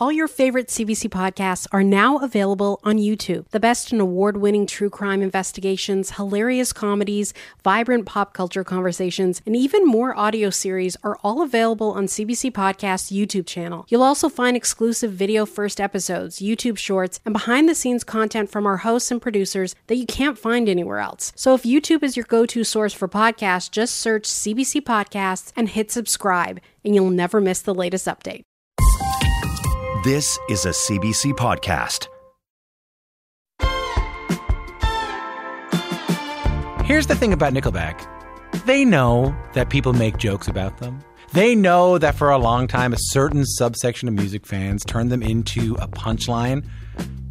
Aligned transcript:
All 0.00 0.12
your 0.12 0.28
favorite 0.28 0.68
CBC 0.68 1.10
podcasts 1.10 1.66
are 1.72 1.82
now 1.82 2.18
available 2.18 2.78
on 2.84 2.98
YouTube. 2.98 3.48
The 3.48 3.58
best 3.58 3.92
in 3.92 3.98
award 3.98 4.36
winning 4.36 4.64
true 4.64 4.90
crime 4.90 5.22
investigations, 5.22 6.12
hilarious 6.12 6.72
comedies, 6.72 7.34
vibrant 7.64 8.06
pop 8.06 8.32
culture 8.32 8.62
conversations, 8.62 9.42
and 9.44 9.56
even 9.56 9.84
more 9.84 10.16
audio 10.16 10.50
series 10.50 10.96
are 11.02 11.18
all 11.24 11.42
available 11.42 11.90
on 11.90 12.06
CBC 12.06 12.52
Podcast's 12.52 13.10
YouTube 13.10 13.44
channel. 13.44 13.86
You'll 13.88 14.04
also 14.04 14.28
find 14.28 14.56
exclusive 14.56 15.10
video 15.10 15.44
first 15.44 15.80
episodes, 15.80 16.38
YouTube 16.38 16.78
shorts, 16.78 17.18
and 17.24 17.32
behind 17.32 17.68
the 17.68 17.74
scenes 17.74 18.04
content 18.04 18.52
from 18.52 18.66
our 18.66 18.76
hosts 18.76 19.10
and 19.10 19.20
producers 19.20 19.74
that 19.88 19.96
you 19.96 20.06
can't 20.06 20.38
find 20.38 20.68
anywhere 20.68 21.00
else. 21.00 21.32
So 21.34 21.54
if 21.54 21.64
YouTube 21.64 22.04
is 22.04 22.16
your 22.16 22.26
go 22.26 22.46
to 22.46 22.62
source 22.62 22.92
for 22.92 23.08
podcasts, 23.08 23.68
just 23.68 23.96
search 23.96 24.26
CBC 24.26 24.80
Podcasts 24.82 25.50
and 25.56 25.68
hit 25.68 25.90
subscribe, 25.90 26.60
and 26.84 26.94
you'll 26.94 27.10
never 27.10 27.40
miss 27.40 27.60
the 27.60 27.74
latest 27.74 28.06
update. 28.06 28.44
This 30.04 30.38
is 30.48 30.64
a 30.64 30.68
CBC 30.68 31.32
podcast. 31.32 32.06
Here's 36.84 37.08
the 37.08 37.16
thing 37.16 37.32
about 37.32 37.52
Nickelback 37.52 38.06
they 38.64 38.84
know 38.84 39.34
that 39.54 39.70
people 39.70 39.92
make 39.92 40.16
jokes 40.16 40.46
about 40.46 40.78
them. 40.78 41.00
They 41.32 41.56
know 41.56 41.98
that 41.98 42.14
for 42.14 42.30
a 42.30 42.38
long 42.38 42.68
time, 42.68 42.92
a 42.92 42.98
certain 42.98 43.44
subsection 43.44 44.06
of 44.06 44.14
music 44.14 44.46
fans 44.46 44.84
turned 44.84 45.10
them 45.10 45.20
into 45.22 45.74
a 45.80 45.88
punchline, 45.88 46.64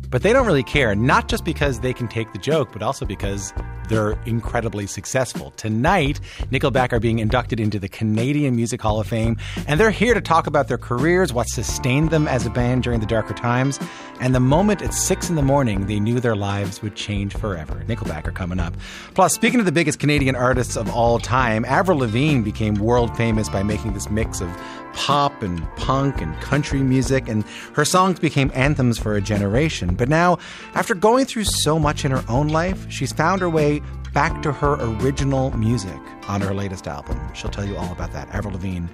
but 0.10 0.24
they 0.24 0.34
don't 0.34 0.46
really 0.46 0.64
care, 0.64 0.96
not 0.96 1.28
just 1.28 1.44
because 1.44 1.80
they 1.80 1.94
can 1.94 2.08
take 2.08 2.32
the 2.34 2.40
joke, 2.40 2.70
but 2.72 2.82
also 2.82 3.06
because 3.06 3.54
they're 3.90 4.20
incredibly 4.26 4.88
successful. 4.88 5.52
Tonight, 5.52 6.20
Nickelback 6.52 6.92
are 6.92 7.00
being 7.00 7.20
inducted 7.20 7.60
into 7.60 7.80
the 7.80 7.88
Canadian 7.88 8.56
Music 8.56 8.82
Hall 8.82 9.00
of 9.00 9.08
Fame, 9.08 9.38
and 9.68 9.80
they're 9.80 9.92
here 9.92 10.14
to 10.14 10.22
talk 10.22 10.48
about 10.48 10.68
their 10.68 10.78
careers, 10.78 11.34
what 11.34 11.48
sustained 11.48 12.10
them 12.10 12.28
as 12.28 12.46
a 12.46 12.50
band 12.50 12.84
during 12.84 13.00
the 13.00 13.06
darker 13.06 13.34
times, 13.34 13.80
and 14.20 14.36
the 14.36 14.40
moment 14.40 14.82
at 14.82 14.94
6 14.94 15.30
in 15.30 15.36
the 15.36 15.42
morning 15.42 15.88
they 15.88 16.00
knew 16.00 16.20
their 16.20 16.36
lives 16.36 16.82
would 16.82 16.96
change 16.96 17.36
forever. 17.36 17.84
Nickelback 17.88 18.28
are 18.28 18.32
coming 18.32 18.60
up. 18.60 18.74
Plus, 19.14 19.34
speaking 19.34 19.60
of 19.60 19.66
the 19.66 19.72
biggest 19.72 20.00
Canadian 20.00 20.36
artists 20.36 20.76
of 20.76 20.90
all 20.94 21.20
time, 21.20 21.66
Avril 21.66 22.00
Lavigne 22.00 22.42
became 22.42 22.76
world 22.76 23.16
famous 23.16 23.50
by 23.50 23.64
making 23.64 23.94
this 23.94 24.10
mix 24.10 24.42
of 24.42 24.50
pop 24.98 25.44
and 25.44 25.64
punk 25.76 26.22
and 26.22 26.36
country 26.42 26.82
music, 26.82 27.30
and 27.30 27.46
her 27.74 27.86
songs 27.86 28.20
became 28.20 28.52
anthems 28.56 28.98
for 28.98 29.16
a 29.16 29.22
generation. 29.22 29.94
But 29.94 30.10
now, 30.10 30.40
after 30.74 30.96
going 30.96 31.26
through 31.26 31.44
so 31.44 31.78
much 31.78 32.04
in 32.04 32.10
her 32.10 32.24
own 32.28 32.48
life, 32.48 32.92
she's 32.92 33.14
found 33.14 33.40
her 33.42 33.50
way 33.50 33.82
back 34.14 34.42
to 34.42 34.52
her 34.52 34.74
original 34.82 35.56
music 35.56 36.00
on 36.28 36.42
her 36.42 36.52
latest 36.52 36.88
album. 36.88 37.20
She'll 37.36 37.52
tell 37.52 37.64
you 37.64 37.78
all 37.78 37.92
about 37.92 38.12
that. 38.14 38.28
Avril 38.30 38.54
Lavigne 38.54 38.88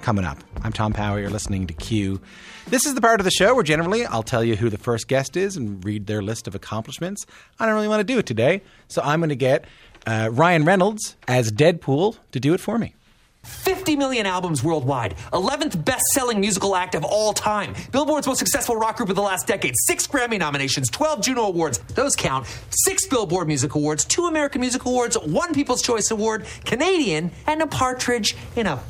coming 0.00 0.24
up. 0.24 0.38
I'm 0.62 0.72
Tom 0.72 0.94
Power. 0.94 1.20
You're 1.20 1.28
listening 1.28 1.66
to 1.66 1.74
Q. 1.74 2.22
This 2.68 2.86
is 2.86 2.94
the 2.94 3.02
part 3.02 3.20
of 3.20 3.24
the 3.24 3.30
show 3.30 3.54
where 3.54 3.62
generally 3.62 4.06
I'll 4.06 4.22
tell 4.22 4.42
you 4.42 4.56
who 4.56 4.70
the 4.70 4.78
first 4.78 5.08
guest 5.08 5.36
is 5.36 5.58
and 5.58 5.84
read 5.84 6.06
their 6.06 6.22
list 6.22 6.48
of 6.48 6.54
accomplishments. 6.54 7.26
I 7.58 7.66
don't 7.66 7.74
really 7.74 7.86
want 7.86 8.00
to 8.00 8.12
do 8.12 8.18
it 8.18 8.24
today, 8.24 8.62
so 8.88 9.02
I'm 9.04 9.20
going 9.20 9.28
to 9.28 9.36
get 9.36 9.66
uh, 10.06 10.30
Ryan 10.32 10.64
Reynolds 10.64 11.16
as 11.28 11.52
Deadpool 11.52 12.16
to 12.32 12.40
do 12.40 12.54
it 12.54 12.60
for 12.60 12.78
me. 12.78 12.94
50 13.42 13.96
million 13.96 14.26
albums 14.26 14.62
worldwide, 14.62 15.16
11th 15.32 15.84
best 15.84 16.02
selling 16.12 16.40
musical 16.40 16.76
act 16.76 16.94
of 16.94 17.04
all 17.04 17.32
time, 17.32 17.74
Billboard's 17.92 18.26
most 18.26 18.38
successful 18.38 18.76
rock 18.76 18.96
group 18.96 19.08
of 19.08 19.16
the 19.16 19.22
last 19.22 19.46
decade, 19.46 19.74
six 19.86 20.06
Grammy 20.06 20.38
nominations, 20.38 20.88
12 20.90 21.22
Juno 21.22 21.42
Awards, 21.42 21.78
those 21.94 22.14
count, 22.16 22.46
six 22.70 23.06
Billboard 23.06 23.48
Music 23.48 23.74
Awards, 23.74 24.04
two 24.04 24.26
American 24.26 24.60
Music 24.60 24.84
Awards, 24.84 25.16
one 25.18 25.54
People's 25.54 25.82
Choice 25.82 26.10
Award, 26.10 26.44
Canadian, 26.64 27.30
and 27.46 27.62
a 27.62 27.66
partridge 27.66 28.36
in 28.56 28.66
a 28.66 28.80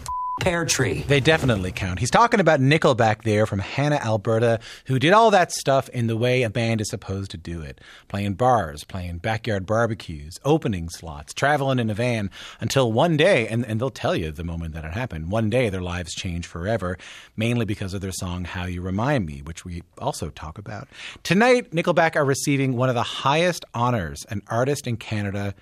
pear 0.41 0.65
tree. 0.65 1.05
They 1.07 1.21
definitely 1.21 1.71
count. 1.71 1.99
He's 1.99 2.11
talking 2.11 2.41
about 2.41 2.61
Nickelback 2.61 3.23
there 3.23 3.45
from 3.45 3.59
Hanna, 3.59 3.97
Alberta, 3.97 4.59
who 4.87 4.99
did 4.99 5.13
all 5.13 5.31
that 5.31 5.53
stuff 5.53 5.89
in 5.91 6.07
the 6.07 6.17
way 6.17 6.43
a 6.43 6.51
band 6.51 6.81
is 6.81 6.89
supposed 6.89 7.31
to 7.33 7.37
do 7.37 7.61
it 7.61 7.81
playing 8.09 8.35
bars, 8.35 8.83
playing 8.85 9.19
backyard 9.19 9.67
barbecues, 9.67 10.39
opening 10.45 10.89
slots, 10.89 11.35
traveling 11.35 11.79
in 11.79 11.91
a 11.91 11.95
van 11.95 12.31
until 12.59 12.91
one 12.91 13.17
day, 13.17 13.47
and, 13.47 13.65
and 13.67 13.81
they'll 13.81 13.91
tell 13.91 14.17
you 14.17 14.33
the 14.33 14.43
moment 14.43 14.75
that 14.75 14.85
it 14.85 14.93
happened, 14.93 15.31
one 15.31 15.51
day 15.51 15.69
their 15.69 15.83
lives 15.83 16.15
change 16.15 16.47
forever, 16.47 16.97
mainly 17.37 17.67
because 17.67 17.93
of 17.93 18.01
their 18.01 18.11
song 18.11 18.45
How 18.45 18.65
You 18.65 18.81
Remind 18.81 19.27
Me, 19.27 19.43
which 19.43 19.65
we 19.65 19.83
also 19.99 20.31
talk 20.31 20.57
about. 20.57 20.89
Tonight, 21.23 21.71
Nickelback 21.73 22.17
are 22.17 22.25
receiving 22.25 22.77
one 22.77 22.89
of 22.89 22.95
the 22.95 23.03
highest 23.03 23.65
honors 23.75 24.25
an 24.31 24.41
artist 24.49 24.87
in 24.87 24.97
Canada 24.97 25.55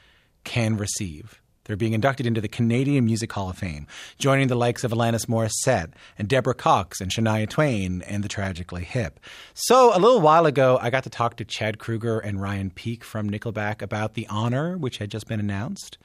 can 0.45 0.77
receive. 0.77 1.41
They're 1.69 1.77
being 1.77 1.93
inducted 1.93 2.27
into 2.27 2.41
the 2.41 2.49
Canadian 2.49 3.05
Music 3.05 3.31
Hall 3.31 3.51
of 3.51 3.59
Fame, 3.59 3.87
joining 4.19 4.49
the 4.49 4.55
likes 4.55 4.85
of 4.85 4.91
Alanis 4.91 5.27
Morissette 5.27 5.93
and 6.19 6.27
Deborah 6.27 6.55
Cox 6.55 6.99
and 6.99 7.11
Shania 7.11 7.47
Twain 7.47 8.01
and 8.09 8.25
the 8.25 8.29
Tragically 8.29 8.85
Hip. 8.85 9.21
So, 9.53 9.95
a 9.95 10.01
little 10.01 10.23
while 10.23 10.47
ago, 10.47 10.79
I 10.81 10.89
got 10.89 11.05
to 11.05 11.11
talk 11.11 11.37
to 11.37 11.45
Chad 11.45 11.77
Kroeger 11.77 12.25
and 12.25 12.41
Ryan 12.41 12.71
Peake 12.71 13.05
from 13.05 13.29
Nickelback 13.29 13.83
about 13.83 14.15
the 14.15 14.27
honor, 14.29 14.79
which 14.79 14.97
had 14.97 15.11
just 15.11 15.29
been 15.29 15.41
announced, 15.41 15.99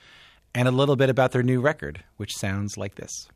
and 0.53 0.67
a 0.67 0.71
little 0.71 0.97
bit 0.97 1.09
about 1.09 1.31
their 1.31 1.43
new 1.43 1.61
record, 1.61 2.03
which 2.17 2.35
sounds 2.35 2.75
like 2.75 2.95
this. 2.95 3.29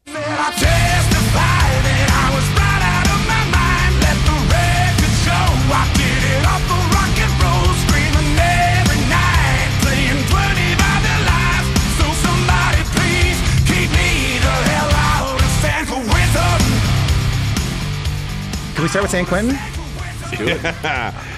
Can 18.77 18.83
we 18.83 18.89
start 18.89 19.05
with 19.05 19.11
San 19.11 19.25
Quentin? 19.25 19.55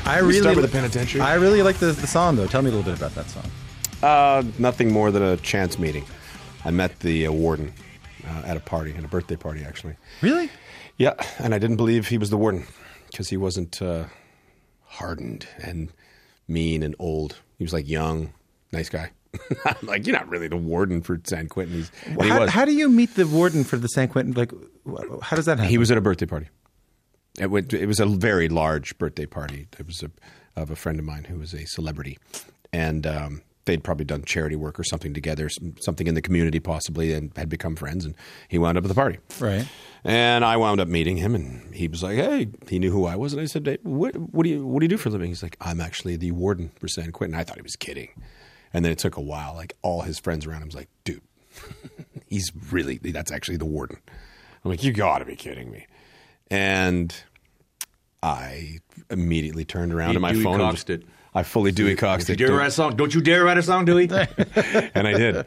I 0.06 0.20
really 0.20 0.42
start 0.42 0.58
with 0.58 0.66
the 0.66 0.72
penitentiary? 0.78 1.22
I 1.22 1.36
really 1.36 1.62
like 1.62 1.78
the, 1.78 1.94
the 1.94 2.06
song 2.06 2.36
though. 2.36 2.48
Tell 2.48 2.62
me 2.62 2.70
a 2.70 2.74
little 2.74 2.92
bit 2.92 2.98
about 3.00 3.16
that 3.16 3.30
song. 3.30 3.46
Uh, 4.04 4.44
nothing 4.58 4.92
more 4.92 5.10
than 5.10 5.24
a 5.24 5.38
chance 5.38 5.80
meeting. 5.80 6.04
I 6.66 6.72
met 6.72 7.00
the 7.00 7.28
uh, 7.28 7.32
warden 7.32 7.74
uh, 8.28 8.42
at 8.44 8.58
a 8.58 8.60
party, 8.60 8.94
at 8.94 9.06
a 9.06 9.08
birthday 9.08 9.38
party, 9.38 9.64
actually. 9.64 9.96
Really? 10.22 10.50
Yeah, 10.98 11.14
and 11.38 11.56
I 11.56 11.60
didn't 11.60 11.78
believe 11.78 12.10
he 12.10 12.18
was 12.18 12.30
the 12.30 12.36
warden 12.36 12.66
because 13.08 13.30
he 13.30 13.38
wasn't 13.38 13.82
uh, 13.82 14.08
hardened 14.84 15.48
and 15.64 15.94
mean 16.50 16.84
and 16.84 16.94
old. 17.00 17.38
He 17.58 17.64
was 17.64 17.72
like 17.72 17.88
young, 17.88 18.34
nice 18.74 18.90
guy. 18.90 19.12
Like, 19.82 20.06
you're 20.06 20.18
not 20.18 20.28
really 20.28 20.50
the 20.50 20.58
warden 20.58 21.02
for 21.02 21.18
San 21.24 21.48
Quentin. 21.48 21.76
He's, 21.78 21.92
he 22.04 22.28
How, 22.28 22.42
was. 22.42 22.50
how 22.50 22.66
do 22.66 22.74
you 22.74 22.90
meet 22.90 23.16
the 23.16 23.26
warden 23.26 23.64
for 23.64 23.78
the 23.78 23.88
San 23.88 24.10
Quentin? 24.10 24.34
Like, 24.34 24.52
how 25.22 25.38
does 25.38 25.46
that 25.46 25.58
happen? 25.58 25.70
He 25.70 25.78
was 25.78 25.90
at 25.90 25.98
a 25.98 26.02
birthday 26.02 26.26
party. 26.26 26.50
It, 27.38 27.48
went, 27.52 27.74
it 27.74 27.86
was 27.86 28.00
a 28.00 28.06
very 28.06 28.50
large 28.50 28.98
birthday 28.98 29.26
party. 29.26 29.68
It 29.78 29.86
was 29.86 30.04
a, 30.04 30.12
of 30.60 30.72
a 30.72 30.76
friend 30.76 31.00
of 31.00 31.06
mine 31.06 31.26
who 31.26 31.38
was 31.40 31.54
a 31.54 31.66
celebrity, 31.66 32.18
and 32.74 33.06
um, 33.06 33.42
they'd 33.66 33.84
probably 33.84 34.04
done 34.06 34.24
charity 34.24 34.56
work 34.56 34.80
or 34.80 34.84
something 34.84 35.14
together, 35.14 35.48
some- 35.48 35.76
something 35.80 36.08
in 36.08 36.16
the 36.16 36.22
community 36.22 36.60
possibly, 36.60 37.14
and 37.14 37.32
had 37.38 37.48
become 37.50 37.76
friends. 37.76 38.04
And 38.04 38.16
he 38.48 38.58
wound 38.58 38.78
up 38.78 38.84
at 38.84 38.88
the 38.88 38.96
party. 38.96 39.20
right. 39.40 39.68
And 40.04 40.46
I 40.46 40.56
wound 40.58 40.80
up 40.80 40.88
meeting 40.88 41.18
him, 41.18 41.36
and 41.36 41.76
he 41.76 41.88
was 41.90 42.02
like, 42.02 42.16
"Hey," 42.18 42.48
he 42.70 42.80
knew 42.80 42.90
who 42.92 43.06
I 43.06 43.16
was, 43.18 43.34
and 43.34 43.42
I 43.42 43.46
said, 43.46 43.66
hey, 43.68 43.78
what, 43.84 44.16
"What 44.16 44.44
do 44.44 44.50
you 44.50 44.66
What 44.66 44.80
do 44.80 44.86
you 44.86 44.90
do 44.90 44.96
for 44.98 45.10
a 45.10 45.12
living?" 45.12 45.28
He's 45.28 45.44
like, 45.44 45.58
"I'm 45.60 45.82
actually 45.82 46.16
the 46.16 46.32
warden 46.32 46.72
for 46.80 46.88
San 46.88 47.12
Quentin." 47.12 47.38
I 47.38 47.44
thought 47.44 47.58
he 47.58 47.62
was 47.62 47.76
kidding, 47.76 48.10
and 48.74 48.84
then 48.86 48.94
it 48.94 48.98
took 48.98 49.18
a 49.18 49.22
while. 49.22 49.54
Like 49.56 49.74
all 49.82 50.02
his 50.04 50.18
friends 50.18 50.46
around 50.46 50.62
him 50.62 50.70
was 50.70 50.76
like, 50.76 50.88
"Dude, 51.04 51.22
he's 52.28 52.52
really 52.72 52.98
that's 52.98 53.32
actually 53.32 53.58
the 53.58 53.66
warden." 53.66 53.98
I'm 54.64 54.72
like, 54.72 54.84
"You 54.84 54.94
got 54.94 55.20
to 55.20 55.26
be 55.26 55.36
kidding 55.36 55.70
me!" 55.70 55.86
And 56.52 57.14
I 58.24 58.80
immediately 59.10 59.66
turned 59.66 59.94
around 59.94 60.16
to 60.16 60.20
my 60.20 60.34
Dewey 60.34 60.44
phone. 60.44 60.60
and 60.60 60.64
Coxed 60.64 60.90
it. 60.90 61.04
I 61.34 61.44
fully 61.44 61.72
Dewey 61.72 61.96
Coxed 61.96 62.28
You 62.30 62.34
it. 62.34 62.38
dare 62.38 62.54
write 62.54 62.68
a 62.68 62.72
song? 62.72 62.96
Don't 62.96 63.14
you 63.14 63.22
dare 63.22 63.44
write 63.44 63.58
a 63.58 63.64
song, 63.64 63.86
Dewey? 63.86 64.10
and 64.12 65.08
I 65.08 65.14
did. 65.14 65.46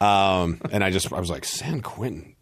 Um, 0.00 0.60
and 0.72 0.82
I 0.82 0.90
just 0.90 1.12
I 1.12 1.20
was 1.20 1.30
like, 1.30 1.44
San 1.44 1.80
Quentin, 1.80 2.34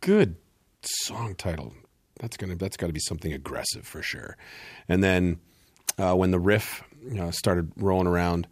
good 0.00 0.36
song 0.82 1.34
title. 1.34 1.74
That's 2.20 2.36
gonna 2.38 2.56
that's 2.56 2.76
got 2.78 2.86
to 2.86 2.92
be 2.92 3.00
something 3.00 3.32
aggressive 3.32 3.86
for 3.86 4.02
sure. 4.02 4.36
And 4.88 5.04
then 5.04 5.38
uh, 5.98 6.14
when 6.14 6.30
the 6.30 6.38
riff 6.38 6.82
uh, 7.18 7.30
started 7.32 7.70
rolling 7.76 8.06
around, 8.06 8.46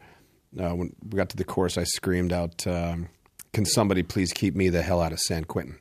uh, 0.61 0.75
when 0.75 0.95
we 1.09 1.17
got 1.17 1.31
to 1.31 1.37
the 1.37 1.45
chorus, 1.45 1.79
I 1.79 1.85
screamed 1.85 2.33
out, 2.35 2.67
um, 2.67 3.09
"Can 3.55 3.65
somebody 3.65 4.03
please 4.03 4.33
keep 4.33 4.55
me 4.55 4.69
the 4.69 4.83
hell 4.83 5.01
out 5.01 5.13
of 5.13 5.21
San 5.21 5.45
Quentin?" 5.45 5.79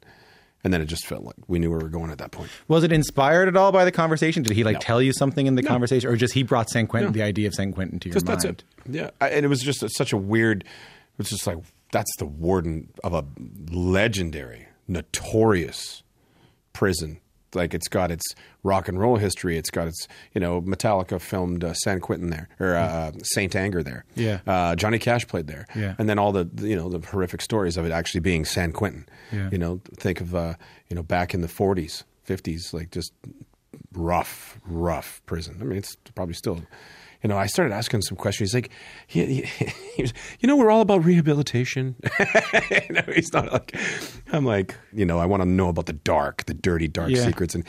And 0.63 0.73
then 0.73 0.81
it 0.81 0.85
just 0.85 1.05
felt 1.05 1.23
like 1.23 1.35
we 1.47 1.59
knew 1.59 1.69
where 1.69 1.77
we 1.77 1.83
were 1.85 1.89
going 1.89 2.11
at 2.11 2.17
that 2.17 2.31
point. 2.31 2.49
Was 2.67 2.83
it 2.83 2.91
inspired 2.91 3.47
at 3.47 3.55
all 3.55 3.71
by 3.71 3.85
the 3.85 3.91
conversation? 3.91 4.43
Did 4.43 4.53
he 4.55 4.63
like 4.63 4.73
No. 4.75 4.79
tell 4.79 5.01
you 5.01 5.13
something 5.13 5.45
in 5.47 5.55
the 5.55 5.63
conversation, 5.63 6.09
or 6.09 6.15
just 6.15 6.33
he 6.33 6.43
brought 6.43 6.69
San 6.69 6.87
Quentin, 6.87 7.13
the 7.13 7.21
idea 7.21 7.47
of 7.47 7.53
San 7.53 7.71
Quentin, 7.71 7.99
to 7.99 8.09
your 8.09 8.13
Just 8.13 8.25
mind? 8.25 8.41
that's 8.41 8.45
it. 8.45 8.63
Yeah, 8.89 9.11
I, 9.21 9.29
and 9.29 9.45
it 9.45 9.49
was 9.49 9.61
just 9.61 9.83
a, 9.83 9.89
such 9.89 10.11
a 10.13 10.17
weird. 10.17 10.61
It 10.63 11.17
was 11.19 11.29
just 11.29 11.45
like 11.47 11.57
that's 11.91 12.11
the 12.17 12.25
warden 12.25 12.89
of 13.03 13.13
a 13.13 13.23
legendary, 13.71 14.67
notorious 14.87 16.03
prison. 16.73 17.19
Like 17.53 17.73
it's 17.73 17.87
got 17.87 18.11
its 18.11 18.25
rock 18.63 18.87
and 18.87 18.99
roll 18.99 19.15
history. 19.17 19.57
It's 19.57 19.69
got 19.69 19.87
its 19.87 20.07
you 20.33 20.41
know 20.41 20.61
Metallica 20.61 21.19
filmed 21.21 21.63
uh, 21.63 21.73
San 21.73 21.99
Quentin 21.99 22.29
there 22.29 22.49
or 22.59 22.75
uh, 22.75 23.11
Saint 23.23 23.55
Anger 23.55 23.81
there. 23.83 24.05
Yeah. 24.15 24.39
uh, 24.45 24.75
Johnny 24.75 24.99
Cash 24.99 25.27
played 25.27 25.47
there. 25.47 25.65
Yeah. 25.75 25.95
and 25.97 26.09
then 26.09 26.19
all 26.19 26.31
the 26.31 26.49
you 26.67 26.75
know 26.75 26.89
the 26.89 26.99
horrific 27.07 27.41
stories 27.41 27.77
of 27.77 27.85
it 27.85 27.91
actually 27.91 28.21
being 28.21 28.43
San 28.45 28.71
Quentin. 28.71 29.07
Yeah. 29.31 29.49
You 29.51 29.57
know, 29.57 29.81
think 29.95 30.19
of 30.21 30.35
uh, 30.35 30.55
you 30.89 30.95
know 30.95 31.03
back 31.03 31.33
in 31.33 31.41
the 31.41 31.47
40s, 31.47 32.03
50s, 32.27 32.73
like 32.73 32.91
just 32.91 33.13
rough, 33.93 34.59
rough 34.65 35.21
prison. 35.25 35.57
I 35.61 35.63
mean, 35.63 35.77
it's 35.77 35.95
probably 36.15 36.33
still. 36.35 36.61
You 37.23 37.29
know, 37.29 37.37
I 37.37 37.47
started 37.47 37.73
asking 37.73 38.03
some 38.03 38.15
questions. 38.15 38.51
He's 38.51 38.55
like, 38.55 38.69
he, 39.07 39.25
he, 39.25 39.41
he 39.95 40.01
was, 40.03 40.13
you 40.39 40.47
know, 40.47 40.55
we're 40.55 40.69
all 40.69 40.81
about 40.81 41.03
rehabilitation. 41.03 41.95
you 42.19 42.93
know, 42.93 43.01
he's 43.13 43.33
not 43.33 43.51
like, 43.51 43.75
I'm 44.31 44.45
like, 44.45 44.75
you 44.93 45.05
know, 45.05 45.19
I 45.19 45.25
want 45.25 45.41
to 45.41 45.49
know 45.49 45.69
about 45.69 45.87
the 45.87 45.93
dark, 45.93 46.45
the 46.45 46.53
dirty, 46.53 46.87
dark 46.87 47.09
Yeah. 47.09 47.25
secrets. 47.25 47.55
And 47.55 47.63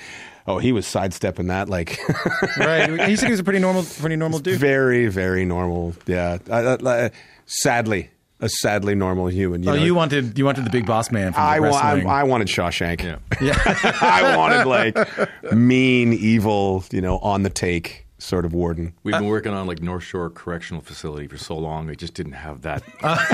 oh, 0.46 0.58
he 0.58 0.72
was 0.72 0.86
sidestepping 0.86 1.46
that 1.48 1.68
like 1.68 1.98
right. 2.58 3.08
He 3.08 3.16
said 3.16 3.26
he 3.26 3.30
was 3.32 3.40
a 3.40 3.44
pretty 3.44 3.58
normal, 3.58 3.84
pretty 3.84 4.16
normal 4.16 4.38
dude. 4.38 4.58
very, 4.60 5.06
very 5.08 5.44
normal. 5.44 5.94
Yeah. 6.06 6.38
Uh, 6.48 6.76
uh, 6.84 7.08
sadly, 7.46 8.10
a 8.40 8.48
sadly 8.48 8.94
normal 8.94 9.26
human. 9.28 9.62
You 9.62 9.70
oh, 9.70 9.74
know? 9.76 9.82
you 9.82 9.94
wanted 9.94 10.38
you 10.38 10.44
wanted 10.44 10.64
the 10.64 10.70
big 10.70 10.86
boss 10.86 11.10
man 11.10 11.32
from 11.32 11.42
I, 11.42 11.58
wa- 11.58 11.68
I, 11.68 11.94
wrestling. 11.94 12.06
I 12.06 12.24
wanted 12.24 12.48
Shawshank. 12.48 13.18
yeah. 13.40 13.56
I 14.00 14.36
wanted 14.36 14.66
like 14.66 15.52
mean, 15.52 16.12
evil, 16.12 16.84
you 16.92 17.00
know, 17.00 17.18
on 17.18 17.42
the 17.42 17.50
take 17.50 18.06
sort 18.18 18.44
of 18.44 18.52
warden. 18.52 18.92
We've 19.02 19.14
been 19.14 19.24
uh, 19.24 19.28
working 19.28 19.52
on 19.52 19.66
like 19.66 19.80
North 19.80 20.02
Shore 20.02 20.28
Correctional 20.28 20.82
Facility 20.82 21.26
for 21.26 21.38
so 21.38 21.56
long. 21.56 21.88
It 21.88 21.98
just 21.98 22.14
didn't 22.14 22.32
have 22.32 22.62
that 22.62 22.82
uh. 23.02 23.16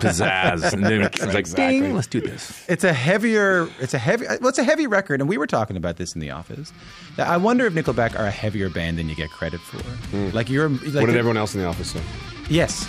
pizzazz. 0.00 0.72
And 0.72 0.84
then 0.84 1.02
it 1.02 1.20
was 1.20 1.34
like, 1.34 1.50
ding, 1.50 1.94
let's 1.94 2.06
do 2.06 2.20
this. 2.20 2.64
It's 2.68 2.84
a 2.84 2.92
heavier. 2.92 3.68
It's 3.80 3.94
a 3.94 3.98
heavy. 3.98 4.26
Well, 4.26 4.48
it's 4.48 4.58
a 4.58 4.64
heavy 4.64 4.86
record, 4.86 5.20
and 5.20 5.28
we 5.28 5.38
were 5.38 5.46
talking 5.46 5.76
about 5.76 5.96
this 5.96 6.14
in 6.14 6.20
the 6.20 6.30
office. 6.30 6.72
I 7.18 7.36
wonder 7.36 7.66
if 7.66 7.74
Nickelback 7.74 8.18
are 8.18 8.26
a 8.26 8.30
heavier 8.30 8.68
band 8.68 8.98
than 8.98 9.08
you 9.08 9.14
get 9.14 9.30
credit 9.30 9.60
for. 9.60 9.78
Hmm. 9.78 10.30
Like 10.34 10.48
you're. 10.48 10.68
Like 10.68 10.94
what 10.94 11.06
did 11.06 11.16
everyone 11.16 11.36
else 11.36 11.54
in 11.54 11.60
the 11.60 11.66
office 11.66 11.90
say? 11.90 12.02
Yes. 12.48 12.86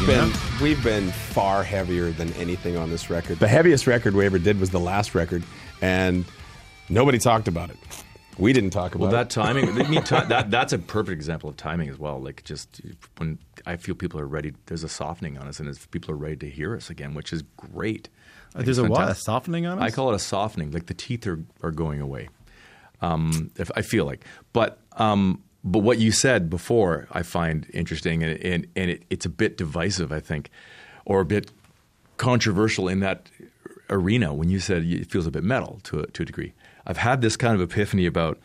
We've 0.00 0.08
been 0.08 0.32
we've 0.62 0.82
been 0.82 1.10
far 1.10 1.62
heavier 1.62 2.10
than 2.10 2.32
anything 2.32 2.78
on 2.78 2.88
this 2.88 3.10
record. 3.10 3.38
The 3.38 3.46
heaviest 3.46 3.86
record 3.86 4.14
we 4.14 4.24
ever 4.24 4.38
did 4.38 4.58
was 4.58 4.70
the 4.70 4.80
last 4.80 5.14
record, 5.14 5.42
and 5.82 6.24
nobody 6.88 7.18
talked 7.18 7.48
about 7.48 7.68
it. 7.68 7.76
We 8.38 8.54
didn't 8.54 8.70
talk 8.70 8.94
about 8.94 9.04
it. 9.04 9.08
Well, 9.08 9.10
that 9.10 9.26
it. 9.26 9.30
timing, 9.30 9.68
I 9.68 9.86
mean, 9.90 10.02
ti- 10.04 10.24
that, 10.28 10.50
that's 10.50 10.72
a 10.72 10.78
perfect 10.78 11.12
example 11.12 11.50
of 11.50 11.58
timing 11.58 11.90
as 11.90 11.98
well. 11.98 12.18
Like, 12.18 12.42
just 12.44 12.80
when 13.18 13.38
I 13.66 13.76
feel 13.76 13.94
people 13.94 14.18
are 14.18 14.26
ready, 14.26 14.54
there's 14.66 14.84
a 14.84 14.88
softening 14.88 15.36
on 15.36 15.46
us, 15.46 15.60
and 15.60 15.90
people 15.90 16.12
are 16.12 16.16
ready 16.16 16.36
to 16.36 16.48
hear 16.48 16.74
us 16.74 16.88
again, 16.88 17.12
which 17.12 17.30
is 17.30 17.42
great. 17.58 18.08
I 18.54 18.58
think 18.58 18.64
There's 18.64 18.78
it's 18.78 18.88
a 18.88 18.90
what? 18.90 19.06
A 19.06 19.14
softening 19.14 19.66
on 19.66 19.78
us? 19.78 19.84
I 19.84 19.90
call 19.90 20.12
it 20.12 20.14
a 20.14 20.18
softening. 20.18 20.70
Like 20.70 20.86
the 20.86 20.94
teeth 20.94 21.26
are, 21.26 21.44
are 21.62 21.72
going 21.72 22.00
away. 22.00 22.30
Um, 23.02 23.50
if 23.58 23.70
I 23.76 23.82
feel 23.82 24.06
like, 24.06 24.24
but 24.54 24.78
um, 24.92 25.42
but 25.62 25.80
what 25.80 25.98
you 25.98 26.12
said 26.12 26.48
before, 26.48 27.06
I 27.12 27.22
find 27.22 27.66
interesting, 27.72 28.22
and 28.22 28.38
and, 28.42 28.66
and 28.76 28.90
it, 28.90 29.02
it's 29.10 29.26
a 29.26 29.30
bit 29.30 29.56
divisive, 29.56 30.12
I 30.12 30.20
think, 30.20 30.50
or 31.04 31.20
a 31.20 31.24
bit 31.24 31.50
controversial 32.16 32.88
in 32.88 33.00
that 33.00 33.30
arena. 33.88 34.32
When 34.32 34.50
you 34.50 34.60
said 34.60 34.84
it 34.84 35.10
feels 35.10 35.26
a 35.26 35.30
bit 35.30 35.44
metal 35.44 35.80
to 35.84 36.00
a, 36.00 36.06
to 36.08 36.22
a 36.22 36.26
degree, 36.26 36.52
I've 36.86 36.98
had 36.98 37.20
this 37.20 37.36
kind 37.36 37.54
of 37.54 37.60
epiphany 37.60 38.06
about. 38.06 38.38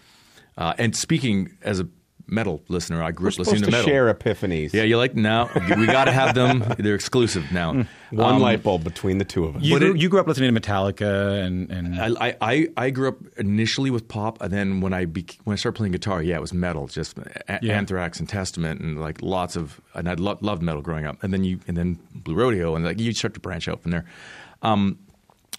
Uh, 0.58 0.74
and 0.78 0.96
speaking 0.96 1.58
as 1.64 1.82
a 1.82 1.88
metal 2.28 2.64
listener, 2.68 3.02
I 3.04 3.12
grew 3.12 3.26
We're 3.26 3.30
up 3.30 3.38
listening 3.40 3.60
to 3.62 3.66
to 3.66 3.72
metal. 3.72 3.88
share 3.88 4.14
epiphanies. 4.14 4.74
Yeah, 4.74 4.84
you're 4.84 4.98
like 4.98 5.16
now 5.16 5.50
we 5.78 5.86
got 5.86 6.06
to 6.06 6.12
have 6.12 6.34
them. 6.36 6.64
They're 6.80 6.96
exclusive 6.96 7.52
now. 7.52 7.86
One 8.12 8.36
Um, 8.36 8.42
light 8.42 8.64
bulb 8.64 8.84
between 8.84 9.18
the 9.18 9.26
two 9.26 9.46
of 9.46 9.56
us. 9.58 9.62
You 9.64 9.78
grew, 9.80 9.92
it- 9.94 9.98
you 10.02 10.10
grew 10.10 10.20
up 10.20 10.28
listening 10.28 10.54
to 10.54 10.60
Metallica 10.62 11.44
and 11.46 11.70
and 11.72 12.00
I, 12.00 12.36
I, 12.42 12.68
I 12.78 12.90
grew 12.90 13.10
up 13.10 13.18
initially 13.38 13.92
with 13.92 14.08
pop, 14.08 14.42
and 14.42 14.52
then 14.52 14.82
when 14.82 14.94
I 14.94 15.06
bec- 15.06 15.38
when 15.44 15.54
I 15.54 15.58
started 15.58 15.78
playing 15.78 15.92
guitar, 15.92 16.22
yeah, 16.22 16.36
it 16.36 16.42
was 16.42 16.54
metal, 16.54 16.88
just 16.88 17.18
a- 17.18 17.60
Yeah. 17.62 17.78
Anthrax 17.78 18.20
and 18.20 18.28
Testament, 18.28 18.82
and 18.82 19.00
like 19.00 19.22
lots 19.22 19.56
of, 19.56 19.80
and 19.94 20.08
I 20.10 20.14
lo- 20.16 20.38
loved 20.42 20.62
metal 20.62 20.82
growing 20.82 21.06
up. 21.06 21.22
And 21.24 21.32
then 21.34 21.44
you, 21.44 21.60
and 21.68 21.76
then 21.78 22.00
Blue 22.14 22.36
Rodeo, 22.36 22.76
and 22.76 22.84
like 22.86 23.00
you 23.00 23.12
start 23.14 23.34
to 23.36 23.40
branch 23.40 23.68
out 23.68 23.82
from 23.82 23.92
there. 23.92 24.06
Um, 24.62 24.98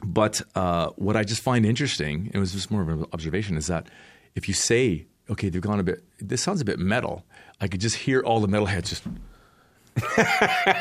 but 0.04 0.42
uh, 0.54 0.90
what 0.96 1.16
I 1.16 1.24
just 1.24 1.42
find 1.42 1.64
interesting, 1.64 2.30
it 2.34 2.38
was 2.38 2.52
just 2.52 2.70
more 2.70 2.82
of 2.82 2.88
an 2.88 3.06
observation, 3.12 3.56
is 3.56 3.66
that 3.68 3.88
if 4.34 4.46
you 4.48 4.52
say, 4.54 5.06
okay, 5.30 5.48
they've 5.48 5.60
gone 5.62 5.80
a 5.80 5.82
bit, 5.82 6.04
this 6.18 6.42
sounds 6.42 6.60
a 6.60 6.64
bit 6.64 6.78
metal, 6.78 7.24
I 7.60 7.68
could 7.68 7.80
just 7.80 7.96
hear 7.96 8.20
all 8.20 8.40
the 8.40 8.48
metalheads 8.48 8.88
just. 8.88 9.02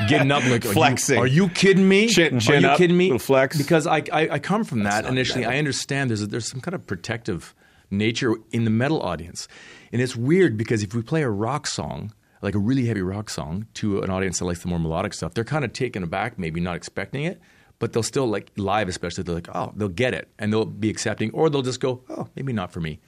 getting 0.10 0.32
up 0.32 0.44
like 0.44 0.66
are 0.66 0.68
you- 0.68 0.74
Flexing. 0.74 1.18
Are 1.18 1.28
you, 1.28 1.48
kidding 1.50 1.88
me? 1.88 2.08
Chin- 2.08 2.38
are 2.50 2.56
you 2.56 2.68
up, 2.68 2.78
kidding 2.78 2.98
me? 2.98 3.06
little 3.06 3.20
flex. 3.20 3.58
Because 3.58 3.88
I, 3.88 3.98
I, 4.12 4.30
I 4.32 4.40
come 4.40 4.64
from 4.66 4.84
that 4.84 5.06
initially. 5.06 5.42
metal. 5.42 5.56
I 5.56 5.58
understand 5.60 6.10
there's 6.10 6.22
a, 6.22 6.28
there's 6.28 6.50
some 6.50 6.60
kind 6.60 6.76
of 6.76 6.86
protective 6.86 7.56
nature 7.90 8.36
in 8.52 8.66
the 8.66 8.70
metal 8.72 9.02
audience, 9.02 9.48
and 9.94 10.02
it's 10.02 10.16
weird 10.16 10.58
because 10.58 10.84
if 10.84 10.94
we 10.94 11.02
play 11.02 11.22
a 11.24 11.30
rock 11.30 11.66
song, 11.66 12.12
like 12.42 12.56
a 12.56 12.60
really 12.60 12.86
heavy 12.88 13.02
rock 13.02 13.30
song, 13.30 13.68
to 13.76 14.02
an 14.02 14.10
audience 14.10 14.40
that 14.40 14.46
likes 14.46 14.62
the 14.62 14.68
more 14.68 14.80
melodic 14.80 15.14
stuff, 15.14 15.34
they're 15.34 15.44
kind 15.46 15.64
of 15.64 15.72
taken 15.72 16.04
aback, 16.04 16.38
maybe 16.38 16.60
not 16.60 16.76
expecting 16.76 17.24
it, 17.24 17.40
but 17.80 17.94
they'll 17.94 18.04
still 18.04 18.28
like 18.28 18.52
live, 18.58 18.90
especially 18.90 19.24
they're 19.24 19.36
like, 19.36 19.48
oh, 19.56 19.72
they'll 19.78 19.88
get 19.88 20.14
it 20.14 20.30
and 20.40 20.52
they'll 20.52 20.66
be 20.66 20.90
accepting, 20.90 21.32
or 21.32 21.50
they'll 21.50 21.62
just 21.62 21.80
go, 21.80 22.04
oh, 22.10 22.28
maybe 22.36 22.52
not 22.52 22.72
for 22.72 22.82
me. 22.82 23.00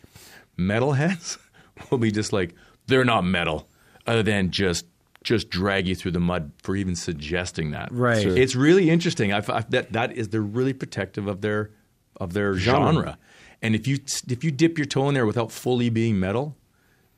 Metalheads 0.57 1.37
will 1.89 1.97
be 1.97 2.11
just 2.11 2.33
like 2.33 2.53
they're 2.87 3.05
not 3.05 3.23
metal, 3.23 3.67
other 4.05 4.23
than 4.23 4.51
just 4.51 4.85
just 5.23 5.49
drag 5.49 5.87
you 5.87 5.95
through 5.95 6.11
the 6.11 6.19
mud 6.19 6.51
for 6.63 6.75
even 6.75 6.95
suggesting 6.95 7.71
that. 7.71 7.89
Right. 7.91 8.21
Sure. 8.21 8.37
It's 8.37 8.55
really 8.55 8.89
interesting. 8.89 9.33
I've, 9.33 9.49
I've, 9.49 9.69
that 9.71 9.91
that 9.91 10.13
is 10.13 10.29
they're 10.29 10.41
really 10.41 10.73
protective 10.73 11.27
of 11.27 11.41
their 11.41 11.71
of 12.19 12.33
their 12.33 12.53
Genre. 12.55 12.93
genre. 12.93 13.17
And 13.61 13.75
if 13.75 13.87
you 13.87 13.99
if 14.29 14.43
you 14.43 14.51
dip 14.51 14.77
your 14.77 14.85
toe 14.85 15.07
in 15.09 15.13
there 15.13 15.25
without 15.25 15.51
fully 15.51 15.89
being 15.89 16.19
metal, 16.19 16.55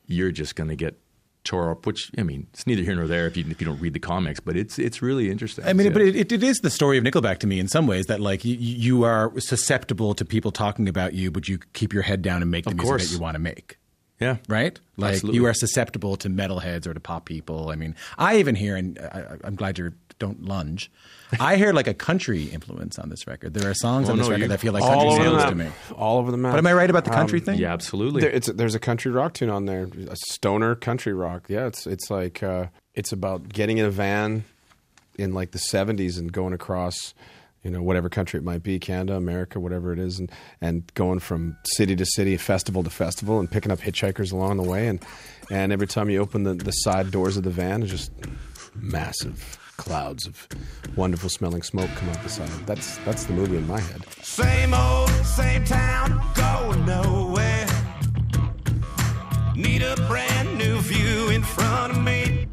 you're 0.08 0.32
just 0.32 0.56
going 0.56 0.70
to 0.70 0.76
get 0.76 1.00
tore 1.50 1.72
up. 1.72 1.86
Which 1.86 2.12
I 2.18 2.24
mean, 2.24 2.48
it's 2.54 2.66
neither 2.66 2.84
here 2.84 2.96
nor 2.96 3.08
there 3.08 3.28
if 3.28 3.36
you 3.36 3.44
if 3.50 3.60
you 3.60 3.66
don't 3.68 3.80
read 3.82 3.94
the 3.94 4.00
comics. 4.00 4.40
But 4.40 4.56
it's 4.56 4.80
it's 4.80 5.02
really 5.02 5.30
interesting. 5.30 5.66
I 5.66 5.74
mean, 5.74 5.88
Yeah. 5.88 5.94
but 5.94 6.02
it, 6.04 6.16
it, 6.16 6.32
it 6.32 6.44
is 6.44 6.58
the 6.60 6.70
story 6.70 6.98
of 6.98 7.04
Nickelback 7.04 7.40
to 7.40 7.48
me 7.48 7.60
in 7.60 7.68
some 7.68 7.88
ways 7.88 8.06
that 8.06 8.20
like 8.22 8.46
you, 8.46 8.56
you 8.56 9.04
are 9.04 9.34
susceptible 9.40 10.14
to 10.16 10.24
people 10.24 10.52
talking 10.52 10.88
about 10.88 11.14
you, 11.14 11.32
but 11.32 11.48
you 11.50 11.60
keep 11.74 11.92
your 11.94 12.04
head 12.04 12.22
down 12.22 12.42
and 12.42 12.50
make 12.52 12.64
the 12.66 12.72
Of 12.72 12.78
music 12.78 12.88
course. 12.90 13.08
that 13.10 13.16
you 13.16 13.20
want 13.22 13.36
to 13.36 13.40
make. 13.40 13.78
yeah, 14.22 14.38
Right? 14.48 14.80
Like 14.98 15.14
Absolutely. 15.16 15.38
you 15.40 15.46
are 15.48 15.54
susceptible 15.54 16.16
to 16.18 16.30
metalheads 16.30 16.86
or 16.88 16.94
to 16.94 17.00
pop 17.00 17.26
people. 17.26 17.70
I 17.70 17.76
mean, 17.76 17.96
I 18.18 18.38
even 18.38 18.56
hear, 18.56 18.76
and 18.76 19.00
I, 19.00 19.38
I'm 19.44 19.56
glad 19.56 19.78
you 19.80 19.94
don't 20.20 20.44
lunge. 20.46 20.92
I 21.40 21.56
hear 21.58 21.74
like 21.74 21.88
a 21.88 21.94
country 21.94 22.44
influence 22.46 22.98
on 23.00 23.10
this 23.10 23.26
record. 23.28 23.54
There 23.54 23.70
are 23.70 23.74
songs 23.74 24.10
Oh, 24.10 24.12
on 24.14 24.18
this 24.18 24.28
no, 24.28 24.32
record 24.32 24.42
you- 24.44 24.48
that 24.50 24.60
feel 24.60 24.74
like 24.74 24.84
all 24.84 24.90
country 24.90 25.08
over 25.08 25.24
the 25.24 25.30
songs 25.30 25.38
map. 25.44 25.50
to 25.50 25.56
me. 25.56 25.96
All 25.98 26.18
over 26.20 26.32
the 26.32 26.38
map. 26.38 26.54
But 26.54 26.58
am 26.60 26.68
I 26.68 26.74
right 26.74 26.90
about 26.90 27.06
the 27.06 27.12
country 27.12 27.40
Um, 27.40 27.46
thing? 27.46 27.60
yeah, 27.60 27.72
absolutely. 27.74 28.22
There, 28.22 28.32
it's, 28.32 28.48
there's 28.48 28.76
a 28.76 28.80
country 28.80 29.12
rock 29.12 29.34
tune 29.34 29.50
on 29.50 29.66
there, 29.66 29.88
a 30.10 30.16
stoner 30.28 30.76
country 30.76 31.14
rock. 31.14 31.44
Yeah, 31.48 31.68
it's 31.68 31.86
it's 31.88 32.10
like 32.12 32.42
uh, 32.44 32.68
it's 32.96 33.12
about 33.12 33.50
getting 33.50 33.78
in 33.78 33.86
a 33.86 33.92
van 33.92 34.44
in 35.18 35.34
like 35.34 35.52
the 35.52 35.60
'70s 35.60 36.18
and 36.18 36.32
going 36.32 36.54
across, 36.54 37.14
you 37.64 37.70
know, 37.70 37.82
whatever 37.84 38.10
country 38.10 38.40
it 38.40 38.44
might 38.44 38.64
be, 38.64 38.80
Canada, 38.80 39.16
America, 39.16 39.60
whatever 39.60 39.94
it 39.94 40.00
is, 40.00 40.18
and 40.20 40.32
and 40.62 40.92
going 40.96 41.20
from 41.20 41.58
city 41.76 41.96
to 41.96 42.06
city, 42.06 42.38
festival 42.38 42.82
to 42.84 42.90
festival, 42.90 43.40
and 43.40 43.52
picking 43.52 43.72
up 43.72 43.80
hitchhikers 43.80 44.32
along 44.34 44.58
the 44.58 44.64
way, 44.64 44.88
and 44.88 45.00
and 45.52 45.72
every 45.72 45.88
time 45.88 46.10
you 46.10 46.20
open 46.20 46.44
the, 46.44 46.56
the 46.56 46.72
side 46.72 47.12
doors 47.12 47.38
of 47.38 47.44
the 47.44 47.50
van, 47.52 47.84
it's 47.84 47.92
just 47.92 48.12
massive 48.76 49.58
clouds 49.80 50.28
of 50.28 50.48
wonderful 50.98 51.30
smelling 51.30 51.62
smoke 51.64 51.90
come 51.96 52.10
out 52.10 52.22
the 52.22 52.30
side. 52.30 52.50
That's 52.66 52.98
that's 53.06 53.24
the 53.24 53.34
movie 53.34 53.58
in 53.58 53.66
my 53.66 53.80
head. 53.80 54.02
Same 54.22 54.74
old, 54.74 55.10
same 55.26 55.64
town, 55.64 56.22
going 56.36 56.86
nowhere. 56.86 57.66
Need 59.56 59.82
a 59.82 59.96
brand 60.08 60.58
new 60.58 60.80
view 60.82 61.30
in 61.30 61.42
front 61.44 61.94
of 61.94 62.04
me. 62.04 62.48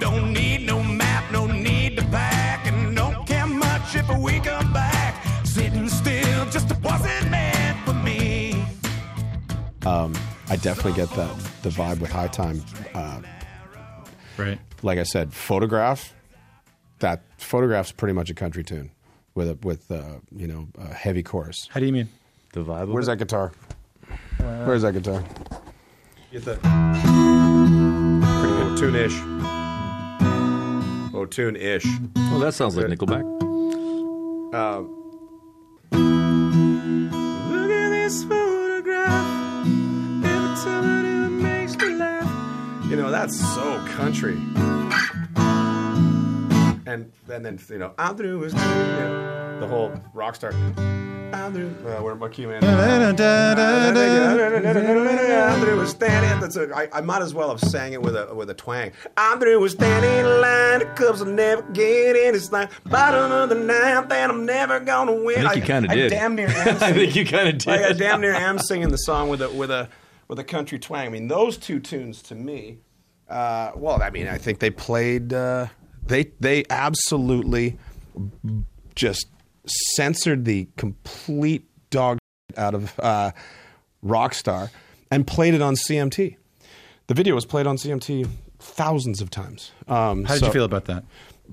Don't 0.00 0.32
need 0.32 0.66
no 0.66 0.82
map, 0.82 1.30
no 1.32 1.46
need 1.46 1.96
to 1.98 2.04
pack, 2.06 2.66
and 2.66 2.96
don't 2.96 3.24
care 3.24 3.46
much 3.46 3.94
if 3.94 4.08
we 4.18 4.40
come 4.40 4.72
back. 4.72 5.12
Sitting 5.46 5.88
still 5.88 6.44
just 6.50 6.68
wasn't 6.82 7.30
meant 7.30 7.78
for 7.86 7.94
me. 7.94 8.64
Um, 9.86 10.12
I 10.48 10.56
definitely 10.56 10.94
get 10.94 11.10
that 11.10 11.32
the 11.62 11.70
vibe 11.70 12.00
with 12.00 12.10
High 12.10 12.28
Time. 12.28 12.64
Uh, 12.94 13.20
Right. 14.40 14.58
Like 14.82 14.98
I 14.98 15.04
said, 15.04 15.32
photograph. 15.32 16.14
That 17.00 17.22
photograph's 17.38 17.92
pretty 17.92 18.12
much 18.12 18.28
a 18.28 18.34
country 18.34 18.62
tune 18.62 18.90
with 19.34 19.48
a 19.48 19.58
with 19.62 19.90
uh, 19.90 20.18
you 20.34 20.46
know 20.46 20.68
a 20.78 20.92
heavy 20.92 21.22
chorus. 21.22 21.66
How 21.70 21.80
do 21.80 21.86
you 21.86 21.92
mean? 21.92 22.08
the 22.52 22.64
vibe. 22.64 22.88
Where's 22.88 23.06
that 23.06 23.16
guitar? 23.18 23.52
Where's 24.38 24.82
that 24.82 24.92
guitar? 24.92 25.24
Get 26.32 26.44
the 26.44 26.56
Pretty 28.40 28.54
good 28.56 28.78
tune-ish. 28.78 29.16
Oh, 31.14 31.26
tune-ish. 31.26 31.86
Well, 32.16 32.38
that 32.40 32.54
sounds 32.54 32.76
like 32.76 32.86
Nickelback. 32.86 33.24
Look 35.92 37.70
at 37.70 37.90
this 37.90 38.24
photograph. 38.24 39.66
Every 40.24 40.56
time 40.64 41.24
it 41.26 41.30
makes 41.30 41.76
me 41.76 41.94
laugh. 41.94 42.90
You 42.90 42.96
know 42.96 43.10
that's 43.10 43.38
so 43.54 43.84
country. 43.88 44.38
And 46.90 47.12
and 47.30 47.44
then 47.44 47.60
you 47.68 47.78
know 47.78 47.94
I'm 47.98 48.16
through 48.16 48.40
with 48.40 48.52
you 48.52 48.58
know, 48.58 49.60
the 49.60 49.66
whole 49.68 49.92
rock 50.12 50.34
star. 50.34 50.52
I'm. 51.32 51.54
Uh, 51.86 52.02
where 52.02 52.16
my 52.16 52.28
key 52.28 52.46
man? 52.46 52.60
Through 55.60 55.78
with 55.78 55.88
standing. 55.88 56.40
That's 56.40 56.56
a, 56.56 56.74
I, 56.74 56.88
I 56.92 57.00
might 57.00 57.22
as 57.22 57.32
well 57.32 57.50
have 57.50 57.60
sang 57.60 57.92
it 57.92 58.02
with 58.02 58.16
a 58.16 58.34
with 58.34 58.50
a 58.50 58.54
twang. 58.54 58.90
I'm 59.16 59.38
through 59.38 59.60
with 59.60 59.70
standing 59.70 60.10
in 60.10 60.40
line. 60.40 60.80
The 60.80 60.86
Cubs 60.96 61.20
will 61.20 61.32
never 61.32 61.62
get 61.70 62.16
in. 62.16 62.34
It's 62.34 62.50
like 62.50 62.70
bottom 62.84 63.30
of 63.30 63.48
the 63.50 63.54
ninth, 63.54 64.10
and 64.10 64.32
I'm 64.32 64.44
never 64.44 64.80
gonna 64.80 65.14
win. 65.14 65.46
I 65.46 65.52
think 65.52 65.62
you 65.64 65.72
kinda 65.72 65.92
I 65.92 65.94
did. 65.94 66.10
damn 66.10 66.34
near. 66.34 66.48
Am 66.56 66.68
I 66.82 66.92
think 66.92 67.14
you 67.14 67.24
kinda 67.24 67.52
did. 67.52 67.66
Like, 67.66 67.82
I 67.82 67.92
damn 67.92 68.20
near 68.20 68.34
am 68.34 68.58
singing 68.58 68.88
the 68.88 68.98
song 68.98 69.28
with 69.28 69.42
a 69.42 69.48
with 69.50 69.70
a 69.70 69.88
with 70.26 70.40
a 70.40 70.44
country 70.44 70.80
twang. 70.80 71.06
I 71.06 71.10
mean, 71.10 71.28
those 71.28 71.56
two 71.56 71.78
tunes 71.78 72.20
to 72.22 72.34
me. 72.34 72.78
Uh, 73.28 73.70
well, 73.76 74.02
I 74.02 74.10
mean, 74.10 74.26
I 74.26 74.38
think 74.38 74.58
they 74.58 74.70
played. 74.70 75.32
Uh, 75.32 75.68
they 76.10 76.30
they 76.40 76.64
absolutely 76.68 77.78
just 78.94 79.26
censored 79.94 80.44
the 80.44 80.68
complete 80.76 81.64
dog 81.90 82.18
out 82.56 82.74
of 82.74 82.98
uh, 83.00 83.30
Rockstar 84.04 84.70
and 85.10 85.26
played 85.26 85.54
it 85.54 85.62
on 85.62 85.74
CMT. 85.74 86.36
The 87.06 87.14
video 87.14 87.34
was 87.34 87.44
played 87.46 87.66
on 87.66 87.76
CMT 87.76 88.28
thousands 88.58 89.20
of 89.20 89.30
times. 89.30 89.72
Um, 89.88 90.24
How 90.24 90.34
did 90.34 90.40
so- 90.40 90.46
you 90.46 90.52
feel 90.52 90.64
about 90.64 90.84
that? 90.86 91.04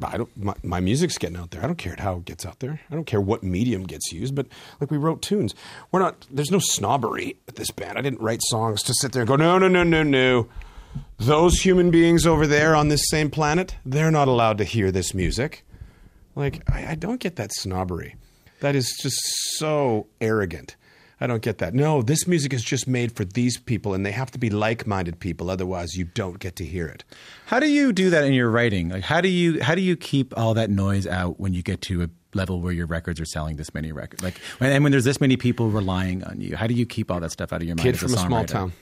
I 0.04 0.18
don't. 0.18 0.38
My, 0.38 0.54
my 0.62 0.80
music's 0.80 1.18
getting 1.18 1.38
out 1.38 1.50
there. 1.50 1.64
I 1.64 1.66
don't 1.66 1.78
care 1.78 1.96
how 1.98 2.18
it 2.18 2.26
gets 2.26 2.46
out 2.46 2.60
there. 2.60 2.80
I 2.92 2.94
don't 2.94 3.06
care 3.06 3.20
what 3.20 3.42
medium 3.42 3.82
gets 3.84 4.12
used. 4.12 4.36
But 4.36 4.46
like 4.80 4.92
we 4.92 4.98
wrote 4.98 5.24
tunes. 5.24 5.56
We're 5.92 6.02
not. 6.02 6.28
There's 6.30 6.52
no 6.52 6.60
snobbery 6.60 7.38
at 7.48 7.56
this 7.56 7.72
band. 7.72 7.98
I 7.98 8.02
didn't 8.02 8.22
write 8.22 8.42
songs 8.44 8.84
to 8.84 8.94
sit 8.94 9.12
there 9.12 9.24
and 9.24 9.28
go, 9.28 9.36
no, 9.36 9.58
no, 9.58 9.68
no, 9.68 9.82
no, 9.82 10.04
no. 10.04 10.48
Those 11.18 11.60
human 11.60 11.92
beings 11.92 12.26
over 12.26 12.48
there 12.48 12.76
on 12.76 12.88
this 12.88 13.10
same 13.10 13.30
planet, 13.30 13.76
they're 13.86 14.12
not 14.12 14.28
allowed 14.28 14.58
to 14.60 14.64
hear 14.64 14.92
this 14.92 15.14
music. 15.14 15.66
Like 16.36 16.62
I, 16.72 16.92
I 16.92 16.96
don't 16.96 17.20
get 17.20 17.36
that 17.38 17.52
snobbery. 17.54 18.16
That 18.60 18.76
is 18.76 18.98
just 19.02 19.20
so 19.58 20.08
arrogant. 20.20 20.76
I 21.20 21.26
don't 21.26 21.42
get 21.42 21.58
that. 21.58 21.74
No, 21.74 22.04
this 22.04 22.28
music 22.28 22.54
is 22.54 22.64
just 22.64 22.88
made 22.88 23.12
for 23.16 23.26
these 23.26 23.58
people, 23.58 23.96
and 23.96 24.06
they 24.06 24.12
have 24.12 24.30
to 24.32 24.38
be 24.38 24.52
like-minded 24.52 25.20
people. 25.20 25.50
Otherwise, 25.50 25.96
you 25.96 26.06
don't 26.06 26.38
get 26.38 26.56
to 26.58 26.66
hear 26.66 26.86
it. 26.86 27.04
How 27.48 27.60
do 27.60 27.68
you 27.68 27.92
do 27.92 28.12
that 28.12 28.24
in 28.24 28.34
your 28.34 28.52
writing? 28.52 28.90
Like, 28.90 29.04
how 29.04 29.22
do 29.22 29.28
you 29.28 29.62
how 29.64 29.74
do 29.74 29.82
you 29.82 29.96
keep 29.96 30.38
all 30.38 30.54
that 30.54 30.70
noise 30.70 31.08
out 31.08 31.40
when 31.40 31.54
you 31.54 31.64
get 31.64 31.82
to 31.84 32.04
a 32.04 32.10
level 32.36 32.62
where 32.62 32.74
your 32.74 32.86
records 32.86 33.20
are 33.20 33.26
selling 33.26 33.56
this 33.56 33.74
many 33.74 33.92
records? 33.92 34.24
Like, 34.24 34.40
and 34.60 34.84
when 34.84 34.92
there's 34.92 35.06
this 35.06 35.20
many 35.20 35.38
people 35.38 35.70
relying 35.72 36.24
on 36.24 36.40
you, 36.40 36.56
how 36.56 36.68
do 36.68 36.76
you 36.76 36.86
keep 36.86 37.10
all 37.10 37.20
that 37.20 37.32
stuff 37.32 37.52
out 37.52 37.62
of 37.62 37.68
your 37.68 37.76
mind? 37.76 37.86
kid 37.86 38.00
from 38.00 38.14
a 38.14 38.18
small 38.18 38.46
town 38.46 38.74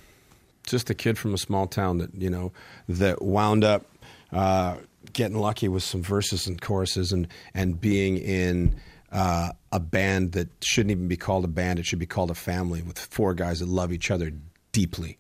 just 0.66 0.90
a 0.90 0.94
kid 0.94 1.18
from 1.18 1.34
a 1.34 1.38
small 1.38 1.68
town 1.68 1.98
that 2.00 2.14
you 2.16 2.30
know 2.30 2.52
that 2.88 3.22
wound 3.22 3.64
up 3.64 3.86
uh, 4.32 4.78
getting 5.14 5.38
lucky 5.38 5.68
with 5.68 5.84
some 5.84 6.02
verses 6.02 6.48
and 6.48 6.62
choruses 6.62 7.12
and 7.12 7.28
and 7.54 7.80
being 7.80 8.18
in 8.18 8.76
uh, 9.12 9.52
a 9.72 9.80
band 9.80 10.34
that 10.34 10.50
shouldn't 10.64 10.92
even 10.92 11.08
be 11.08 11.18
called 11.18 11.46
a 11.46 11.50
band 11.50 11.80
it 11.80 11.86
should 11.86 12.00
be 12.00 12.06
called 12.06 12.32
a 12.32 12.36
family 12.36 12.82
with 12.82 13.00
four 13.00 13.34
guys 13.34 13.60
that 13.60 13.68
love 13.68 13.92
each 13.92 14.12
other 14.12 14.32
deeply 14.72 15.18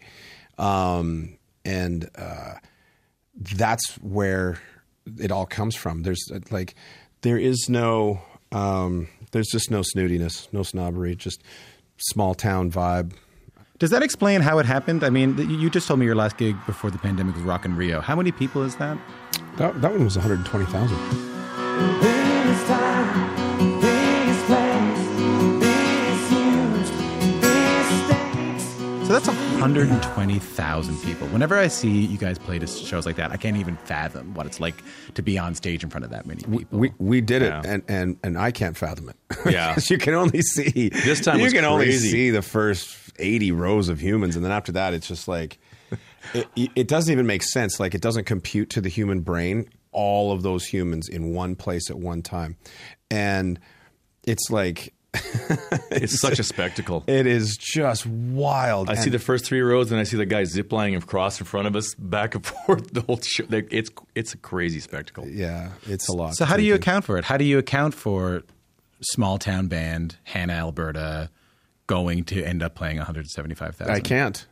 um, 0.57 1.37
and 1.63 2.09
uh, 2.17 2.55
that's 3.35 3.95
where 3.95 4.59
it 5.19 5.31
all 5.31 5.45
comes 5.45 5.75
from. 5.75 6.03
There's 6.03 6.23
like, 6.51 6.75
there 7.21 7.37
is 7.37 7.67
no, 7.69 8.21
um, 8.51 9.07
there's 9.31 9.49
just 9.51 9.71
no 9.71 9.81
snootiness, 9.81 10.47
no 10.53 10.63
snobbery, 10.63 11.15
just 11.15 11.43
small 11.97 12.33
town 12.33 12.71
vibe. 12.71 13.13
Does 13.77 13.89
that 13.89 14.01
explain 14.03 14.39
how 14.39 14.57
it 14.59 14.65
happened? 14.65 15.03
I 15.03 15.09
mean, 15.09 15.37
you 15.37 15.69
just 15.69 15.85
told 15.85 15.99
me 15.99 16.05
your 16.05 16.15
last 16.15 16.37
gig 16.37 16.55
before 16.65 16.89
the 16.91 16.97
pandemic 16.97 17.35
was 17.35 17.43
Rock 17.43 17.65
in 17.65 17.75
Rio. 17.75 17.99
How 17.99 18.15
many 18.15 18.31
people 18.31 18.63
is 18.63 18.77
that? 18.77 18.97
That, 19.57 19.81
that 19.81 19.91
one 19.91 20.05
was 20.05 20.15
120,000. 20.15 20.97
Biggest 21.99 22.67
time, 22.67 23.81
biggest 23.81 24.45
place, 24.45 25.59
biggest 25.59 26.31
huge. 26.31 26.87
So 29.07 29.13
that's 29.13 29.27
120,000 29.27 30.97
people. 31.01 31.27
Whenever 31.27 31.57
I 31.57 31.67
see 31.67 32.05
you 32.05 32.17
guys 32.17 32.39
play 32.39 32.57
to 32.57 32.67
shows 32.67 33.05
like 33.05 33.17
that, 33.17 33.31
I 33.31 33.37
can't 33.37 33.57
even 33.57 33.75
fathom 33.75 34.33
what 34.35 34.45
it's 34.45 34.61
like 34.61 34.81
to 35.15 35.21
be 35.21 35.37
on 35.37 35.53
stage 35.53 35.83
in 35.83 35.89
front 35.89 36.05
of 36.05 36.11
that 36.11 36.25
many 36.25 36.43
people. 36.43 36.79
We 36.79 36.93
we 36.97 37.19
did 37.19 37.41
it, 37.41 37.51
and, 37.65 37.83
and 37.89 38.17
and 38.23 38.37
I 38.37 38.51
can't 38.51 38.77
fathom 38.77 39.09
it. 39.09 39.17
Yeah. 39.51 39.77
you 39.89 39.97
can 39.97 40.13
only 40.13 40.41
see 40.41 40.89
This 40.89 41.19
time 41.19 41.39
You 41.39 41.43
was 41.43 41.53
can 41.53 41.65
only 41.65 41.91
see 41.91 42.29
the 42.29 42.41
first 42.41 42.97
eighty 43.19 43.51
rows 43.51 43.89
of 43.89 43.99
humans, 44.01 44.35
and 44.35 44.43
then 44.43 44.51
after 44.51 44.71
that, 44.73 44.93
it's 44.93 45.07
just 45.07 45.27
like 45.27 45.59
it, 46.33 46.47
it 46.75 46.87
doesn't 46.87 47.11
even 47.11 47.25
make 47.27 47.43
sense. 47.43 47.79
Like 47.79 47.93
it 47.95 48.01
doesn't 48.01 48.25
compute 48.25 48.69
to 48.71 48.81
the 48.81 48.89
human 48.89 49.21
brain 49.21 49.69
all 49.91 50.31
of 50.33 50.41
those 50.43 50.65
humans 50.65 51.07
in 51.07 51.33
one 51.33 51.55
place 51.55 51.89
at 51.89 51.97
one 51.97 52.21
time, 52.21 52.57
and 53.09 53.59
it's 54.23 54.49
like 54.51 54.93
It's 55.91 56.19
such 56.19 56.39
a 56.39 56.43
spectacle. 56.43 57.03
it 57.07 57.25
is 57.25 57.55
just 57.55 58.05
wild. 58.05 58.89
I 58.89 58.95
see 58.95 59.09
the 59.09 59.19
first 59.19 59.45
three 59.45 59.61
rows, 59.61 59.89
and 59.91 59.99
I 59.99 60.03
see 60.03 60.17
the 60.17 60.25
guy 60.25 60.41
ziplining 60.41 60.97
across 60.97 61.39
in 61.39 61.45
front 61.45 61.67
of 61.67 61.75
us, 61.75 61.95
back 61.95 62.35
and 62.35 62.45
forth. 62.65 62.91
The 62.91 63.01
whole 63.01 63.19
show. 63.21 63.45
It's 63.49 63.89
it's 64.15 64.33
a 64.33 64.37
crazy 64.37 64.81
spectacle. 64.81 65.25
yeah, 65.27 65.71
it's 65.87 66.09
a 66.09 66.13
lot. 66.13 66.35
So 66.35 66.43
how 66.43 66.57
do 66.57 66.63
you 66.63 66.75
account 66.75 67.05
for 67.05 67.17
it? 67.17 67.23
How 67.23 67.37
do 67.37 67.45
you 67.45 67.57
account 67.57 67.93
for 67.93 68.43
small 69.01 69.37
town 69.37 69.67
band 69.67 70.17
Hanna, 70.23 70.53
Alberta, 70.53 71.29
going 71.87 72.23
to 72.25 72.43
end 72.43 72.63
up 72.63 72.75
playing 72.75 72.97
175,000? 72.97 73.93
I 73.93 73.99
can't. 73.99 74.45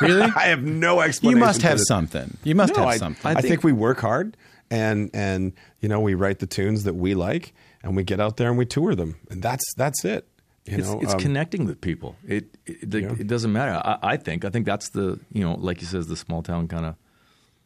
Really? 0.00 0.22
I 0.36 0.46
have 0.48 0.62
no 0.62 1.00
explanation. 1.00 1.38
You 1.38 1.44
must 1.44 1.62
have 1.62 1.78
this. 1.78 1.86
something. 1.86 2.36
You 2.42 2.54
must 2.54 2.74
No, 2.74 2.80
have 2.80 2.88
I, 2.88 2.96
something. 2.96 3.36
I, 3.36 3.40
think, 3.40 3.62
we 3.62 3.72
work 3.72 4.00
hard 4.00 4.36
and 4.70 5.10
and 5.14 5.52
you 5.80 5.88
know 5.88 6.00
we 6.00 6.14
write 6.14 6.38
the 6.38 6.46
tunes 6.46 6.84
that 6.84 6.94
we 6.94 7.14
like 7.14 7.52
and 7.82 7.96
we 7.96 8.02
get 8.04 8.20
out 8.20 8.36
there 8.36 8.48
and 8.48 8.58
we 8.58 8.66
tour 8.66 8.94
them 8.94 9.16
and 9.30 9.42
that's 9.42 9.64
that's 9.76 10.04
it. 10.04 10.26
You 10.66 10.78
It's, 10.78 10.88
know, 10.88 11.00
it's 11.00 11.14
um, 11.14 11.20
connecting 11.20 11.64
with 11.66 11.80
people. 11.80 12.16
It 12.26 12.56
it, 12.66 12.92
like, 12.92 13.20
it 13.20 13.26
doesn't 13.26 13.52
matter. 13.52 13.80
I, 13.84 13.98
I 14.12 14.16
think 14.16 14.44
I 14.44 14.50
think 14.50 14.66
that's 14.66 14.90
the 14.90 15.18
you 15.32 15.42
know 15.44 15.54
like 15.54 15.80
you 15.80 15.86
says 15.86 16.06
the 16.08 16.16
small 16.16 16.42
town 16.42 16.68
kind 16.68 16.86
of 16.86 16.96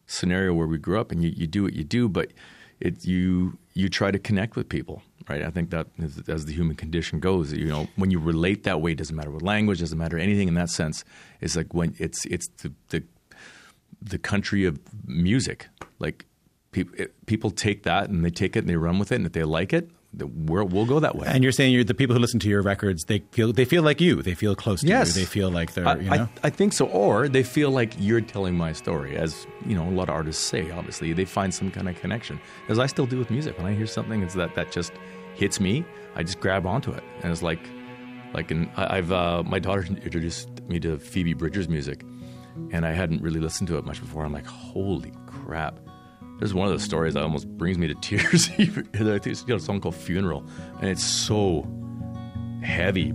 scenario 0.07 0.53
where 0.55 0.67
we 0.67 0.79
grew 0.79 1.01
up, 1.01 1.11
and 1.13 1.23
you, 1.23 1.31
you 1.31 1.47
do 1.47 1.63
what 1.63 1.73
you 1.73 1.85
do, 1.85 2.09
but 2.09 2.31
it 2.81 3.05
you 3.07 3.59
you 3.75 3.89
try 3.89 4.11
to 4.11 4.19
connect 4.19 4.57
with 4.57 4.69
people, 4.69 5.03
right? 5.29 5.43
I 5.43 5.51
think 5.51 5.71
that 5.71 5.89
is, 5.99 6.23
as 6.29 6.47
the 6.47 6.53
human 6.53 6.77
condition 6.77 7.21
goes, 7.21 7.53
you 7.53 7.67
know, 7.67 7.89
when 7.97 8.11
you 8.11 8.19
relate 8.19 8.63
that 8.65 8.81
way, 8.81 8.93
it 8.93 8.99
doesn't 8.99 9.17
matter 9.17 9.31
what 9.31 9.43
language, 9.43 9.81
doesn't 9.81 9.99
matter 9.99 10.17
anything 10.19 10.49
in 10.49 10.55
that 10.55 10.71
sense. 10.71 11.05
It's 11.41 11.57
like 11.57 11.75
when 11.75 11.95
it's 11.99 12.25
it's 12.27 12.49
the 12.63 12.73
the, 12.91 13.03
the 14.01 14.19
country 14.19 14.65
of 14.65 14.79
music, 15.07 15.69
like. 15.99 16.27
People, 16.73 17.07
people 17.27 17.53
take 17.53 17.85
that 17.85 18.09
and 18.11 18.25
they 18.25 18.31
take 18.31 18.57
it 18.57 18.59
and 18.65 18.69
they 18.69 18.75
run 18.75 18.99
with 18.99 19.13
it, 19.13 19.15
and 19.15 19.27
if 19.27 19.33
they 19.33 19.45
like 19.45 19.73
it, 19.73 19.89
the- 20.17 20.27
we're, 20.27 20.65
we'll 20.65 20.87
go 20.87 21.01
that 21.01 21.17
way. 21.17 21.27
and 21.29 21.43
you're 21.43 21.53
saying 21.53 21.73
you're 21.73 21.85
the 21.85 21.95
people 21.95 22.15
who 22.15 22.21
listen 22.21 22.41
to 22.41 22.49
your 22.49 22.63
records. 22.63 23.05
They 23.05 23.21
feel 23.33 23.53
they 23.53 23.65
feel 23.65 23.83
like 23.83 24.01
you. 24.01 24.23
They 24.23 24.35
feel 24.35 24.55
close 24.55 24.81
to 24.81 24.87
Yes. 24.87 25.17
you. 25.17 25.23
They 25.23 25.27
feel 25.27 25.51
like 25.51 25.75
they're 25.75 25.87
I, 25.89 25.97
you 25.97 26.11
know. 26.11 26.29
I, 26.43 26.47
I 26.49 26.51
think 26.51 26.73
so. 26.73 26.87
Or 26.87 27.29
they 27.29 27.43
feel 27.43 27.71
like 27.71 27.95
you're 27.99 28.21
telling 28.21 28.55
my 28.57 28.73
story, 28.73 29.17
as 29.17 29.47
you 29.67 29.75
know, 29.75 29.85
a 29.89 29.91
lot 29.91 30.09
of 30.09 30.15
artists 30.15 30.43
say. 30.43 30.71
Obviously, 30.71 31.13
they 31.13 31.25
find 31.25 31.53
some 31.53 31.71
kind 31.71 31.89
of 31.89 32.01
connection, 32.01 32.41
as 32.69 32.79
I 32.79 32.87
still 32.87 33.07
do 33.07 33.19
with 33.19 33.31
music. 33.31 33.57
When 33.59 33.67
I 33.67 33.75
hear 33.75 33.87
something, 33.87 34.23
it's 34.23 34.35
that 34.35 34.55
that 34.55 34.71
just 34.73 34.93
hits 35.35 35.59
me. 35.61 35.85
I 36.17 36.23
just 36.23 36.39
grab 36.41 36.65
onto 36.67 36.93
it, 36.93 37.03
and 37.23 37.33
it's 37.33 37.43
like, 37.43 37.61
like, 38.35 38.51
and 38.51 38.71
I, 38.77 38.99
I've 38.99 39.11
uh, 39.13 39.43
my 39.45 39.59
daughter 39.59 39.85
introduced 39.85 40.49
me 40.69 40.79
to 40.81 40.99
Phoebe 40.99 41.35
Bridgers' 41.35 41.69
music, 41.69 42.05
and 42.71 42.87
I 42.87 42.93
hadn't 42.93 43.21
really 43.23 43.41
listened 43.41 43.69
to 43.69 43.79
it 43.79 43.85
much 43.85 44.01
before. 44.01 44.25
I'm 44.25 44.33
like, 44.33 44.47
holy 44.47 45.13
crap! 45.27 45.81
There's 46.39 46.53
one 46.55 46.67
of 46.67 46.73
those 46.73 46.83
stories 46.83 47.15
that 47.15 47.23
almost 47.23 47.49
brings 47.49 47.79
me 47.79 47.87
to 47.89 47.95
tears. 48.01 48.51
I 48.59 48.65
think 48.67 49.27
it's 49.27 49.43
got 49.43 49.57
a 49.57 49.61
song 49.61 49.81
called 49.81 49.95
"Funeral," 49.95 50.45
and 50.81 50.91
it's 50.91 51.05
so 51.05 51.67
heavy, 52.63 53.13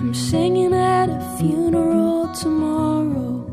I'm 0.00 0.12
singing 0.14 0.74
at 0.74 1.08
a 1.08 1.36
funeral 1.38 2.26
tomorrow 2.34 3.46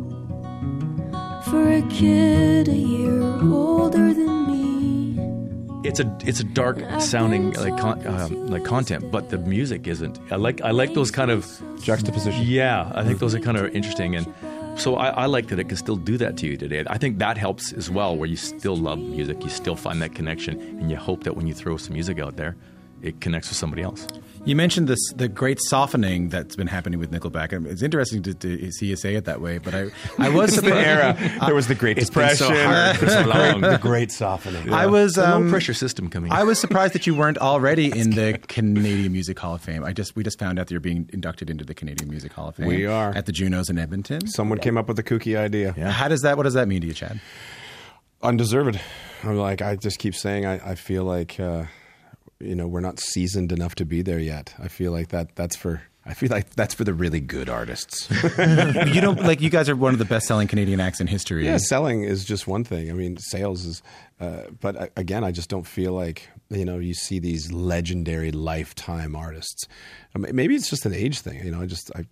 for 1.44 1.72
a 1.72 1.82
kid 1.90 2.68
a 2.68 2.76
year 2.76 3.22
older 3.44 4.14
than 4.14 4.48
me. 4.48 5.88
it's 5.88 6.00
a 6.00 6.18
it's 6.26 6.40
a 6.40 6.44
dark 6.44 6.80
sounding 7.00 7.52
like 7.54 7.78
con, 7.78 8.06
um, 8.08 8.48
like 8.48 8.66
content, 8.66 9.12
but 9.12 9.30
the 9.30 9.38
music 9.38 9.88
isn't. 9.88 10.20
I 10.32 10.36
like 10.38 10.62
I 10.62 10.72
like 10.72 10.94
those 10.96 11.12
kind 11.12 11.30
of 11.32 11.46
juxtaposition. 11.84 12.44
yeah. 12.46 12.92
I 12.96 13.04
think 13.04 13.20
those 13.20 13.36
are 13.36 13.40
kind 13.40 13.58
of 13.58 13.74
interesting, 13.76 14.16
and 14.16 14.26
so 14.78 14.96
I, 14.96 15.10
I 15.10 15.26
like 15.26 15.48
that 15.48 15.60
it 15.60 15.68
can 15.68 15.78
still 15.78 15.96
do 15.96 16.18
that 16.18 16.38
to 16.38 16.48
you 16.48 16.58
today. 16.58 16.84
I 16.88 16.98
think 16.98 17.18
that 17.20 17.38
helps 17.38 17.74
as 17.74 17.90
well, 17.90 18.16
where 18.16 18.30
you 18.30 18.38
still 18.38 18.78
love 18.78 19.00
music, 19.00 19.44
you 19.44 19.50
still 19.50 19.76
find 19.76 20.02
that 20.02 20.16
connection, 20.16 20.60
and 20.60 20.90
you 20.90 20.98
hope 20.98 21.24
that 21.24 21.36
when 21.36 21.48
you 21.48 21.54
throw 21.54 21.78
some 21.78 21.94
music 21.94 22.20
out 22.20 22.38
there, 22.38 22.56
it 23.02 23.20
connects 23.22 23.50
with 23.50 23.58
somebody 23.58 23.82
else. 23.82 24.08
You 24.48 24.56
mentioned 24.56 24.88
this 24.88 25.12
the 25.14 25.28
great 25.28 25.60
softening 25.62 26.30
that's 26.30 26.56
been 26.56 26.68
happening 26.68 27.00
with 27.00 27.12
Nickelback. 27.12 27.52
It's 27.70 27.82
interesting 27.82 28.24
to, 28.24 28.34
to 28.34 28.72
see 28.72 28.86
you 28.86 28.96
say 28.96 29.16
it 29.16 29.26
that 29.26 29.42
way, 29.42 29.58
but 29.58 29.76
I 29.76 29.88
I 30.18 30.30
was 30.34 30.56
the 30.56 30.74
era 30.74 31.18
there 31.46 31.54
was 31.54 31.68
the 31.68 31.76
Great 31.76 31.98
It's 31.98 32.10
been 32.10 32.30
Depression, 32.30 32.48
so 32.56 32.64
hard 32.66 32.96
for 32.98 33.10
so 33.10 33.26
long. 33.26 33.60
the 33.60 33.78
Great 33.78 34.10
Softening. 34.10 34.72
I 34.72 34.86
was 34.86 35.18
um, 35.18 35.44
low 35.46 35.50
pressure 35.50 35.74
system 35.74 36.10
coming. 36.10 36.32
I 36.32 36.44
was 36.46 36.60
surprised 36.60 36.94
that 36.94 37.06
you 37.06 37.14
weren't 37.14 37.38
already 37.40 37.88
in 37.88 38.12
the 38.12 38.40
Canadian 38.48 39.12
Music 39.12 39.38
Hall 39.38 39.56
of 39.56 39.62
Fame. 39.62 39.84
I 39.84 39.92
just 39.92 40.16
we 40.16 40.24
just 40.24 40.40
found 40.40 40.60
out 40.60 40.68
that 40.68 40.72
you're 40.72 40.80
being 40.80 41.10
inducted 41.12 41.50
into 41.50 41.66
the 41.66 41.74
Canadian 41.74 42.10
Music 42.10 42.32
Hall 42.32 42.48
of 42.48 42.56
Fame. 42.56 42.68
We 42.68 42.86
are. 42.86 43.12
at 43.16 43.26
the 43.26 43.34
Junos 43.34 43.70
in 43.70 43.78
Edmonton. 43.78 44.28
Someone 44.28 44.60
came 44.60 44.78
up 44.78 44.88
with 44.88 44.98
a 44.98 45.04
kooky 45.04 45.38
idea. 45.38 45.74
Yeah. 45.78 45.92
How 45.92 46.08
does 46.08 46.22
that? 46.22 46.38
What 46.38 46.44
does 46.44 46.54
that 46.54 46.70
mean 46.70 46.80
to 46.82 46.88
you, 46.88 46.94
Chad? 46.94 47.20
Undeserved. 48.22 48.80
I'm 49.24 49.36
like 49.38 49.62
I 49.62 49.76
just 49.76 50.00
keep 50.00 50.16
saying 50.16 50.46
I, 50.46 50.72
I 50.72 50.76
feel 50.76 51.04
like 51.04 51.38
uh, 51.38 51.66
you 52.40 52.56
know 52.56 52.68
we're 52.68 52.82
not 52.82 53.00
seasoned 53.00 53.52
enough 53.52 53.76
to 53.76 53.86
be 53.86 54.02
there 54.02 54.20
yet. 54.20 54.54
I 54.60 54.68
feel 54.68 54.92
like 54.92 55.10
that 55.10 55.36
that's 55.36 55.56
for 55.56 55.82
I 56.08 56.14
feel 56.14 56.30
like 56.30 56.52
that's 56.52 56.74
for 56.74 56.86
the 56.86 56.94
really 56.94 57.20
good 57.20 57.50
artists. 57.50 58.10
you 58.38 59.02
don't 59.02 59.22
like 59.24 59.42
you 59.42 59.50
guys 59.50 59.68
are 59.68 59.76
one 59.76 59.92
of 59.92 60.00
the 60.00 60.06
best 60.06 60.26
selling 60.26 60.48
Canadian 60.48 60.80
acts 60.80 61.02
in 61.02 61.08
history. 61.08 61.46
yeah, 61.46 61.58
selling 61.58 62.04
is 62.04 62.24
just 62.24 62.48
one 62.48 62.64
thing. 62.64 62.90
I 62.90 62.94
mean, 62.94 63.18
sales 63.18 63.66
is, 63.66 63.84
uh, 64.22 64.44
but 64.62 64.76
uh, 64.78 64.88
again, 64.96 65.26
I 65.26 65.32
just 65.32 65.50
don't 65.50 65.68
feel 65.68 65.92
like 65.92 66.30
you 66.50 66.64
know 66.64 66.80
you 66.80 66.94
see 66.94 67.20
these 67.20 67.52
legendary 67.52 68.32
lifetime 68.32 69.18
artists. 69.18 69.68
I 70.16 70.20
mean, 70.20 70.34
maybe 70.34 70.56
it's 70.56 70.70
just 70.70 70.86
an 70.86 70.94
age 70.94 71.20
thing. 71.20 71.44
You 71.44 71.52
know, 71.52 71.62
I 71.62 71.66
just 71.66 71.92
I 71.94 72.06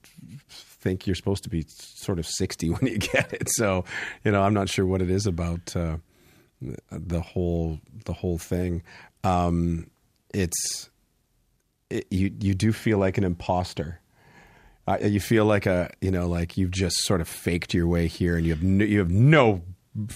think 0.49 1.07
you're 1.07 1.15
supposed 1.15 1.43
to 1.43 1.49
be 1.49 1.65
sort 1.69 2.19
of 2.19 2.27
sixty 2.27 2.69
when 2.71 2.91
you 2.91 2.97
get 2.97 3.31
it. 3.31 3.49
So 3.51 3.85
you 4.25 4.31
know, 4.31 4.41
I'm 4.41 4.53
not 4.53 4.67
sure 4.67 4.85
what 4.85 5.01
it 5.01 5.09
is 5.09 5.25
about 5.25 5.73
uh, 5.73 5.97
the 6.91 7.21
whole 7.21 7.79
the 8.03 8.13
whole 8.13 8.37
thing. 8.37 8.83
Um, 9.23 9.87
it's 10.35 10.89
it, 11.89 12.05
you 12.11 12.31
you 12.39 12.53
do 12.53 12.71
feel 12.73 12.97
like 12.97 13.17
an 13.17 13.23
imposter. 13.23 13.99
Uh, 14.87 14.97
you 15.01 15.19
feel 15.19 15.45
like 15.45 15.65
a 15.65 15.89
you 16.01 16.11
know 16.11 16.27
like 16.27 16.57
you've 16.57 16.71
just 16.71 16.97
sort 17.05 17.21
of 17.21 17.27
faked 17.27 17.73
your 17.73 17.87
way 17.87 18.07
here, 18.07 18.37
and 18.37 18.45
you 18.45 18.51
have 18.53 18.61
no, 18.63 18.83
you 18.85 18.99
have 18.99 19.11
no 19.11 19.61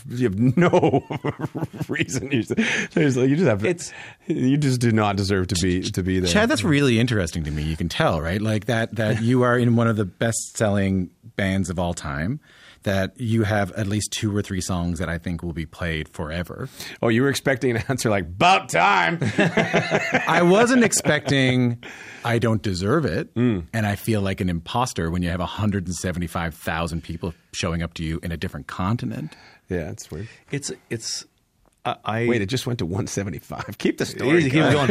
you 0.10 0.26
have 0.30 0.38
no 0.58 1.04
reason. 1.88 2.32
You 2.32 2.44
just, 2.44 2.60
you 3.18 3.36
just 3.36 3.48
have 3.48 3.64
It's- 3.66 3.92
you 4.28 4.58
just 4.58 4.80
do 4.82 4.92
not 4.92 5.16
deserve 5.16 5.48
to 5.48 5.56
be 5.62 5.82
to 5.92 6.04
be 6.04 6.20
there. 6.20 6.30
Chad, 6.32 6.50
that's 6.50 6.64
really 6.64 7.00
interesting 7.00 7.44
to 7.46 7.52
me. 7.52 7.64
You 7.64 7.78
can 7.78 7.90
tell, 7.90 8.22
right? 8.22 8.42
Like 8.42 8.66
that 8.66 8.96
that 8.96 9.22
you 9.24 9.42
are 9.44 9.58
in 9.58 9.76
one 9.76 9.88
of 9.88 9.96
the 9.96 10.06
best 10.06 10.56
selling 10.58 11.10
bands 11.36 11.70
of 11.70 11.80
all 11.80 11.94
time. 11.94 12.40
That 12.84 13.20
you 13.20 13.44
have 13.44 13.72
at 13.74 13.88
least 13.88 14.12
two 14.12 14.36
or 14.36 14.42
three 14.42 14.62
songs 14.62 15.00
that 15.00 15.10
I 15.10 15.18
think 15.18 15.44
will 15.44 15.54
be 15.54 15.66
played 15.66 16.08
forever. 16.08 16.70
oh, 17.02 17.10
you 17.10 17.22
were 17.24 17.30
expecting 17.30 17.76
an 17.76 17.84
answer 17.90 18.10
like 18.10 18.24
"about 18.24 18.70
time." 18.70 19.20
I 20.28 20.42
wasn't 20.44 20.84
expecting 20.84 21.84
I 22.24 22.40
don't 22.40 22.62
deserve 22.62 23.06
it. 23.06 23.34
Mm. 23.36 23.66
And 23.74 23.86
I 23.86 23.96
feel 23.96 24.22
like 24.22 24.40
an 24.42 24.50
imposter 24.50 25.12
when 25.12 25.24
you 25.24 25.30
have 25.30 25.40
175,000 25.40 27.04
people 27.04 27.34
showing 27.54 27.82
up 27.84 27.94
to 27.96 28.04
you 28.04 28.20
in 28.24 28.32
a 28.32 28.38
different 28.38 28.68
continent. 28.68 29.36
yeah, 29.70 29.90
it's 29.92 30.10
weird. 30.12 30.28
It's 30.52 30.72
it's. 30.90 31.26
I, 31.86 32.28
Wait, 32.28 32.42
it 32.42 32.48
just 32.48 32.68
went 32.68 32.80
to 32.80 32.86
175. 32.86 33.78
Keep 33.78 33.98
the 33.98 34.06
story. 34.06 34.44
Keep 34.44 34.54
going. 34.54 34.90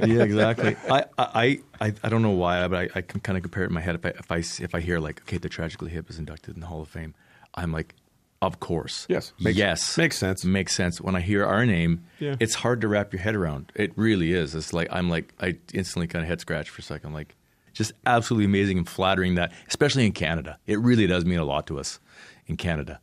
yeah, 0.10 0.22
exactly. 0.22 0.76
I, 0.90 1.04
I, 1.16 1.60
I, 1.80 1.94
I 2.02 2.08
don't 2.08 2.22
know 2.22 2.30
why, 2.32 2.66
but 2.68 2.78
I, 2.78 2.88
I 2.96 3.00
can 3.02 3.20
kind 3.20 3.36
of 3.38 3.42
compare 3.42 3.62
it 3.62 3.68
in 3.68 3.72
my 3.72 3.80
head. 3.80 3.94
If 3.94 4.04
I, 4.04 4.08
if 4.10 4.30
I, 4.60 4.64
if 4.64 4.74
I 4.74 4.80
hear 4.80 4.98
like, 4.98 5.22
okay, 5.22 5.38
the 5.38 5.48
Tragically 5.48 5.90
Hip 5.90 6.10
is 6.10 6.18
inducted 6.18 6.54
in 6.54 6.60
the 6.60 6.66
Hall 6.66 6.82
of 6.82 6.88
Fame, 6.88 7.14
I'm 7.54 7.72
like, 7.72 7.94
of 8.42 8.60
course. 8.60 9.06
Yes. 9.08 9.32
Makes- 9.40 9.56
yes. 9.58 9.96
makes 9.96 10.18
sense. 10.18 10.44
Makes 10.44 10.74
sense. 10.74 11.00
When 11.00 11.16
I 11.16 11.20
hear 11.20 11.44
our 11.46 11.64
name, 11.64 12.04
Yeah. 12.18 12.36
it's 12.40 12.54
hard 12.56 12.80
to 12.82 12.88
wrap 12.88 13.12
your 13.12 13.22
head 13.22 13.34
around. 13.34 13.72
It 13.74 13.92
really 13.96 14.32
is. 14.32 14.54
It's 14.54 14.72
like, 14.72 14.88
I'm 14.92 15.08
like, 15.08 15.32
I 15.40 15.56
instantly 15.72 16.08
kind 16.08 16.24
of 16.24 16.28
head 16.28 16.40
scratch 16.40 16.68
for 16.68 16.80
a 16.80 16.84
second. 16.84 17.08
I'm 17.08 17.14
like, 17.14 17.34
just 17.72 17.92
absolutely 18.06 18.44
amazing 18.44 18.76
and 18.78 18.88
flattering 18.88 19.36
that, 19.36 19.52
especially 19.68 20.04
in 20.04 20.12
Canada. 20.12 20.58
It 20.66 20.78
really 20.80 21.06
does 21.06 21.24
mean 21.24 21.38
a 21.38 21.44
lot 21.44 21.66
to 21.68 21.78
us 21.78 22.00
in 22.46 22.56
Canada. 22.56 23.00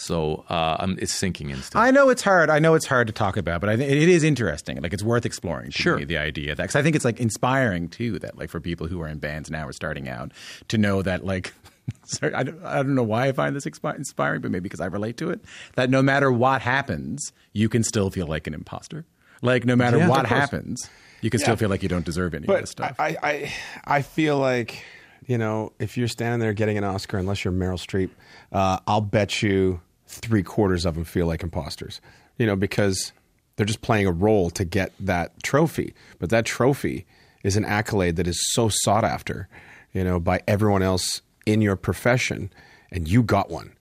So 0.00 0.44
uh, 0.48 0.76
I'm, 0.80 0.98
it's 0.98 1.12
sinking 1.14 1.50
in 1.50 1.60
still. 1.62 1.80
I 1.80 1.90
know 1.90 2.08
it's 2.08 2.22
hard. 2.22 2.48
I 2.50 2.58
know 2.58 2.74
it's 2.74 2.86
hard 2.86 3.06
to 3.08 3.12
talk 3.12 3.36
about, 3.36 3.60
but 3.60 3.68
I 3.68 3.76
think 3.76 3.90
it 3.90 4.08
is 4.08 4.24
interesting. 4.24 4.80
Like 4.80 4.92
it's 4.94 5.02
worth 5.02 5.26
exploring. 5.26 5.70
To 5.70 5.82
Sure. 5.82 5.96
me, 5.98 6.04
the 6.04 6.16
idea 6.18 6.54
that 6.54 6.62
because 6.62 6.76
I 6.76 6.82
think 6.82 6.96
it's 6.96 7.04
like 7.04 7.20
inspiring 7.20 7.88
too. 7.88 8.18
That 8.18 8.38
like 8.38 8.48
for 8.50 8.60
people 8.60 8.86
who 8.86 9.00
are 9.02 9.08
in 9.08 9.18
bands 9.18 9.50
now 9.50 9.66
or 9.68 9.72
starting 9.72 10.08
out 10.08 10.32
to 10.68 10.78
know 10.78 11.02
that 11.02 11.24
like. 11.24 11.52
Sorry, 12.04 12.32
I 12.34 12.44
don't, 12.44 12.64
I 12.64 12.76
don't 12.76 12.94
know 12.94 13.02
why 13.02 13.26
I 13.28 13.32
find 13.32 13.56
this 13.56 13.64
expi- 13.64 13.96
inspiring, 13.96 14.42
but 14.42 14.52
maybe 14.52 14.62
because 14.62 14.80
I 14.80 14.86
relate 14.86 15.16
to 15.16 15.30
it. 15.30 15.40
That 15.74 15.90
no 15.90 16.02
matter 16.02 16.30
what 16.30 16.62
happens, 16.62 17.32
you 17.52 17.68
can 17.68 17.82
still 17.82 18.10
feel 18.10 18.26
like 18.28 18.46
an 18.46 18.54
imposter. 18.54 19.06
Like 19.42 19.64
no 19.64 19.74
matter 19.74 19.98
Yeah, 19.98 20.08
what 20.08 20.26
happens, 20.26 20.88
you 21.20 21.30
can 21.30 21.40
still 21.40 21.56
feel 21.56 21.68
like 21.68 21.82
you 21.82 21.88
don't 21.88 22.04
deserve 22.04 22.32
any 22.34 22.46
of 22.46 22.60
this 22.60 22.70
stuff. 22.70 22.94
I, 22.98 23.16
I, 23.22 23.52
I 23.84 24.02
feel 24.02 24.38
like, 24.38 24.84
you 25.26 25.36
know, 25.36 25.72
if 25.80 25.96
you're 25.96 26.06
standing 26.06 26.38
there 26.38 26.52
getting 26.52 26.78
an 26.78 26.84
Oscar, 26.84 27.18
unless 27.18 27.44
you're 27.44 27.52
Meryl 27.52 27.74
Streep, 27.74 28.10
uh, 28.52 28.78
I'll 28.86 29.00
bet 29.00 29.42
you 29.42 29.80
three 30.10 30.42
quarters 30.42 30.84
of 30.84 30.94
them 30.94 31.04
feel 31.04 31.26
like 31.26 31.42
imposters. 31.42 32.00
You 32.38 32.46
know, 32.46 32.56
because 32.56 33.12
they're 33.56 33.66
just 33.66 33.82
playing 33.82 34.06
a 34.06 34.12
role 34.12 34.50
to 34.50 34.64
get 34.64 34.92
that 35.00 35.42
trophy. 35.42 35.94
But 36.18 36.30
that 36.30 36.46
trophy 36.46 37.06
is 37.44 37.56
an 37.56 37.64
accolade 37.64 38.16
that 38.16 38.26
is 38.26 38.38
so 38.52 38.68
sought 38.70 39.04
after, 39.04 39.48
you 39.92 40.04
know, 40.04 40.18
by 40.18 40.40
everyone 40.48 40.82
else 40.82 41.20
in 41.46 41.60
your 41.60 41.76
profession, 41.76 42.50
and 42.90 43.08
you 43.08 43.22
got 43.22 43.50
one. 43.50 43.72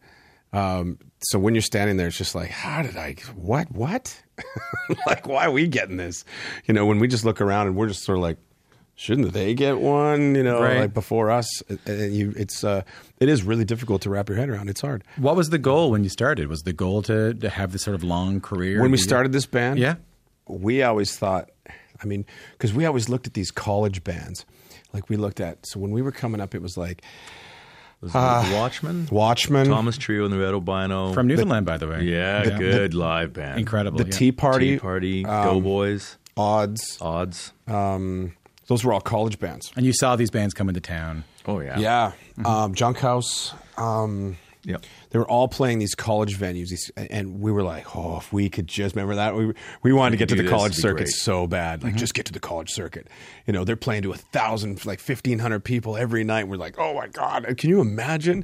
Um, 0.51 0.97
so 1.21 1.37
when 1.37 1.53
you're 1.53 1.61
standing 1.61 1.97
there, 1.97 2.07
it's 2.07 2.17
just 2.17 2.35
like, 2.35 2.49
how 2.49 2.81
did 2.81 2.97
I? 2.97 3.15
What? 3.35 3.71
What? 3.71 4.21
like, 5.05 5.27
why 5.27 5.45
are 5.45 5.51
we 5.51 5.67
getting 5.67 5.97
this? 5.97 6.25
You 6.65 6.73
know, 6.73 6.85
when 6.85 6.99
we 6.99 7.07
just 7.07 7.25
look 7.25 7.41
around 7.41 7.67
and 7.67 7.75
we're 7.75 7.87
just 7.87 8.03
sort 8.03 8.17
of 8.17 8.21
like, 8.21 8.37
shouldn't 8.99 9.31
they 9.31 9.53
get 9.53 9.79
one? 9.79 10.35
You 10.35 10.43
know, 10.43 10.61
Right. 10.61 10.79
like 10.81 10.93
before 10.93 11.31
us. 11.31 11.47
And 11.85 12.13
you, 12.13 12.33
it's 12.35 12.63
uh, 12.65 12.81
it 13.19 13.29
is 13.29 13.43
really 13.43 13.63
difficult 13.63 14.01
to 14.01 14.09
wrap 14.09 14.27
your 14.27 14.37
head 14.37 14.49
around. 14.49 14.69
It's 14.69 14.81
hard. 14.81 15.03
what 15.17 15.35
was 15.37 15.49
the 15.51 15.57
goal 15.57 15.89
when 15.91 16.03
you 16.03 16.09
started? 16.09 16.47
Was 16.49 16.61
the 16.63 16.73
goal 16.73 17.01
to, 17.03 17.33
to 17.33 17.49
have 17.49 17.71
this 17.71 17.83
sort 17.83 17.95
of 17.95 18.03
long 18.03 18.41
career? 18.41 18.81
When 18.81 18.91
we 18.91 18.97
started 18.97 19.31
this 19.31 19.45
band, 19.45 19.79
Yeah. 19.79 19.95
we 20.47 20.83
always 20.83 21.15
thought, 21.15 21.49
I 22.03 22.05
mean, 22.05 22.25
because 22.53 22.73
we 22.73 22.85
always 22.85 23.07
looked 23.07 23.25
at 23.25 23.33
these 23.35 23.51
college 23.51 24.03
bands. 24.03 24.45
Like 24.91 25.07
we 25.09 25.15
looked 25.17 25.39
at, 25.39 25.65
so 25.65 25.79
when 25.79 25.91
we 25.91 26.01
were 26.01 26.11
coming 26.11 26.41
up, 26.41 26.53
it 26.55 26.61
was 26.61 26.75
like 26.75 27.01
Was 28.01 28.11
it 28.13 28.53
Watchmen? 28.55 29.07
Watchmen, 29.11 29.67
Thomas 29.67 29.97
Trio 29.97 30.25
and 30.25 30.33
the 30.33 30.39
Red 30.39 30.53
Albino. 30.53 31.13
from 31.13 31.27
Newfoundland, 31.27 31.65
by 31.65 31.77
the 31.77 31.87
way. 31.87 32.03
yeah, 32.03 32.43
the- 32.43 32.51
good 32.57 32.93
live 32.93 33.31
band. 33.33 33.59
incredible. 33.59 33.97
the 33.99 34.05
yeah. 34.05 34.11
Tea 34.11 34.31
Party, 34.33 34.71
Tea 34.73 34.79
Party, 34.79 35.25
um, 35.25 35.43
Go 35.45 35.61
Boys, 35.61 36.17
Odds. 36.35 36.97
Odds. 37.01 37.53
Um, 37.67 38.33
those 38.69 38.85
were 38.85 38.93
all 38.93 39.01
college 39.01 39.39
bands. 39.39 39.71
And 39.75 39.85
you 39.85 39.91
saw 39.93 40.15
these 40.15 40.31
bands 40.31 40.53
come 40.53 40.69
into 40.69 40.79
town. 40.79 41.25
Oh 41.45 41.59
yeah, 41.59 41.79
Yeah, 41.79 42.11
um, 42.45 42.73
Junkhouse. 42.73 43.53
Um, 43.77 44.37
Yep. 44.65 44.85
They 45.11 45.19
were 45.19 45.27
all 45.27 45.47
playing 45.47 45.79
these 45.79 45.95
college 45.95 46.37
venues, 46.37 46.67
these, 46.67 46.91
and 46.97 47.39
we 47.39 47.49
were 47.49 47.63
like, 47.63 47.95
"Oh, 47.95 48.17
if 48.17 48.33
we 48.33 48.49
could 48.49 48.67
just 48.67 48.93
remember 48.93 49.15
that." 49.15 49.33
We 49.33 49.53
we 49.83 49.93
wanted 49.93 50.11
to 50.11 50.17
get 50.17 50.29
to 50.29 50.35
the 50.35 50.43
this, 50.43 50.51
college 50.51 50.75
circuit 50.75 51.05
great. 51.05 51.13
so 51.13 51.47
bad, 51.47 51.81
like 51.81 51.95
just 51.95 52.13
get 52.13 52.25
to 52.25 52.33
the 52.33 52.41
college 52.41 52.69
circuit. 52.69 53.07
You 53.47 53.53
know, 53.53 53.63
they're 53.63 53.77
playing 53.77 54.03
to 54.03 54.11
a 54.11 54.17
thousand, 54.17 54.85
like 54.85 54.99
fifteen 54.99 55.39
hundred 55.39 55.63
people 55.63 55.95
every 55.95 56.25
night. 56.25 56.49
We're 56.49 56.57
like, 56.57 56.75
"Oh 56.77 56.93
my 56.93 57.07
god, 57.07 57.45
can 57.57 57.69
you 57.69 57.79
imagine?" 57.79 58.43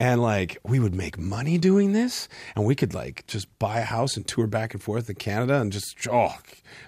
And 0.00 0.20
like, 0.20 0.58
we 0.64 0.80
would 0.80 0.94
make 0.94 1.18
money 1.18 1.56
doing 1.56 1.92
this, 1.92 2.28
and 2.56 2.66
we 2.66 2.74
could 2.74 2.92
like 2.92 3.24
just 3.28 3.56
buy 3.60 3.78
a 3.78 3.84
house 3.84 4.16
and 4.16 4.26
tour 4.26 4.48
back 4.48 4.74
and 4.74 4.82
forth 4.82 5.08
in 5.08 5.14
Canada, 5.14 5.60
and 5.60 5.70
just 5.70 5.96
oh, 6.10 6.34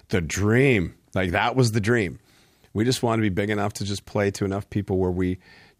the 0.09 0.19
dream. 0.19 0.95
Like 1.15 1.31
that 1.31 1.55
was 1.55 1.71
the 1.71 1.81
dream. 1.81 2.19
We 2.73 2.83
just 2.85 3.01
wanted 3.03 3.23
to 3.23 3.29
be 3.29 3.33
big 3.33 3.49
enough 3.49 3.73
to 3.73 3.85
just 3.85 4.05
play 4.05 4.31
to 4.31 4.45
enough 4.45 4.69
people 4.69 4.97
where 4.97 5.11
we 5.11 5.39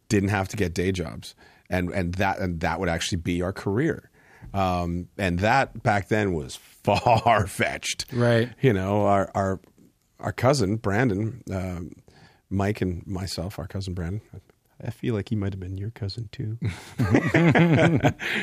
didn't 0.09 0.29
have 0.29 0.47
to 0.49 0.57
get 0.57 0.73
day 0.73 0.91
jobs, 0.91 1.35
and 1.69 1.89
and 1.91 2.15
that 2.15 2.39
and 2.39 2.59
that 2.61 2.79
would 2.79 2.89
actually 2.89 3.19
be 3.19 3.41
our 3.41 3.53
career. 3.53 4.09
Um, 4.53 5.09
and 5.17 5.39
that 5.39 5.83
back 5.83 6.07
then 6.07 6.33
was 6.33 6.55
far 6.83 7.47
fetched, 7.47 8.05
Right. 8.13 8.49
You 8.61 8.73
know, 8.73 9.03
our 9.05 9.29
our 9.35 9.59
our 10.19 10.31
cousin 10.31 10.77
Brandon, 10.77 11.43
um, 11.51 11.91
Mike, 12.49 12.81
and 12.81 13.05
myself, 13.05 13.59
our 13.59 13.67
cousin 13.67 13.93
Brandon. 13.93 14.21
I 14.83 14.91
feel 14.91 15.15
like 15.15 15.29
he 15.29 15.35
might 15.35 15.53
have 15.53 15.59
been 15.59 15.77
your 15.77 15.89
cousin 15.89 16.29
too. 16.31 16.57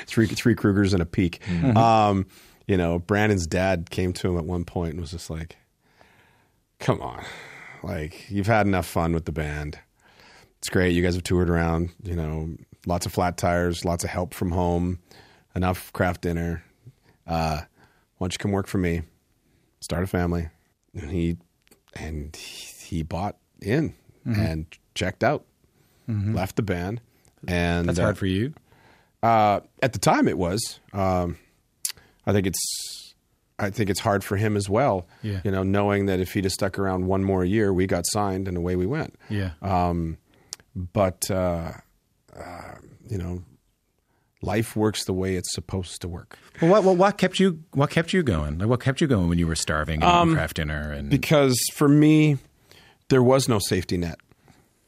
three 0.06 0.26
three 0.26 0.54
Kroegers 0.54 0.92
and 0.92 1.00
a 1.00 1.06
Peake. 1.06 1.40
Um, 1.76 2.26
you 2.66 2.76
know, 2.76 2.98
Brandon's 2.98 3.46
dad 3.46 3.88
came 3.90 4.12
to 4.14 4.28
him 4.28 4.38
at 4.38 4.44
one 4.44 4.64
point 4.64 4.92
and 4.92 5.00
was 5.00 5.12
just 5.12 5.30
like, 5.30 5.56
"Come 6.80 7.00
on, 7.00 7.24
like 7.84 8.30
you've 8.30 8.46
had 8.46 8.66
enough 8.66 8.86
fun 8.86 9.12
with 9.12 9.24
the 9.24 9.32
band. 9.32 9.78
It's 10.58 10.68
great. 10.70 10.94
You 10.94 11.02
guys 11.02 11.14
have 11.14 11.24
toured 11.24 11.50
around. 11.50 11.90
You 12.02 12.16
know, 12.16 12.48
lots 12.86 13.06
of 13.06 13.12
flat 13.12 13.36
tires, 13.36 13.84
lots 13.84 14.02
of 14.04 14.10
help 14.10 14.32
from 14.34 14.50
home, 14.50 14.98
enough 15.54 15.92
craft 15.92 16.22
dinner. 16.22 16.64
Uh, 17.26 17.60
why 18.16 18.24
don't 18.24 18.32
you 18.32 18.38
come 18.38 18.52
work 18.52 18.66
for 18.66 18.78
me? 18.78 19.02
Start 19.80 20.02
a 20.02 20.06
family." 20.06 20.48
And 20.94 21.10
he 21.10 21.36
and 21.94 22.34
he 22.36 23.02
bought 23.02 23.36
in 23.60 23.94
and 24.26 24.66
checked 24.94 25.22
out, 25.22 25.44
left 26.08 26.56
the 26.56 26.62
band, 26.62 27.00
and 27.46 27.88
That's 27.88 27.98
uh, 27.98 28.02
hard 28.02 28.16
for 28.18 28.26
you. 28.26 28.54
uh, 29.22 29.60
at 29.82 29.92
the 29.92 29.98
time, 29.98 30.28
it 30.28 30.38
was. 30.38 30.80
Um, 30.92 31.36
I 32.26 32.32
think 32.32 32.46
it's. 32.46 33.03
I 33.58 33.70
think 33.70 33.90
it's 33.90 34.00
hard 34.00 34.24
for 34.24 34.36
him 34.36 34.56
as 34.56 34.68
well. 34.68 35.06
Yeah. 35.22 35.40
You 35.44 35.50
know, 35.50 35.62
knowing 35.62 36.06
that 36.06 36.20
if 36.20 36.32
he'd 36.32 36.44
have 36.44 36.52
stuck 36.52 36.78
around 36.78 37.06
one 37.06 37.22
more 37.22 37.44
year, 37.44 37.72
we 37.72 37.86
got 37.86 38.04
signed 38.06 38.48
and 38.48 38.56
away 38.56 38.76
we 38.76 38.86
went. 38.86 39.14
Yeah. 39.28 39.52
Um, 39.62 40.18
but 40.74 41.30
uh, 41.30 41.72
uh, 42.36 42.74
you 43.08 43.18
know, 43.18 43.42
life 44.42 44.74
works 44.74 45.04
the 45.04 45.12
way 45.12 45.36
it's 45.36 45.54
supposed 45.54 46.00
to 46.02 46.08
work. 46.08 46.38
Well, 46.60 46.70
what, 46.70 46.84
what 46.84 46.96
what 46.96 47.18
kept 47.18 47.38
you 47.38 47.60
what 47.72 47.90
kept 47.90 48.12
you 48.12 48.22
going? 48.22 48.58
Like 48.58 48.68
what 48.68 48.80
kept 48.80 49.00
you 49.00 49.06
going 49.06 49.28
when 49.28 49.38
you 49.38 49.46
were 49.46 49.54
starving 49.54 50.02
and 50.02 50.22
eating 50.28 50.34
craft 50.34 50.56
dinner 50.56 50.92
and 50.92 51.10
because 51.10 51.56
for 51.72 51.88
me 51.88 52.38
there 53.08 53.22
was 53.22 53.48
no 53.48 53.58
safety 53.58 53.96
net 53.96 54.18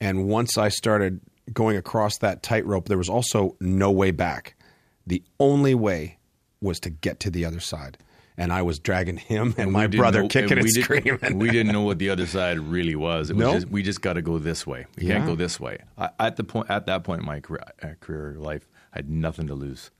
and 0.00 0.26
once 0.29 0.57
i 0.59 0.68
started 0.68 1.20
going 1.52 1.76
across 1.76 2.18
that 2.18 2.42
tightrope 2.42 2.88
there 2.88 2.98
was 2.98 3.09
also 3.09 3.57
no 3.61 3.90
way 3.90 4.11
back 4.11 4.55
the 5.07 5.22
only 5.38 5.74
way 5.74 6.18
was 6.61 6.81
to 6.81 6.90
get 6.90 7.20
to 7.20 7.31
the 7.31 7.44
other 7.44 7.61
side 7.61 7.98
and 8.38 8.53
I 8.53 8.62
was 8.62 8.79
dragging 8.79 9.16
him 9.16 9.55
and, 9.57 9.68
we 9.68 9.72
my 9.72 9.87
brother 9.87 10.22
know- 10.22 10.29
kicking 10.29 10.53
and, 10.59 10.62
we 10.62 10.70
didn't- 10.70 10.85
screaming. 10.85 11.38
We 11.38 11.51
didn't 11.51 11.72
know 11.72 11.83
what 11.88 11.99
the 11.99 12.11
other 12.11 12.27
side 12.27 12.59
really 12.59 12.94
was. 12.96 13.31
It 13.31 13.37
was 13.37 13.46
No? 13.46 13.53
just, 13.55 13.68
we 13.68 13.83
just 13.83 14.01
got 14.03 14.14
to 14.14 14.22
go 14.22 14.38
this 14.38 14.66
way. 14.66 14.87
We 14.99 15.07
Yeah. 15.07 15.14
can't 15.14 15.27
go 15.27 15.35
this 15.35 15.59
way. 15.61 15.79
I, 15.96 16.11
at 16.20 16.37
the 16.37 16.44
point, 16.44 16.70
at 16.70 16.87
that 16.87 17.05
point 17.05 17.20
in 17.20 17.27
my 17.27 17.40
career, 17.40 17.64
uh, 17.83 17.88
career 18.01 18.35
life, 18.38 18.68
I 18.92 18.99
had 18.99 19.11
nothing 19.11 19.46
to 19.49 19.55
lose. 19.55 19.90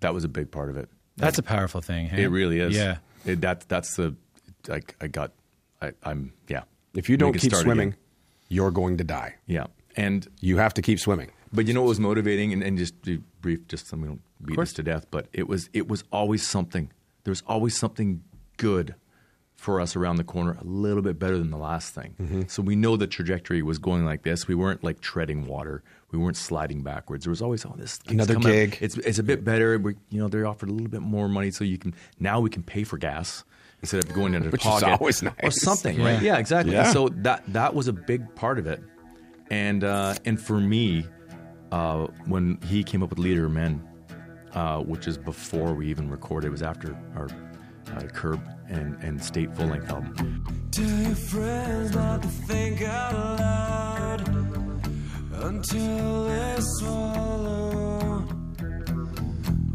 That 0.00 0.14
was 0.14 0.24
a 0.24 0.28
big 0.28 0.50
part 0.50 0.70
of 0.70 0.76
it. 0.76 0.88
That's 1.16 1.38
a 1.38 1.42
powerful 1.42 1.80
thing. 1.80 2.06
hey? 2.08 2.22
It 2.24 2.28
really 2.28 2.60
is. 2.60 2.76
Yeah. 2.76 2.98
It, 3.24 3.40
that 3.40 3.68
that's 3.68 3.96
the. 3.96 4.14
I, 4.70 4.80
I 5.00 5.08
got. 5.08 5.32
I, 5.82 5.92
I'm 6.04 6.32
yeah. 6.48 6.62
if 6.94 7.08
you 7.08 7.16
don't 7.16 7.32
We 7.32 7.38
keep 7.40 7.54
swimming, 7.54 7.88
again. 7.88 7.98
you're 8.48 8.70
going 8.70 8.96
to 8.98 9.04
die. 9.04 9.34
yeah, 9.46 9.66
and 9.96 10.26
You 10.40 10.58
have 10.58 10.74
to 10.74 10.82
keep 10.82 11.00
swimming. 11.00 11.30
But 11.52 11.66
you 11.66 11.74
know 11.74 11.82
what 11.82 11.88
was 11.88 11.98
motivating, 12.00 12.52
and, 12.52 12.62
and 12.62 12.76
just 12.78 13.00
be 13.02 13.18
brief, 13.40 13.66
just 13.68 13.88
so 13.88 13.96
we 13.96 14.06
don't 14.06 14.20
beat 14.44 14.56
this 14.58 14.72
to 14.74 14.82
death. 14.84 15.06
But 15.10 15.26
it 15.32 15.48
was 15.48 15.68
it 15.72 15.88
was 15.88 16.04
always 16.12 16.46
something. 16.46 16.92
There 17.28 17.32
was 17.32 17.42
always 17.46 17.76
something 17.76 18.22
good 18.56 18.94
for 19.54 19.82
us 19.82 19.96
around 19.96 20.16
the 20.16 20.24
corner, 20.24 20.56
a 20.58 20.64
little 20.64 21.02
bit 21.02 21.18
better 21.18 21.36
than 21.36 21.50
the 21.50 21.58
last 21.58 21.94
thing. 21.94 22.14
Mm-hmm. 22.18 22.42
So 22.46 22.62
we 22.62 22.74
know 22.74 22.96
the 22.96 23.06
trajectory 23.06 23.60
was 23.60 23.78
going 23.78 24.06
like 24.06 24.22
this. 24.22 24.48
We 24.48 24.54
weren't 24.54 24.82
like 24.82 25.02
treading 25.02 25.46
water. 25.46 25.82
We 26.10 26.18
weren't 26.18 26.38
sliding 26.38 26.82
backwards. 26.82 27.26
There 27.26 27.30
was 27.30 27.42
always 27.42 27.66
oh 27.66 27.74
this 27.76 28.00
Another 28.08 28.36
gig. 28.36 28.78
It's 28.80 28.96
it's 28.96 29.18
a 29.18 29.22
bit 29.22 29.44
better. 29.44 29.76
We, 29.76 29.96
you 30.08 30.22
know 30.22 30.28
they 30.28 30.42
offered 30.42 30.70
a 30.70 30.72
little 30.72 30.88
bit 30.88 31.02
more 31.02 31.28
money, 31.28 31.50
so 31.50 31.64
you 31.64 31.76
can 31.76 31.92
now 32.18 32.40
we 32.40 32.48
can 32.48 32.62
pay 32.62 32.82
for 32.82 32.96
gas 32.96 33.44
instead 33.82 34.02
of 34.02 34.14
going 34.14 34.32
into 34.32 34.48
the 34.48 34.52
Which 34.52 34.62
is 34.62 34.66
pocket 34.66 34.88
always 34.98 35.22
or 35.22 35.34
nice. 35.42 35.60
something, 35.60 35.98
right? 36.02 36.22
Yeah. 36.22 36.34
Yeah, 36.34 36.38
exactly. 36.38 36.72
Yeah. 36.72 36.92
So 36.92 37.10
that 37.10 37.42
that 37.52 37.74
was 37.74 37.88
a 37.88 37.92
big 37.92 38.34
part 38.36 38.58
of 38.58 38.66
it, 38.66 38.82
and 39.50 39.84
uh, 39.84 40.14
and 40.24 40.40
for 40.40 40.58
me, 40.58 41.04
uh, 41.72 42.06
when 42.26 42.58
he 42.64 42.84
came 42.84 43.02
up 43.02 43.10
with 43.10 43.18
Leader 43.18 43.44
of 43.44 43.52
Men, 43.52 43.86
uh, 44.54 44.78
which 44.80 45.06
is 45.06 45.16
before 45.18 45.74
we 45.74 45.88
even 45.88 46.10
recorded, 46.10 46.48
it 46.48 46.50
was 46.50 46.62
after 46.62 46.96
our 47.16 47.28
uh, 47.96 48.02
Curb 48.08 48.40
and, 48.68 48.96
and 49.02 49.22
State 49.22 49.54
full 49.56 49.66
length 49.66 49.90
album. 49.90 50.44
Tell 50.70 50.84
your 50.84 51.14
friends 51.14 51.94
not 51.94 52.22
to 52.22 52.28
think 52.28 52.82
out 52.82 53.38
loud 53.38 54.28
until 55.44 56.24
they 56.28 56.56
swallow. 56.58 58.18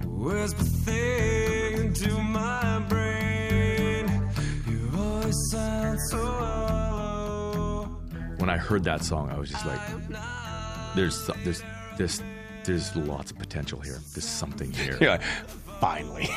Whisper 0.05 0.63
things 0.63 2.01
into 2.01 2.17
my 2.21 2.79
brain. 2.87 4.07
You 4.67 4.89
always 4.97 5.35
sound 5.51 5.99
so 6.09 6.17
hollow. 6.17 8.01
When 8.37 8.49
I 8.49 8.57
heard 8.57 8.83
that 8.85 9.03
song, 9.03 9.29
I 9.31 9.37
was 9.37 9.49
just 9.49 9.65
like, 9.65 9.79
"There's 10.95 11.29
there's 11.43 11.63
there's 11.97 12.21
there's 12.65 12.95
lots 12.95 13.31
of 13.31 13.37
potential 13.39 13.79
here. 13.79 13.99
There's 14.13 14.27
something 14.27 14.71
here." 14.71 14.97
You're 14.99 15.11
like, 15.11 15.21
finally. 15.79 16.25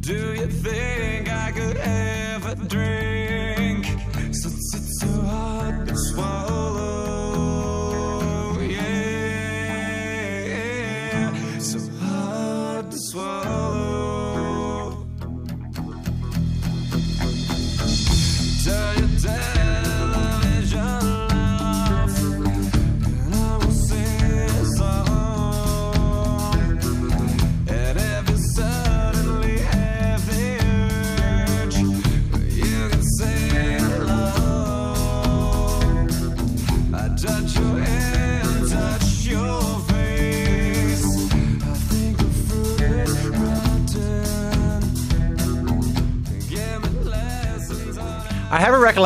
Do 0.00 0.34
you 0.34 0.46
think 0.46 1.30
I 1.30 1.50
could 1.52 1.76
ever 1.78 2.54
drink 2.66 3.86
since 4.32 4.74
it's 4.74 5.00
so 5.00 5.06
hard 5.22 5.88
to 5.88 5.96
swallow? 5.96 6.84
Yeah, 9.84 11.58
so 11.58 11.78
hard 12.00 12.90
to 12.90 12.98
swallow. 12.98 15.06
Turn 18.64 19.03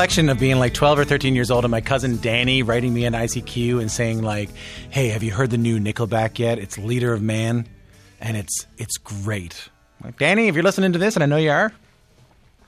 recollection 0.09 0.31
of 0.31 0.41
being 0.41 0.59
like 0.59 0.73
12 0.73 1.01
or 1.01 1.05
13 1.05 1.35
years 1.35 1.51
old 1.51 1.67
and 1.67 1.71
my 1.71 1.83
cousin 1.83 2.19
Danny 2.23 2.63
writing 2.63 2.95
me 2.95 3.05
an 3.05 3.13
ICQ 3.13 3.79
and 3.79 3.91
saying 3.91 4.23
like, 4.23 4.49
"Hey, 4.89 5.09
have 5.09 5.23
you 5.23 5.33
heard 5.33 5.51
the 5.51 5.59
new 5.59 5.79
Nickelback 5.79 6.39
yet? 6.39 6.59
It's 6.59 6.79
Leader 6.79 7.13
of 7.13 7.21
Men 7.21 7.69
and 8.19 8.35
it's 8.35 8.67
it's 8.79 8.97
great." 8.97 9.69
Like, 10.03 10.19
Danny, 10.19 10.49
if 10.49 10.55
you're 10.55 10.65
listening 10.65 10.95
to 10.95 10.99
this 10.99 11.15
and 11.15 11.23
I 11.23 11.27
know 11.27 11.37
you 11.37 11.51
are, 11.51 11.75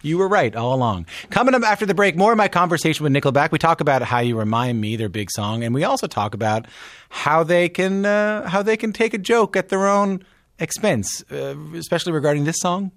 you 0.03 0.19
were 0.19 0.29
right 0.29 0.55
all 0.55 0.75
along. 0.75 1.07
Coming 1.31 1.55
up 1.55 1.63
after 1.63 1.87
the 1.87 1.95
break, 1.95 2.15
more 2.15 2.33
of 2.33 2.37
my 2.37 2.49
conversation 2.49 3.05
with 3.05 3.13
Nickelback. 3.15 3.53
We 3.53 3.59
talk 3.59 3.81
about 3.81 4.03
how 4.03 4.19
you 4.19 4.37
remind 4.37 4.79
me, 4.79 4.97
their 4.97 5.09
big 5.09 5.31
song, 5.31 5.65
and 5.65 5.75
we 5.75 5.83
also 5.83 6.07
talk 6.07 6.35
about 6.35 6.67
how 7.09 7.43
they 7.43 7.71
can 7.71 8.05
uh, 8.05 8.51
how 8.51 8.61
they 8.61 8.77
can 8.77 8.93
take 8.93 9.15
a 9.15 9.19
joke 9.19 9.57
at 9.57 9.71
their 9.71 9.89
own 9.89 10.23
expense, 10.59 11.25
uh, 11.33 11.57
especially 11.75 12.13
regarding 12.13 12.45
this 12.45 12.59
song. 12.59 12.93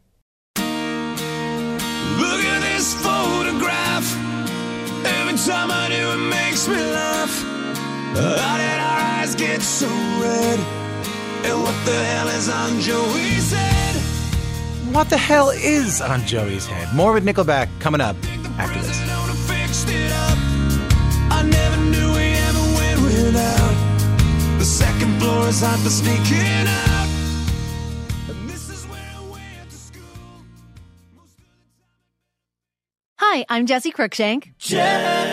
Makes 6.66 6.80
me 6.80 6.92
laugh. 6.94 7.44
How 8.40 8.58
did 8.58 8.80
our 8.80 9.20
eyes 9.20 9.36
get 9.36 9.62
so 9.62 9.88
red? 9.88 10.60
And 11.44 11.62
what 11.62 11.76
the 11.86 11.92
hell 11.92 12.30
is 12.30 12.48
on 12.48 12.80
Joey's 12.80 13.52
head? 13.52 13.96
What 14.94 15.10
the 15.10 15.18
hell 15.18 15.50
is 15.50 16.00
on 16.00 16.26
Joey's 16.26 16.66
head? 16.66 16.96
More 16.96 17.12
with 17.12 17.26
Nickelback 17.26 17.68
coming 17.82 18.00
up 18.00 18.16
after 18.58 18.80
this. 18.80 18.98
President 18.98 19.12
owner 19.12 19.34
fixed 19.34 19.90
it 19.90 20.10
up. 20.14 20.38
I 21.32 21.44
never 21.46 21.82
knew 21.82 22.14
we 22.14 22.32
ever 22.32 22.64
went 22.78 23.02
without. 23.02 23.76
The 24.58 24.66
second 24.66 25.20
floor 25.20 25.50
is 25.50 25.60
hot 25.60 25.80
for 25.80 25.90
sneaking 25.90 26.66
out. 26.66 27.10
And 28.30 28.50
this 28.50 28.70
is 28.70 28.86
where 28.86 29.12
I 29.18 29.22
went 29.30 29.70
to 29.70 29.76
school. 29.76 30.02
Hi, 33.18 33.46
I'm 33.50 33.68
Jessi 33.68 33.92
Cruickshank. 33.92 34.54
Jessi 34.60 35.33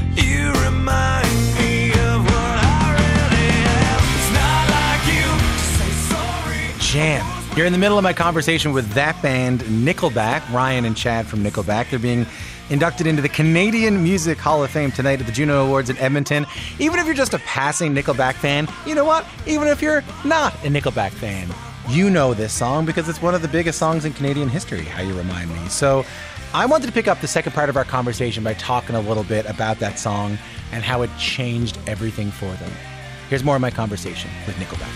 Jam. 6.91 7.25
You're 7.55 7.65
in 7.65 7.71
the 7.71 7.79
middle 7.79 7.97
of 7.97 8.03
my 8.03 8.11
conversation 8.11 8.73
with 8.73 8.91
that 8.91 9.21
band, 9.21 9.61
Nickelback, 9.61 10.41
Ryan 10.51 10.83
and 10.83 10.97
Chad 10.97 11.25
from 11.25 11.41
Nickelback. 11.41 11.89
They're 11.89 11.99
being 11.99 12.25
inducted 12.69 13.07
into 13.07 13.21
the 13.21 13.29
Canadian 13.29 14.03
Music 14.03 14.37
Hall 14.37 14.61
of 14.61 14.71
Fame 14.71 14.91
tonight 14.91 15.21
at 15.21 15.25
the 15.25 15.31
Juno 15.31 15.65
Awards 15.65 15.89
in 15.89 15.97
Edmonton. 15.97 16.45
Even 16.79 16.99
if 16.99 17.05
you're 17.05 17.15
just 17.15 17.33
a 17.33 17.39
passing 17.39 17.95
Nickelback 17.95 18.33
fan, 18.33 18.67
you 18.85 18.93
know 18.93 19.05
what? 19.05 19.25
Even 19.47 19.69
if 19.69 19.81
you're 19.81 20.03
not 20.25 20.53
a 20.65 20.67
Nickelback 20.67 21.11
fan, 21.11 21.47
you 21.87 22.09
know 22.09 22.33
this 22.33 22.53
song 22.53 22.85
because 22.85 23.07
it's 23.07 23.21
one 23.21 23.35
of 23.35 23.41
the 23.41 23.47
biggest 23.47 23.79
songs 23.79 24.05
in 24.05 24.13
Canadian 24.13 24.49
history, 24.49 24.83
How 24.83 25.01
You 25.01 25.13
Remind 25.13 25.49
Me. 25.49 25.69
So 25.69 26.05
I 26.53 26.65
wanted 26.65 26.87
to 26.87 26.91
pick 26.91 27.07
up 27.07 27.21
the 27.21 27.27
second 27.27 27.53
part 27.53 27.69
of 27.69 27.77
our 27.77 27.85
conversation 27.85 28.43
by 28.43 28.55
talking 28.55 28.93
a 28.93 28.99
little 28.99 29.23
bit 29.23 29.45
about 29.45 29.79
that 29.79 29.97
song 29.97 30.37
and 30.73 30.83
how 30.83 31.01
it 31.01 31.09
changed 31.17 31.77
everything 31.87 32.29
for 32.29 32.51
them. 32.55 32.71
Here's 33.29 33.43
more 33.43 33.55
of 33.55 33.61
my 33.61 33.71
conversation 33.71 34.29
with 34.45 34.57
Nickelback. 34.57 34.91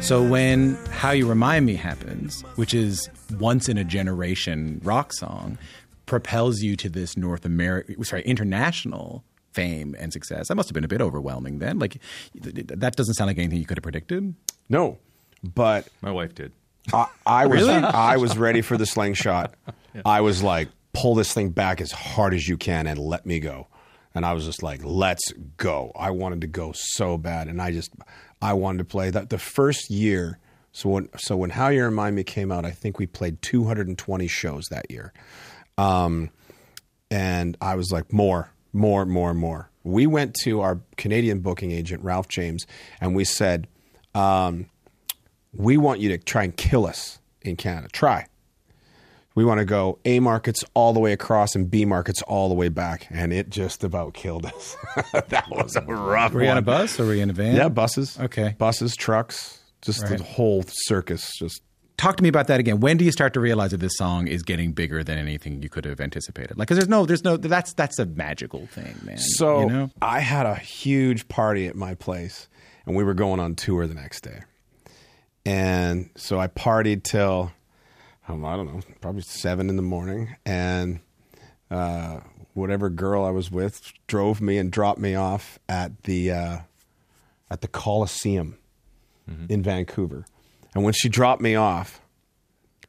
So 0.00 0.22
when 0.22 0.76
How 0.92 1.10
You 1.10 1.28
Remind 1.28 1.66
Me 1.66 1.74
happens, 1.74 2.42
which 2.54 2.72
is 2.72 3.10
once 3.40 3.68
in 3.68 3.76
a 3.76 3.82
generation 3.82 4.80
rock 4.84 5.12
song, 5.12 5.58
propels 6.06 6.60
you 6.60 6.76
to 6.76 6.88
this 6.88 7.16
North 7.16 7.44
American, 7.44 8.04
sorry, 8.04 8.22
international 8.22 9.24
fame 9.52 9.96
and 9.98 10.12
success. 10.12 10.46
That 10.46 10.54
must 10.54 10.68
have 10.68 10.74
been 10.74 10.84
a 10.84 10.88
bit 10.88 11.00
overwhelming 11.00 11.58
then. 11.58 11.80
Like 11.80 11.96
th- 12.40 12.54
th- 12.54 12.66
that 12.68 12.94
doesn't 12.94 13.14
sound 13.14 13.26
like 13.26 13.38
anything 13.38 13.58
you 13.58 13.66
could 13.66 13.78
have 13.78 13.82
predicted. 13.82 14.36
no, 14.68 14.98
but 15.42 15.88
My 16.02 16.10
wife 16.10 16.34
did. 16.34 16.52
I, 16.92 17.06
I 17.26 17.46
was 17.46 17.66
I 17.68 18.16
was 18.16 18.38
ready 18.38 18.60
for 18.62 18.76
the 18.76 18.86
slingshot. 18.86 19.54
I 20.04 20.20
was 20.20 20.42
like, 20.42 20.68
pull 20.92 21.14
this 21.14 21.32
thing 21.32 21.50
back 21.50 21.80
as 21.80 21.90
hard 21.90 22.32
as 22.34 22.48
you 22.48 22.56
can 22.56 22.86
and 22.86 22.98
let 22.98 23.26
me 23.26 23.40
go. 23.40 23.66
and 24.14 24.24
I 24.24 24.32
was 24.32 24.44
just 24.46 24.62
like, 24.62 24.80
"Let's 24.84 25.32
go!" 25.56 25.92
I 25.96 26.10
wanted 26.10 26.40
to 26.42 26.46
go 26.46 26.72
so 26.74 27.18
bad, 27.18 27.48
and 27.48 27.60
I 27.60 27.72
just 27.72 27.92
I 28.40 28.52
wanted 28.54 28.78
to 28.78 28.84
play 28.84 29.10
that 29.10 29.30
the 29.30 29.38
first 29.38 29.90
year. 29.90 30.38
So 30.72 30.88
when 30.90 31.08
so 31.18 31.36
when 31.36 31.50
How 31.50 31.68
You 31.68 31.84
Remind 31.84 32.14
Me 32.16 32.22
came 32.24 32.52
out, 32.52 32.64
I 32.64 32.70
think 32.70 32.98
we 32.98 33.06
played 33.06 33.42
220 33.42 34.26
shows 34.28 34.64
that 34.70 34.90
year, 34.90 35.12
um, 35.78 36.30
and 37.10 37.56
I 37.60 37.74
was 37.74 37.90
like, 37.90 38.12
more, 38.12 38.50
more, 38.72 39.04
more, 39.06 39.34
more. 39.34 39.70
We 39.84 40.06
went 40.06 40.34
to 40.44 40.60
our 40.60 40.80
Canadian 40.96 41.40
booking 41.40 41.70
agent 41.72 42.02
Ralph 42.04 42.28
James, 42.28 42.66
and 43.00 43.14
we 43.14 43.24
said, 43.24 43.68
um, 44.14 44.66
"We 45.58 45.76
want 45.76 46.00
you 46.00 46.08
to 46.10 46.18
try 46.18 46.44
and 46.44 46.56
kill 46.56 46.86
us 46.86 47.18
in 47.42 47.56
Canada. 47.56 47.88
Try." 47.92 48.26
We 49.34 49.44
want 49.44 49.58
to 49.58 49.66
go 49.66 49.98
A 50.06 50.18
markets 50.18 50.64
all 50.72 50.94
the 50.94 51.00
way 51.00 51.12
across 51.12 51.54
and 51.54 51.70
B 51.70 51.84
markets 51.84 52.22
all 52.22 52.48
the 52.48 52.54
way 52.54 52.70
back, 52.70 53.06
and 53.10 53.34
it 53.34 53.50
just 53.50 53.84
about 53.84 54.14
killed 54.14 54.46
us. 54.46 54.76
that 55.28 55.44
was 55.50 55.76
a 55.76 55.82
rough. 55.82 56.32
Were 56.32 56.40
we 56.40 56.48
on 56.48 56.56
a 56.56 56.62
bus 56.62 56.98
or 56.98 57.04
were 57.04 57.12
you 57.14 57.22
in 57.22 57.28
a 57.28 57.34
van? 57.34 57.54
Yeah, 57.54 57.68
buses. 57.68 58.18
Okay. 58.18 58.54
buses, 58.56 58.96
trucks, 58.96 59.60
just 59.82 60.04
Right. 60.04 60.16
the 60.16 60.24
whole 60.24 60.64
circus. 60.66 61.30
Just 61.38 61.60
Talk 61.98 62.16
to 62.18 62.22
me 62.22 62.28
about 62.28 62.46
that 62.48 62.60
again. 62.60 62.80
When 62.80 62.98
do 62.98 63.04
you 63.06 63.12
start 63.12 63.32
to 63.34 63.40
realize 63.40 63.70
that 63.70 63.80
this 63.80 63.96
song 63.96 64.26
is 64.28 64.42
getting 64.42 64.72
bigger 64.72 65.02
than 65.02 65.16
anything 65.16 65.62
you 65.62 65.70
could 65.70 65.86
have 65.86 65.98
anticipated? 65.98 66.58
Like, 66.58 66.68
because 66.68 66.76
there's 66.76 66.90
no, 66.90 67.06
there's 67.06 67.24
no, 67.24 67.38
that's 67.38 67.72
that's 67.72 67.98
a 67.98 68.04
magical 68.04 68.66
thing, 68.66 68.98
man. 69.02 69.16
so. 69.18 69.60
you 69.60 69.66
know? 69.66 69.90
I 70.02 70.20
had 70.20 70.44
a 70.44 70.54
huge 70.56 71.26
party 71.28 71.66
at 71.66 71.74
my 71.74 71.94
place, 71.94 72.48
and 72.84 72.94
we 72.96 73.02
were 73.02 73.14
going 73.14 73.40
on 73.40 73.54
tour 73.54 73.86
the 73.86 73.94
next 73.94 74.20
day, 74.22 74.42
and 75.46 76.10
so 76.16 76.38
I 76.40 76.48
partied 76.48 77.04
till 77.04 77.52
um, 78.28 78.44
I 78.44 78.56
don't 78.56 78.66
know, 78.66 78.80
probably 79.00 79.22
seven 79.22 79.70
in 79.70 79.76
the 79.76 79.82
morning, 79.82 80.34
and 80.44 81.00
uh, 81.70 82.20
whatever 82.54 82.90
girl 82.90 83.24
I 83.24 83.30
was 83.30 83.50
with 83.50 83.92
drove 84.08 84.40
me 84.40 84.58
and 84.58 84.70
dropped 84.70 84.98
me 84.98 85.14
off 85.14 85.58
at 85.68 86.02
the 86.02 86.32
uh, 86.32 86.58
at 87.50 87.60
the 87.60 87.68
Coliseum 87.68 88.58
in 89.48 89.62
Vancouver. 89.62 90.24
And 90.74 90.84
when 90.84 90.92
she 90.92 91.08
dropped 91.08 91.40
me 91.40 91.54
off, 91.54 92.00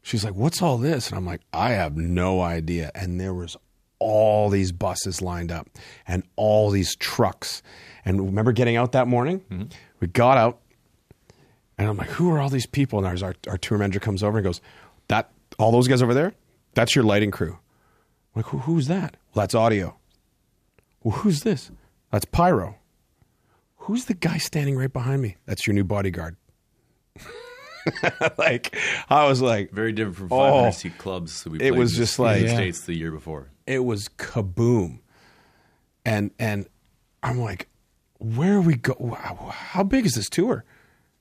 she's 0.02 0.26
like, 0.26 0.34
"What's 0.34 0.62
all 0.62 0.78
this?" 0.78 1.10
And 1.10 1.18
I'm 1.18 1.26
like, 1.26 1.42
"I 1.54 1.70
have 1.72 1.96
no 1.96 2.42
idea." 2.42 2.92
And 2.96 3.20
there 3.20 3.34
was 3.34 3.56
all 4.00 4.50
these 4.50 4.72
buses 4.72 5.22
lined 5.22 5.52
up 5.52 5.68
and 6.08 6.24
all 6.36 6.70
these 6.70 6.96
trucks. 6.96 7.62
And 8.06 8.20
remember 8.26 8.52
getting 8.52 8.76
out 8.76 8.92
that 8.94 9.08
morning? 9.08 9.42
We 10.00 10.08
got 10.08 10.38
out, 10.38 10.60
and 11.78 11.88
I'm 11.88 11.98
like, 11.98 12.10
"Who 12.10 12.32
are 12.32 12.40
all 12.40 12.50
these 12.50 12.66
people?" 12.66 13.04
And 13.04 13.24
our 13.24 13.34
our 13.48 13.58
tour 13.58 13.78
manager 13.78 14.00
comes 14.00 14.24
over 14.24 14.38
and 14.38 14.46
goes, 14.46 14.62
"That 15.08 15.32
all 15.60 15.72
those 15.72 15.88
guys 15.88 16.02
over 16.02 16.14
there? 16.14 16.34
That's 16.74 16.96
your 16.96 17.04
lighting 17.04 17.32
crew." 17.32 17.54
I'm 18.36 18.42
like, 18.42 18.46
Who, 18.48 18.58
"Who's 18.60 18.88
that?" 18.88 19.18
Well, 19.34 19.44
that's 19.44 19.56
audio. 19.56 19.98
Well, 21.04 21.18
who's 21.18 21.42
this? 21.44 21.72
That's 22.12 22.26
pyro. 22.26 22.78
Who's 23.82 24.06
the 24.06 24.14
guy 24.14 24.38
standing 24.38 24.76
right 24.78 24.92
behind 24.92 25.22
me? 25.22 25.38
That's 25.46 25.66
your 25.68 25.74
new 25.74 25.84
bodyguard. 25.86 26.36
like 28.38 28.76
I 29.10 29.28
was 29.28 29.42
like, 29.42 29.72
Very 29.72 29.92
different 29.94 30.18
from 30.18 30.28
Oh. 30.32 30.38
500 30.40 30.72
seat 30.74 30.98
clubs. 30.98 31.32
So 31.34 31.52
we 31.52 31.62
It 31.62 31.76
was 31.76 31.96
just 31.96 32.20
like- 32.20 32.48
States 32.48 32.82
the 32.82 32.96
year 32.98 33.12
before. 33.12 33.50
it 33.66 33.80
was 33.86 34.10
kaboom, 34.18 35.00
and 36.06 36.32
and 36.40 36.68
I'm 37.24 37.40
like, 37.40 37.68
where 38.20 38.56
are 38.56 38.62
we 38.62 38.76
go? 38.76 38.96
wow, 39.00 39.50
How 39.54 39.84
big 39.84 40.06
is 40.06 40.16
this 40.16 40.30
tour? 40.30 40.64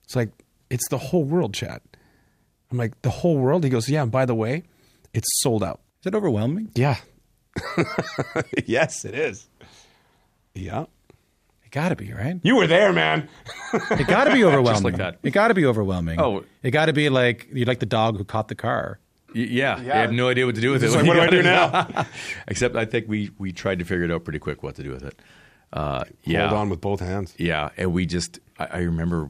It's 0.03 0.15
like 0.15 0.29
it's 0.69 0.87
the 0.89 0.97
whole 0.97 1.23
world, 1.23 1.53
Chad. 1.53 1.81
I'm 2.71 2.77
like 2.77 3.01
the 3.01 3.09
whole 3.09 3.37
world. 3.37 3.63
He 3.63 3.69
goes, 3.69 3.87
yeah. 3.89 4.03
And 4.03 4.11
by 4.11 4.25
the 4.25 4.35
way, 4.35 4.63
it's 5.13 5.27
sold 5.41 5.63
out. 5.63 5.79
Is 6.01 6.07
it 6.07 6.15
overwhelming? 6.15 6.71
Yeah. 6.75 6.97
yes, 8.65 9.05
it 9.05 9.13
is. 9.15 9.47
Yeah. 10.53 10.85
It 11.63 11.71
got 11.71 11.89
to 11.89 11.95
be, 11.95 12.13
right? 12.13 12.39
You 12.43 12.55
were 12.55 12.67
there, 12.67 12.93
man. 12.93 13.27
It 13.91 14.07
got 14.07 14.25
to 14.25 14.33
be 14.33 14.43
overwhelming. 14.43 14.73
Just 14.73 14.83
like 14.83 14.97
that. 14.97 15.17
It 15.23 15.31
got 15.31 15.49
to 15.49 15.53
be 15.53 15.65
overwhelming. 15.65 16.19
Oh. 16.19 16.43
it 16.63 16.71
got 16.71 16.85
to 16.85 16.93
be 16.93 17.09
like 17.09 17.47
you're 17.51 17.65
like 17.65 17.79
the 17.79 17.85
dog 17.85 18.17
who 18.17 18.23
caught 18.23 18.47
the 18.47 18.55
car. 18.55 18.99
Y- 19.35 19.41
Yeah, 19.49 19.79
you 19.81 19.89
have 19.91 20.11
no 20.13 20.29
idea 20.29 20.45
what 20.45 20.55
to 20.55 20.61
do 20.61 20.71
with 20.71 20.83
it. 20.83 20.91
Like, 20.91 21.05
what 21.05 21.15
do 21.15 21.19
I 21.21 21.27
do 21.29 21.43
now? 21.43 22.05
Except 22.47 22.75
I 22.75 22.85
think 22.85 23.07
we 23.09 23.31
we 23.37 23.51
tried 23.51 23.79
to 23.79 23.85
figure 23.85 24.05
it 24.05 24.11
out 24.11 24.23
pretty 24.23 24.39
quick 24.39 24.63
what 24.63 24.75
to 24.75 24.83
do 24.83 24.91
with 24.91 25.03
it. 25.03 25.19
Uh, 25.73 26.05
yeah, 26.23 26.47
Hold 26.47 26.59
on 26.61 26.69
with 26.69 26.79
both 26.79 27.01
hands. 27.01 27.33
Yeah, 27.37 27.69
and 27.75 27.91
we 27.91 28.05
just 28.05 28.39
I, 28.57 28.65
I 28.65 28.77
remember, 28.79 29.29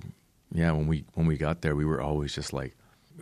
yeah, 0.58 0.72
when 0.72 0.88
we 0.88 1.06
when 1.14 1.28
we 1.28 1.38
got 1.38 1.62
there, 1.62 1.76
we 1.76 1.86
were 1.86 2.02
always 2.02 2.34
just 2.34 2.52
like, 2.54 2.76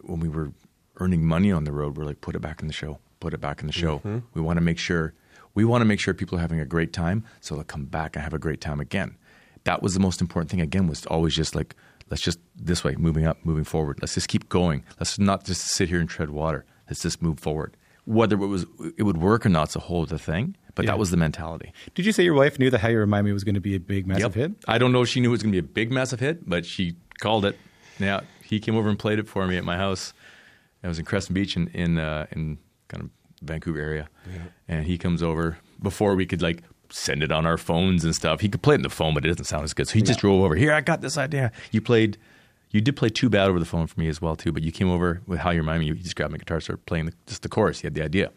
when 0.03 0.19
we 0.19 0.29
were 0.29 0.51
earning 0.97 1.25
money 1.25 1.51
on 1.51 1.65
the 1.65 1.71
road, 1.71 1.97
we're 1.97 2.05
like, 2.05 2.21
put 2.21 2.35
it 2.35 2.39
back 2.39 2.61
in 2.61 2.67
the 2.67 2.73
show, 2.73 2.99
put 3.19 3.33
it 3.33 3.41
back 3.41 3.61
in 3.61 3.67
the 3.67 3.73
show. 3.73 3.99
Mm-hmm. 3.99 4.19
We 4.33 4.41
want 4.41 4.57
to 4.57 4.61
make 4.61 4.77
sure 4.77 5.13
we 5.53 5.65
want 5.65 5.81
to 5.81 5.85
make 5.85 5.99
sure 5.99 6.13
people 6.13 6.37
are 6.37 6.41
having 6.41 6.59
a 6.59 6.65
great 6.65 6.93
time, 6.93 7.23
so 7.41 7.55
they'll 7.55 7.63
come 7.63 7.85
back 7.85 8.15
and 8.15 8.23
have 8.23 8.33
a 8.33 8.39
great 8.39 8.61
time 8.61 8.79
again. 8.79 9.17
That 9.65 9.81
was 9.81 9.93
the 9.93 9.99
most 9.99 10.21
important 10.21 10.49
thing. 10.51 10.61
Again, 10.61 10.87
was 10.87 11.05
always 11.07 11.35
just 11.35 11.55
like, 11.55 11.75
let's 12.09 12.21
just 12.21 12.39
this 12.55 12.83
way, 12.83 12.95
moving 12.95 13.25
up, 13.25 13.37
moving 13.43 13.63
forward. 13.63 13.97
Let's 14.01 14.13
just 14.13 14.27
keep 14.27 14.47
going. 14.47 14.83
Let's 14.99 15.17
not 15.19 15.43
just 15.43 15.61
sit 15.67 15.89
here 15.89 15.99
and 15.99 16.09
tread 16.09 16.29
water. 16.29 16.65
Let's 16.87 17.01
just 17.01 17.21
move 17.21 17.39
forward. 17.39 17.75
Whether 18.05 18.35
it 18.35 18.47
was 18.47 18.65
it 18.97 19.03
would 19.03 19.17
work 19.17 19.45
or 19.45 19.49
not 19.49 19.69
is 19.69 19.75
a 19.75 19.79
whole 19.79 20.03
other 20.03 20.17
thing. 20.17 20.55
But 20.75 20.83
Yeah. 20.85 20.91
that 20.91 20.99
was 20.99 21.09
the 21.09 21.17
mentality. 21.17 21.71
Did 21.95 22.05
you 22.05 22.11
say 22.11 22.23
your 22.23 22.33
wife 22.33 22.59
knew 22.59 22.69
that 22.69 22.79
How 22.79 22.89
You 22.89 22.99
Remind 22.99 23.25
Me 23.25 23.31
was 23.31 23.45
going 23.45 23.55
to 23.55 23.61
be 23.61 23.75
a 23.75 23.79
big, 23.79 24.05
massive 24.05 24.35
hit? 24.35 24.51
I 24.67 24.77
don't 24.77 24.91
know 24.91 25.03
if 25.03 25.07
she 25.09 25.21
knew 25.21 25.29
it 25.29 25.31
was 25.31 25.41
going 25.41 25.53
to 25.53 25.61
be 25.61 25.65
a 25.65 25.71
big, 25.71 25.89
massive 25.89 26.19
hit, 26.19 26.47
but 26.47 26.65
she 26.65 26.95
called 27.19 27.45
it. 27.45 27.57
Yeah, 27.99 28.21
he 28.43 28.59
came 28.59 28.75
over 28.75 28.89
and 28.89 28.99
played 28.99 29.19
it 29.19 29.27
for 29.27 29.47
me 29.47 29.57
at 29.57 29.63
my 29.63 29.77
house. 29.77 30.13
I 30.83 30.87
was 30.87 30.99
in 30.99 31.05
Crescent 31.05 31.33
Beach 31.33 31.55
in 31.55 31.67
in, 31.69 31.97
uh, 31.97 32.27
in 32.31 32.57
kind 32.87 33.03
of 33.03 33.09
Vancouver 33.41 33.79
area, 33.79 34.09
and 34.67 34.85
he 34.85 34.97
comes 34.97 35.23
over 35.23 35.57
before 35.81 36.15
we 36.15 36.25
could 36.25 36.41
like 36.41 36.63
send 36.89 37.23
it 37.23 37.31
on 37.31 37.45
our 37.45 37.57
phones 37.57 38.05
and 38.05 38.13
stuff. 38.15 38.41
He 38.41 38.49
could 38.49 38.61
play 38.61 38.75
it 38.75 38.79
on 38.79 38.83
the 38.83 38.89
phone, 38.89 39.13
but 39.13 39.25
it 39.25 39.29
doesn't 39.29 39.45
sound 39.45 39.63
as 39.63 39.73
good. 39.73 39.87
So 39.87 39.95
he 39.95 40.01
just 40.01 40.19
drove 40.19 40.43
over. 40.43 40.55
Here, 40.55 40.73
I 40.73 40.81
got 40.81 41.01
this 41.01 41.17
idea. 41.17 41.51
You 41.71 41.81
played. 41.81 42.17
You 42.71 42.81
did 42.81 42.97
play 42.97 43.09
too 43.09 43.29
bad 43.29 43.47
over 43.47 43.57
the 43.57 43.65
phone 43.65 43.87
for 43.87 43.97
me 43.99 44.09
as 44.09 44.21
well 44.21 44.35
too, 44.35 44.51
but 44.51 44.61
you 44.61 44.71
came 44.71 44.89
over 44.89 45.21
with 45.27 45.39
how 45.39 45.51
you 45.51 45.61
remind 45.61 45.79
me. 45.79 45.85
You 45.87 45.93
just 45.95 46.15
grabbed 46.15 46.33
my 46.33 46.37
guitar, 46.37 46.59
started 46.59 46.85
playing 46.85 47.05
the, 47.05 47.13
just 47.25 47.41
the 47.41 47.49
chorus. 47.49 47.81
You 47.81 47.87
had 47.87 47.93
the 47.95 48.03
idea. 48.03 48.31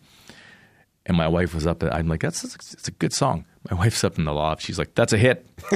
And 1.08 1.16
my 1.16 1.26
wife 1.26 1.54
was 1.54 1.66
up. 1.66 1.82
I'm 1.82 2.06
like, 2.06 2.20
that's 2.20 2.44
it's 2.44 2.86
a 2.86 2.90
good 2.92 3.12
song. 3.12 3.46
My 3.70 3.76
wife's 3.76 4.04
up 4.04 4.18
in 4.18 4.24
the 4.24 4.32
loft. 4.32 4.62
She's 4.62 4.78
like, 4.78 4.94
that's 4.94 5.12
a 5.12 5.18
hit 5.18 5.44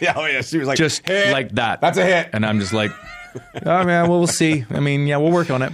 yeah, 0.00 0.14
oh 0.16 0.26
yeah. 0.26 0.40
She 0.40 0.58
was 0.58 0.66
like, 0.68 0.78
just 0.78 1.06
"Hit." 1.06 1.32
like 1.32 1.50
that. 1.56 1.80
That's 1.80 1.98
a 1.98 2.04
hit. 2.04 2.30
And 2.32 2.46
I'm 2.46 2.60
just 2.60 2.72
like, 2.72 2.92
oh 3.66 3.84
man, 3.84 4.08
well 4.08 4.18
we'll 4.18 4.26
see. 4.26 4.64
I 4.70 4.80
mean, 4.80 5.06
yeah, 5.06 5.16
we'll 5.18 5.32
work 5.32 5.50
on 5.50 5.62
it. 5.62 5.72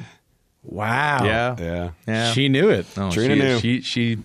Wow. 0.65 1.25
Yeah, 1.25 1.57
Yeah. 1.59 1.91
yeah. 2.07 2.33
She 2.33 2.49
knew 2.49 2.71
it. 2.71 2.87
Oh, 2.97 3.11
Trina 3.11 3.35
she, 3.35 3.41
knew. 3.43 3.59
She 3.61 3.81
she. 3.83 4.19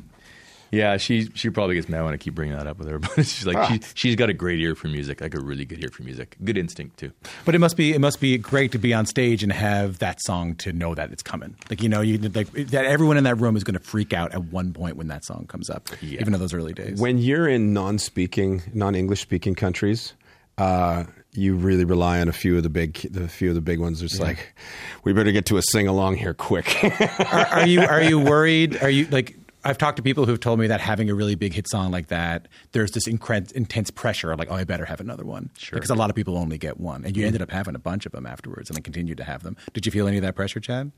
Yeah, 0.77 0.97
she 0.97 1.29
she 1.33 1.49
probably 1.49 1.75
gets 1.75 1.89
mad 1.89 2.03
when 2.03 2.13
I 2.13 2.17
keep 2.17 2.35
bringing 2.35 2.55
that 2.57 2.67
up 2.67 2.77
with 2.77 2.87
her, 2.87 2.99
but 3.15 3.15
she's 3.25 3.45
like 3.45 3.57
Ah. 3.57 3.67
she 3.67 3.81
she's 3.95 4.15
got 4.15 4.29
a 4.29 4.33
great 4.33 4.59
ear 4.59 4.75
for 4.75 4.87
music, 4.87 5.21
like 5.21 5.33
a 5.35 5.39
really 5.39 5.65
good 5.65 5.83
ear 5.83 5.89
for 5.91 6.03
music, 6.03 6.37
good 6.43 6.57
instinct 6.57 6.97
too. 6.97 7.11
But 7.45 7.55
it 7.55 7.59
must 7.59 7.75
be 7.77 7.93
it 7.93 7.99
must 7.99 8.19
be 8.21 8.37
great 8.37 8.71
to 8.73 8.77
be 8.77 8.93
on 8.93 9.05
stage 9.05 9.43
and 9.43 9.51
have 9.51 9.99
that 9.99 10.21
song 10.21 10.55
to 10.57 10.71
know 10.71 10.93
that 10.95 11.11
it's 11.11 11.23
coming. 11.23 11.55
Like 11.69 11.81
you 11.81 11.89
know, 11.89 12.01
you 12.01 12.17
like 12.17 12.51
that 12.51 12.85
everyone 12.85 13.17
in 13.17 13.23
that 13.23 13.35
room 13.35 13.55
is 13.57 13.63
going 13.63 13.73
to 13.73 13.79
freak 13.83 14.13
out 14.13 14.33
at 14.33 14.43
one 14.45 14.73
point 14.73 14.95
when 14.97 15.07
that 15.07 15.25
song 15.25 15.45
comes 15.47 15.69
up, 15.69 15.89
Yeah. 16.01 16.21
even 16.21 16.33
in 16.33 16.39
those 16.39 16.53
early 16.53 16.73
days. 16.73 16.99
when 16.99 17.17
you're 17.17 17.47
in 17.47 17.73
non-speaking, 17.73 18.61
non-English 18.73 19.21
speaking 19.21 19.55
countries, 19.55 20.13
uh, 20.57 21.03
you 21.33 21.55
really 21.55 21.85
rely 21.85 22.19
on 22.19 22.27
a 22.27 22.33
few 22.33 22.57
of 22.57 22.63
the 22.63 22.69
big, 22.69 22.93
the 23.11 23.27
few 23.27 23.49
of 23.49 23.55
the 23.55 23.61
big 23.61 23.79
ones. 23.79 24.01
It's 24.01 24.19
like, 24.19 24.55
we 25.03 25.13
better 25.13 25.31
get 25.31 25.45
to 25.47 25.57
a 25.57 25.61
sing 25.61 25.87
along 25.87 26.15
here 26.17 26.33
quick. 26.33 26.83
are, 27.31 27.45
are 27.47 27.67
you 27.67 27.81
are 27.81 28.01
you 28.01 28.19
worried? 28.19 28.81
Are 28.81 28.89
you 28.89 29.05
like? 29.07 29.35
I've 29.63 29.77
talked 29.77 29.97
to 29.97 30.03
people 30.03 30.25
who've 30.25 30.39
told 30.39 30.59
me 30.59 30.67
that 30.67 30.79
having 30.79 31.09
a 31.09 31.15
really 31.15 31.35
big 31.35 31.53
hit 31.53 31.67
song 31.67 31.91
like 31.91 32.07
that, 32.07 32.47
there's 32.71 32.91
this 32.91 33.07
incre- 33.07 33.51
intense 33.51 33.91
pressure, 33.91 34.35
like, 34.35 34.49
oh, 34.49 34.55
I 34.55 34.63
better 34.63 34.85
have 34.85 35.01
another 35.01 35.25
one. 35.25 35.49
Sure. 35.57 35.77
Because 35.77 35.89
a 35.89 35.95
lot 35.95 36.09
of 36.09 36.15
people 36.15 36.37
only 36.37 36.57
get 36.57 36.79
one, 36.79 37.03
and 37.03 37.17
you 37.17 37.21
mm-hmm. 37.21 37.27
ended 37.27 37.41
up 37.41 37.51
having 37.51 37.75
a 37.75 37.79
bunch 37.79 38.05
of 38.05 38.11
them 38.11 38.25
afterwards, 38.25 38.69
and 38.69 38.77
then 38.77 38.83
continued 38.83 39.17
to 39.17 39.23
have 39.23 39.43
them. 39.43 39.57
Did 39.73 39.85
you 39.85 39.91
feel 39.91 40.07
any 40.07 40.17
of 40.17 40.23
that 40.23 40.35
pressure, 40.35 40.59
Chad? 40.59 40.91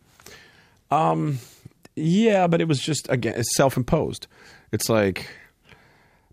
Um, 0.91 1.39
yeah, 1.95 2.47
but 2.47 2.61
it 2.61 2.67
was 2.67 2.79
just 2.79 3.09
again, 3.09 3.33
it's 3.37 3.55
self-imposed. 3.55 4.27
It's 4.71 4.89
like 4.89 5.29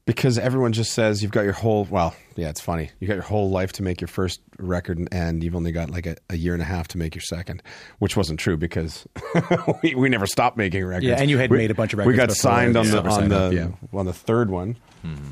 because 0.07 0.38
everyone 0.38 0.73
just 0.73 0.92
says 0.92 1.21
you've 1.23 1.33
got 1.33 1.42
your 1.42 1.53
whole 1.53 1.85
well, 1.90 2.14
yeah, 2.37 2.49
it's 2.49 2.61
funny. 2.61 2.90
You 3.01 3.09
got 3.09 3.14
your 3.14 3.23
whole 3.25 3.51
life 3.51 3.73
to 3.73 3.83
make 3.83 4.01
your 4.01 4.09
first 4.09 4.40
record, 4.59 5.07
and- 5.12 5.42
you've 5.45 5.55
only 5.57 5.73
got 5.73 5.90
like 5.90 6.07
a, 6.07 6.16
a 6.31 6.37
year 6.37 6.53
and 6.55 6.62
a 6.62 6.66
half 6.66 6.88
to 6.88 6.99
make 6.99 7.14
your 7.14 7.23
second, 7.23 7.62
which 7.99 8.16
wasn't 8.16 8.38
true 8.40 8.57
because 8.57 9.07
we, 9.83 9.95
we 9.95 10.09
never 10.09 10.27
stopped 10.27 10.57
making 10.57 10.85
records. 10.85 11.07
Yeah, 11.07 11.16
and 11.21 11.29
you 11.29 11.38
had 11.38 11.51
We- 11.51 11.59
made 11.59 11.71
a 11.71 11.75
bunch 11.75 11.92
of 11.92 11.99
records 11.99 12.14
We 12.14 12.16
got 12.19 12.33
signed 12.33 12.77
on 12.77 12.88
the 12.88 13.03
on 13.03 13.29
the 13.29 13.37
Up, 13.38 13.53
yeah. 13.53 13.69
on 13.92 14.07
the 14.07 14.12
third 14.14 14.49
one, 14.51 14.77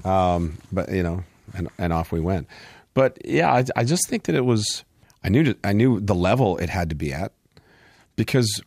um, 0.05 0.59
but 0.73 0.91
you 0.93 1.03
know, 1.03 1.25
and 1.55 1.69
and 1.79 1.93
off 1.93 2.13
we 2.13 2.21
went. 2.21 2.49
But 2.95 3.19
yeah, 3.25 3.53
I, 3.53 3.65
I 3.77 3.85
just 3.85 4.09
think 4.09 4.25
that 4.25 4.35
it 4.35 4.45
was. 4.45 4.85
I 5.23 5.31
knew 5.31 5.55
I 5.65 5.73
knew 5.73 6.01
the 6.01 6.15
level 6.15 6.59
it 6.59 6.69
had 6.69 6.91
to 6.91 6.95
be 6.95 7.13
at 7.13 7.33
because 8.17 8.61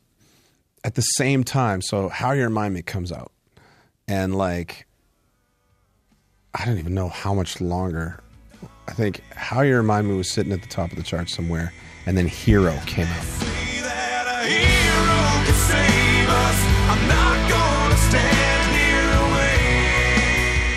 at 0.84 0.96
the 0.96 1.02
same 1.02 1.44
time, 1.44 1.82
so 1.82 2.10
How 2.10 2.32
You 2.32 2.44
Remind 2.44 2.74
Me 2.74 2.82
comes 2.82 3.12
out, 3.12 3.32
and 4.08 4.36
like, 4.36 4.87
I 6.54 6.66
don't 6.66 6.78
even 6.80 6.94
know 6.94 7.10
how 7.10 7.34
much 7.34 7.62
longer. 7.62 8.20
I 8.88 8.94
think 8.94 9.22
How 9.36 9.62
You 9.62 9.78
Remind 9.78 10.08
Me 10.08 10.16
was 10.16 10.30
sitting 10.30 10.52
at 10.52 10.62
the 10.62 10.68
top 10.68 10.92
of 10.92 10.98
the 10.98 11.04
chart 11.04 11.30
somewhere, 11.30 11.74
and 12.06 12.18
then 12.18 12.28
Hero 12.28 12.78
came 12.86 13.06
out. 13.06 13.24
Say 13.24 13.82
that 13.82 14.26
a 14.28 14.48
hero 14.48 15.46
can 15.46 15.54
save 15.54 16.30
us. 16.30 16.60
I'm 16.90 17.08
not 17.08 17.50
gonna 17.50 17.98
stand 17.98 18.76
here 18.76 19.12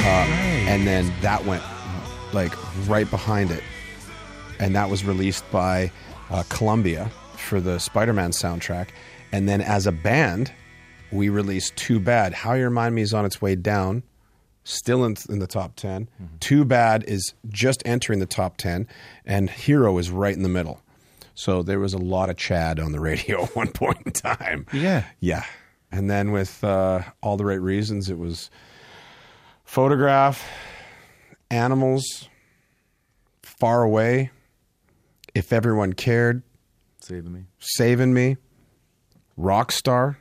and 0.07 0.69
and 0.69 0.87
then 0.87 1.13
that 1.23 1.45
went 1.45 1.63
like 2.33 2.53
right 2.87 3.09
behind 3.11 3.51
it, 3.51 3.63
and 4.59 4.75
that 4.75 4.91
was 4.91 5.05
released 5.05 5.51
by 5.51 5.91
uh, 6.31 6.43
Columbia 6.49 7.11
for 7.37 7.61
the 7.61 7.79
Spider-Man 7.79 8.31
soundtrack, 8.31 8.89
and 9.33 9.49
then 9.49 9.61
as 9.61 9.87
a 9.87 9.93
band, 9.93 10.53
we 11.11 11.29
released 11.29 11.77
"Too 11.77 12.01
Bad." 12.01 12.35
How 12.35 12.55
You 12.55 12.65
Remind 12.65 12.95
Me 12.95 13.03
is 13.03 13.15
on 13.15 13.25
its 13.25 13.41
way 13.41 13.55
down, 13.55 14.03
still 14.65 15.05
in, 15.05 15.17
in 15.29 15.39
the 15.39 15.47
top 15.47 15.75
10 15.77 16.09
Too 16.41 16.65
Bad 16.65 17.05
is 17.05 17.35
just 17.49 17.83
entering 17.87 18.19
the 18.21 18.27
top 18.27 18.57
ten, 18.57 18.87
and 19.25 19.49
Hero 19.51 19.97
is 19.99 20.11
right 20.11 20.35
in 20.35 20.43
the 20.43 20.49
middle. 20.49 20.81
So 21.35 21.63
there 21.63 21.81
was 21.81 21.95
a 21.95 21.99
lot 21.99 22.29
of 22.29 22.37
Chad 22.37 22.79
on 22.79 22.93
the 22.93 23.01
radio 23.01 23.43
at 23.45 23.57
one 23.57 23.69
point 23.73 23.99
in 24.05 24.13
time. 24.13 24.67
Yeah. 24.73 25.05
Yeah. 25.21 25.45
And 25.91 26.11
then 26.11 26.31
with 26.33 26.63
uh, 26.63 27.03
All 27.23 27.37
the 27.37 27.45
Right 27.45 27.61
Reasons, 27.61 28.11
it 28.11 28.19
was 28.19 28.51
Photograph, 29.65 30.47
Animals, 31.51 32.29
Far 33.43 33.83
Away, 33.83 34.31
If 35.35 35.53
Everyone 35.53 35.93
Cared, 35.95 36.43
Saving 37.01 37.33
me. 37.33 37.45
Saving 37.59 38.13
Me, 38.13 38.37
Rockstar. 39.39 40.17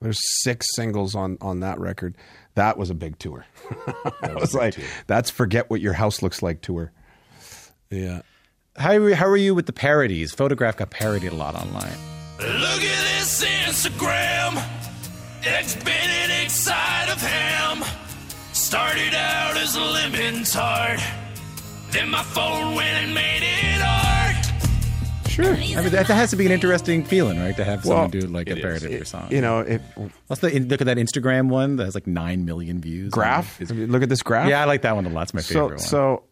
There's 0.00 0.18
six 0.42 0.66
singles 0.74 1.14
on, 1.14 1.38
on 1.40 1.60
that 1.60 1.78
record. 1.78 2.16
That 2.54 2.78
was 2.78 2.90
a 2.90 2.94
big 2.94 3.18
tour. 3.18 3.46
That 4.20 4.36
was 4.40 4.54
like, 4.54 4.74
that's 5.06 5.28
Forget 5.30 5.68
What 5.68 5.80
Your 5.82 5.92
House 5.92 6.22
Looks 6.22 6.42
Like 6.42 6.62
tour. 6.62 6.92
Yeah. 7.90 8.22
How 8.76 8.94
are, 8.94 9.14
how 9.14 9.26
are 9.26 9.36
you 9.36 9.54
with 9.54 9.66
the 9.66 9.72
parodies? 9.72 10.32
Photograph 10.32 10.76
got 10.78 10.90
parodied 10.90 11.32
a 11.32 11.34
lot 11.34 11.54
online. 11.54 11.96
Look 12.38 12.82
at 12.82 13.18
this 13.18 13.44
Instagram. 13.44 14.62
It's 15.42 15.76
been 15.76 15.92
an 15.94 16.42
inside 16.42 17.10
of 17.10 17.20
ham. 17.20 17.84
Started 18.52 19.14
out 19.14 19.56
as 19.56 19.76
a 19.76 19.80
lemon 19.82 20.44
tart. 20.44 21.00
Then 21.90 22.10
my 22.10 22.22
phone 22.22 22.74
went 22.74 23.04
and 23.04 23.14
made 23.14 23.42
it 23.42 23.82
art. 23.82 24.03
Sure. 25.34 25.52
I 25.52 25.56
mean, 25.56 25.90
that, 25.90 26.06
that 26.06 26.14
has 26.14 26.30
to 26.30 26.36
be 26.36 26.46
an 26.46 26.52
interesting 26.52 27.04
feeling, 27.04 27.38
right? 27.40 27.56
To 27.56 27.64
have 27.64 27.82
someone 27.82 28.00
Well, 28.02 28.08
do 28.08 28.20
like 28.28 28.48
a 28.48 28.56
parody 28.56 28.86
of 28.86 28.92
your 28.92 29.04
song. 29.04 29.28
You 29.30 29.40
know, 29.40 29.60
it, 29.60 29.80
What's 30.28 30.40
the 30.40 30.58
look 30.60 30.80
at 30.80 30.86
that 30.86 30.96
Instagram 30.96 31.48
one 31.48 31.76
that 31.76 31.84
has 31.86 31.94
like 31.94 32.06
nine 32.06 32.44
million 32.44 32.80
views? 32.80 33.10
graph. 33.10 33.60
Look 33.60 34.02
at 34.02 34.08
this 34.08 34.22
graph. 34.22 34.48
Yeah, 34.48 34.62
I 34.62 34.64
like 34.64 34.82
that 34.82 34.94
one 34.94 35.06
a 35.06 35.08
lot. 35.08 35.22
It's 35.22 35.34
my 35.34 35.40
so 35.40 35.54
favorite 35.54 35.68
one. 35.70 35.78
so 35.78 36.22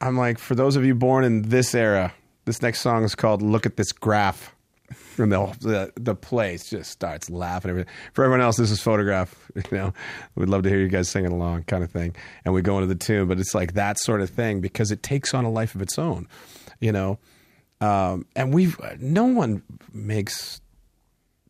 I'm 0.00 0.16
like, 0.16 0.38
for 0.38 0.54
those 0.54 0.76
of 0.76 0.84
you 0.84 0.94
born 0.94 1.24
in 1.24 1.42
this 1.42 1.74
era, 1.74 2.12
this 2.46 2.60
next 2.62 2.80
song 2.80 3.04
is 3.04 3.14
called 3.14 3.42
"Look 3.42 3.64
at 3.66 3.76
This 3.76 3.92
Graph," 3.92 4.54
and 5.18 5.32
the 5.32 5.56
the, 5.60 5.92
the 5.96 6.14
place 6.14 6.68
just 6.68 6.90
starts 6.90 7.30
laughing. 7.30 7.70
Everything. 7.70 7.92
For 8.12 8.24
everyone 8.24 8.40
else, 8.42 8.56
this 8.56 8.70
is 8.70 8.80
photograph. 8.80 9.34
You 9.70 9.76
know, 9.78 9.94
we'd 10.34 10.48
love 10.48 10.64
to 10.64 10.68
hear 10.68 10.80
you 10.80 10.88
guys 10.88 11.08
singing 11.08 11.30
along, 11.32 11.62
kind 11.64 11.84
of 11.84 11.90
thing. 11.92 12.16
And 12.44 12.52
we 12.52 12.60
go 12.60 12.76
into 12.78 12.88
the 12.88 12.96
tune, 12.96 13.28
but 13.28 13.38
it's 13.38 13.54
like 13.54 13.74
that 13.74 13.98
sort 14.00 14.20
of 14.20 14.28
thing 14.28 14.60
because 14.60 14.90
it 14.90 15.02
takes 15.02 15.32
on 15.32 15.44
a 15.44 15.50
life 15.50 15.74
of 15.76 15.80
its 15.82 15.96
own. 15.98 16.26
You 16.80 16.90
know, 16.90 17.18
um, 17.84 18.26
and 18.34 18.52
we've 18.54 18.78
no 19.00 19.24
one 19.24 19.62
makes 19.92 20.60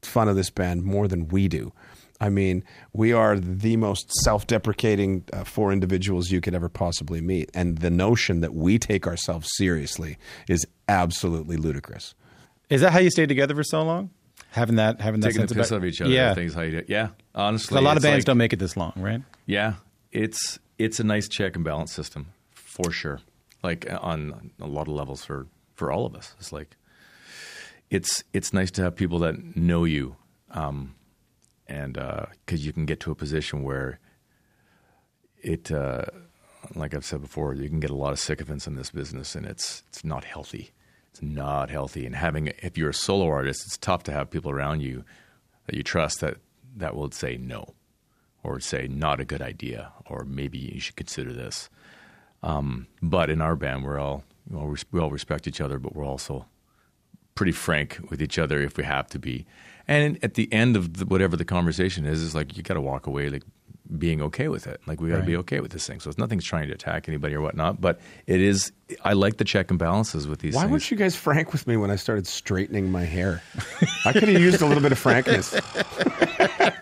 fun 0.03 0.29
of 0.29 0.37
this 0.37 0.51
band 0.51 0.83
more 0.85 1.09
than 1.09 1.29
we 1.29 1.49
do. 1.49 1.73
I 2.21 2.29
mean, 2.29 2.65
we 2.93 3.13
are 3.13 3.39
the 3.39 3.77
most 3.77 4.11
self-deprecating 4.23 5.25
uh, 5.33 5.45
four 5.45 5.73
individuals 5.73 6.31
you 6.31 6.41
could 6.41 6.55
ever 6.55 6.69
possibly 6.69 7.21
meet, 7.21 7.51
and 7.55 7.79
the 7.79 7.91
notion 7.91 8.41
that 8.41 8.55
we 8.55 8.79
take 8.79 9.07
ourselves 9.07 9.49
seriously 9.57 10.17
is 10.49 10.65
absolutely 10.89 11.57
ludicrous. 11.57 12.15
Is 12.71 12.81
that 12.81 12.93
how 12.93 13.01
you 13.01 13.11
stayed 13.11 13.29
together 13.29 13.55
for 13.55 13.65
so 13.65 13.83
long? 13.83 14.11
Having 14.53 14.77
that, 14.77 15.01
having 15.01 15.21
that 15.21 15.29
Taking 15.29 15.43
the 15.43 15.49
sense 15.49 15.59
piss 15.59 15.71
about 15.71 15.77
of 15.79 15.85
each 15.85 16.01
other. 16.01 16.11
Yeah, 16.13 16.35
Things 16.35 16.55
how 16.55 16.63
you 16.63 16.81
do. 16.81 16.85
Yeah. 16.89 17.09
honestly, 17.35 17.79
a 17.79 17.81
lot 17.81 17.97
of 17.97 18.03
bands 18.03 18.23
like- 18.23 18.27
don't 18.27 18.39
make 18.39 18.53
it 18.53 18.59
this 18.59 18.77
long, 18.77 18.93
right? 18.97 19.21
Yeah, 19.47 19.75
it's 20.13 20.59
it's 20.79 21.01
a 21.01 21.05
nice 21.05 21.29
check 21.29 21.57
and 21.57 21.65
balance 21.65 21.93
system 21.93 22.29
for 22.53 22.91
sure. 22.93 23.21
Like 23.63 23.87
on 24.01 24.53
a 24.61 24.67
lot 24.67 24.87
of 24.89 24.95
levels 24.95 25.25
for 25.25 25.47
for 25.75 25.93
all 25.93 26.07
of 26.07 26.15
us. 26.15 26.35
It's 26.39 26.53
like 26.53 26.77
it's 27.91 28.25
it's 28.33 28.53
nice 28.53 28.71
to 28.73 28.83
have 28.83 28.97
people 28.97 29.19
that 29.21 29.57
know 29.57 29.85
you, 29.85 30.17
um, 30.51 30.95
and 31.67 31.95
because 31.95 32.65
you 32.65 32.73
can 32.73 32.87
get 32.87 33.01
to 33.01 33.11
a 33.11 33.15
position 33.15 33.63
where 33.63 34.01
it, 35.39 35.71
uh, 35.71 36.05
like 36.75 36.95
I've 36.95 37.05
said 37.05 37.21
before, 37.21 37.55
you 37.55 37.69
can 37.69 37.81
get 37.81 37.91
a 37.91 37.97
lot 37.97 38.13
of 38.13 38.19
sycophants 38.19 38.67
in 38.67 38.75
this 38.75 38.91
business, 38.91 39.35
and 39.35 39.47
it's 39.47 39.83
it's 39.89 40.05
not 40.05 40.25
healthy. 40.25 40.73
It's 41.11 41.23
not 41.23 41.71
healthy. 41.71 42.07
And 42.07 42.17
having 42.17 42.49
if 42.59 42.77
you're 42.77 42.91
a 42.91 42.95
solo 42.95 43.29
artist, 43.29 43.65
it's 43.67 43.77
tough 43.77 44.03
to 44.05 44.13
have 44.13 44.31
people 44.31 44.51
around 44.51 44.81
you 44.81 45.05
that 45.67 45.77
you 45.77 45.83
trust 45.83 46.21
that 46.21 46.39
that 46.77 46.97
will 46.97 47.11
say 47.11 47.37
no 47.37 47.75
or 48.43 48.61
say 48.61 48.87
not 48.89 49.21
a 49.21 49.25
good 49.25 49.41
idea, 49.41 49.93
or 50.07 50.25
maybe 50.25 50.59
you 50.59 50.81
should 50.81 50.97
consider 50.97 51.33
this. 51.33 51.71
Um, 52.43 52.89
but 53.01 53.31
in 53.31 53.41
our 53.41 53.57
band, 53.57 53.85
we're 53.85 53.99
all 53.99 54.25
we 54.49 54.59
all, 54.59 54.77
we 54.93 55.01
all 55.01 55.11
respect 55.11 55.47
each 55.47 55.61
other, 55.61 55.79
but 55.79 55.95
we're 55.95 56.05
also 56.05 56.47
pretty 57.35 57.53
frank 57.53 57.99
with 58.11 58.23
each 58.23 58.39
other 58.39 58.61
if 58.61 58.77
we 58.77 58.85
have 58.85 59.09
to 59.09 59.19
be. 59.19 59.47
And 59.87 60.19
at 60.23 60.35
the 60.35 60.51
end 60.53 60.77
of 60.77 60.99
the, 60.99 61.07
whatever 61.07 61.37
the 61.37 61.45
conversation 61.45 62.07
is, 62.07 62.23
is 62.23 62.35
like 62.35 62.57
you 62.57 62.63
got 62.63 62.75
to 62.75 62.81
walk 62.81 63.07
away 63.07 63.29
like 63.29 63.43
being 63.99 64.23
okay 64.23 64.49
with 64.49 64.67
it. 64.67 64.81
Like 64.87 65.01
we 65.01 65.11
got 65.11 65.19
to 65.19 65.25
be 65.25 65.37
okay 65.37 65.61
with 65.61 65.73
this 65.73 65.87
thing. 65.87 66.01
So 66.01 66.09
it's 66.09 66.19
nothing's 66.19 66.45
trying 66.45 66.69
to 66.69 66.75
attack 66.75 67.07
anybody 67.09 67.35
or 67.35 67.43
whatnot. 67.43 67.81
But 67.81 68.01
it 68.27 68.41
is. 68.41 68.73
I 69.03 69.13
like 69.13 69.37
the 69.37 69.45
check 69.45 69.71
and 69.71 69.79
balances 69.79 70.27
with 70.27 70.41
these. 70.41 70.55
Why 70.55 70.63
things. 70.63 70.71
weren't 70.71 70.91
you 70.91 70.97
guys 70.97 71.15
frank 71.17 71.53
with 71.53 71.67
me 71.67 71.77
when 71.77 71.91
I 71.91 71.97
started 71.97 72.27
straightening 72.27 72.91
my 72.91 73.05
hair? 73.05 73.43
I 74.07 74.13
could 74.13 74.29
have 74.29 74.41
used 74.41 74.63
a 74.63 74.67
little 74.67 74.83
bit 74.83 74.93
of 74.93 74.99
frankness. 74.99 75.55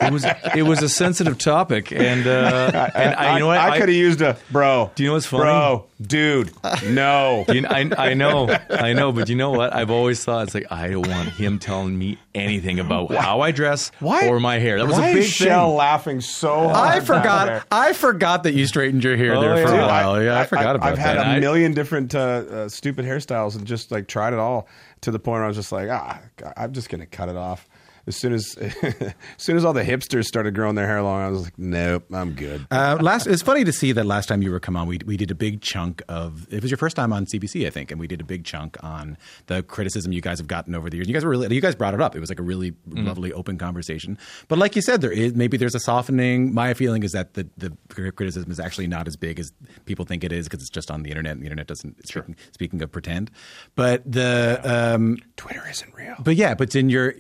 It 0.07 0.13
was 0.13 0.25
it 0.57 0.63
was 0.63 0.83
a 0.83 0.89
sensitive 0.89 1.39
topic, 1.39 1.93
and 1.93 2.27
uh, 2.27 2.91
and 2.95 3.15
I, 3.15 3.35
you 3.35 3.41
know 3.41 3.47
what 3.49 3.59
I, 3.59 3.79
could 3.79 3.89
have 3.89 3.97
used 3.97 4.21
a 4.23 4.37
bro. 4.51 4.91
Do 4.95 5.03
you 5.03 5.09
know 5.11 5.15
what's 5.15 5.27
funny? 5.27 5.43
Bro, 5.45 5.87
dude, 6.01 6.53
no. 6.91 7.45
You 7.53 7.61
know, 7.63 7.69
I, 7.71 7.91
I 7.99 8.15
know, 8.15 8.49
I 8.71 8.93
know, 8.95 9.13
but 9.13 9.29
you 9.29 9.37
know 9.37 9.51
what? 9.51 9.75
I've 9.75 9.91
always 9.91 10.25
thought 10.25 10.45
it's 10.45 10.55
like 10.55 10.71
I 10.73 10.89
don't 10.89 11.07
want 11.07 11.29
him 11.31 11.59
telling 11.59 11.99
me 11.99 12.19
anything 12.35 12.79
about 12.81 13.15
how 13.15 13.41
I 13.41 13.51
dress 13.51 13.91
or 14.01 14.41
my 14.41 14.59
hair. 14.59 14.79
That 14.79 14.87
was 14.87 14.97
Why 14.97 15.09
a 15.09 15.15
big 15.15 15.23
is 15.25 15.31
Shell 15.31 15.69
thing. 15.71 15.77
laughing 15.77 16.21
so 16.23 16.69
hard? 16.69 16.75
I 16.97 17.01
forgot. 17.01 17.67
I 17.71 17.93
forgot 17.93 18.45
that 18.45 18.55
you 18.55 18.67
straightened 18.67 19.05
your 19.05 19.17
hair 19.17 19.35
Oh, 19.37 19.41
there 19.41 19.67
for 19.67 19.75
yeah. 19.75 19.85
a 19.85 19.87
while. 19.87 20.23
Yeah, 20.23 20.39
I, 20.39 20.47
forgot 20.47 20.77
about 20.77 20.87
that. 20.87 20.93
I've 20.93 20.99
had 20.99 21.19
that. 21.19 21.27
a 21.27 21.31
I- 21.31 21.41
million 21.41 21.73
different 21.75 22.15
uh, 22.15 22.19
uh, 22.19 22.69
stupid 22.69 23.05
hairstyles 23.05 23.55
and 23.57 23.67
just 23.67 23.91
like 23.91 24.09
tried 24.09 24.33
it 24.33 24.39
all 24.39 24.67
to 25.03 25.11
the 25.11 25.19
point 25.19 25.35
where 25.35 25.45
I 25.45 25.49
was 25.49 25.57
just 25.57 25.73
like, 25.73 25.89
ah, 25.91 26.21
I'm 26.57 26.73
just 26.73 26.89
gonna 26.89 27.07
cut 27.07 27.29
it 27.29 27.37
off. 27.37 27.69
As 28.07 28.17
soon 28.17 28.33
as, 28.33 28.57
as 28.59 29.15
soon 29.37 29.57
as 29.57 29.65
all 29.65 29.73
the 29.73 29.85
hipsters 29.85 30.25
started 30.25 30.55
growing 30.55 30.75
their 30.75 30.87
hair 30.89 31.03
long, 31.03 31.21
I 31.23 31.29
was 31.29 31.45
like, 31.45 31.59
nope, 31.59 32.05
I'm 32.13 32.33
good. 32.33 32.67
Uh, 32.71 32.99
last, 33.01 33.27
it's 33.29 33.43
funny 33.43 33.63
to 33.65 33.73
see 33.73 33.93
that 33.93 34.05
last 34.07 34.27
time 34.27 34.43
you 34.43 34.51
were 34.51 34.59
come 34.61 34.77
on, 34.77 34.89
we 34.89 34.99
we 35.07 35.17
did 35.17 35.31
a 35.31 35.35
big 35.35 35.61
chunk 35.61 36.03
of. 36.09 36.47
It 36.53 36.63
was 36.63 36.71
your 36.71 36.79
first 36.79 36.97
time 36.97 37.13
on 37.13 37.27
CBC, 37.27 37.67
I 37.67 37.71
think, 37.71 37.91
and 37.91 38.01
we 38.01 38.07
did 38.09 38.21
a 38.21 38.25
big 38.25 38.45
chunk 38.45 38.77
on 38.83 39.17
the 39.47 39.63
criticism 39.63 40.13
you 40.13 40.21
guys 40.21 40.39
have 40.39 40.49
gotten 40.49 40.75
over 40.75 40.91
the 40.91 40.97
years. 40.97 41.07
You 41.07 41.15
guys 41.15 41.25
were 41.25 41.31
really, 41.31 41.55
you 41.55 41.61
guys 41.61 41.75
brought 41.77 41.95
it 41.95 42.01
up. 42.01 42.17
It 42.17 42.21
was 42.21 42.29
like 42.29 42.41
a 42.41 42.43
really 42.43 42.75
lovely, 42.89 43.33
open 43.33 43.57
conversation. 43.59 44.19
But 44.49 44.59
like 44.59 44.75
you 44.75 44.83
said, 44.83 45.01
there 45.01 45.13
is 45.13 45.35
maybe 45.35 45.57
there's 45.57 45.75
a 45.75 45.81
softening. 45.81 46.53
My 46.53 46.75
feeling 46.75 47.03
is 47.05 47.13
that 47.13 47.35
the 47.35 47.49
the 47.57 47.71
criticism 48.13 48.51
is 48.51 48.59
actually 48.59 48.89
not 48.89 49.07
as 49.07 49.17
big 49.17 49.39
as 49.39 49.53
people 49.85 50.05
think 50.05 50.25
it 50.25 50.33
is 50.33 50.47
because 50.49 50.61
it's 50.61 50.71
just 50.71 50.91
on 50.91 51.03
the 51.05 51.11
internet. 51.11 51.33
and 51.33 51.41
The 51.43 51.47
internet 51.47 51.67
doesn't. 51.69 52.05
Speaking, 52.07 52.37
speaking 52.53 52.83
of 52.83 52.91
pretend, 52.91 53.31
but 53.77 54.03
the 54.11 54.61
um, 54.65 55.19
Twitter 55.37 55.63
isn't 55.71 55.95
real. 55.95 56.17
but 56.19 56.35
yeah, 56.37 56.55
but 56.55 56.75
in 56.75 56.89
your 56.91 57.15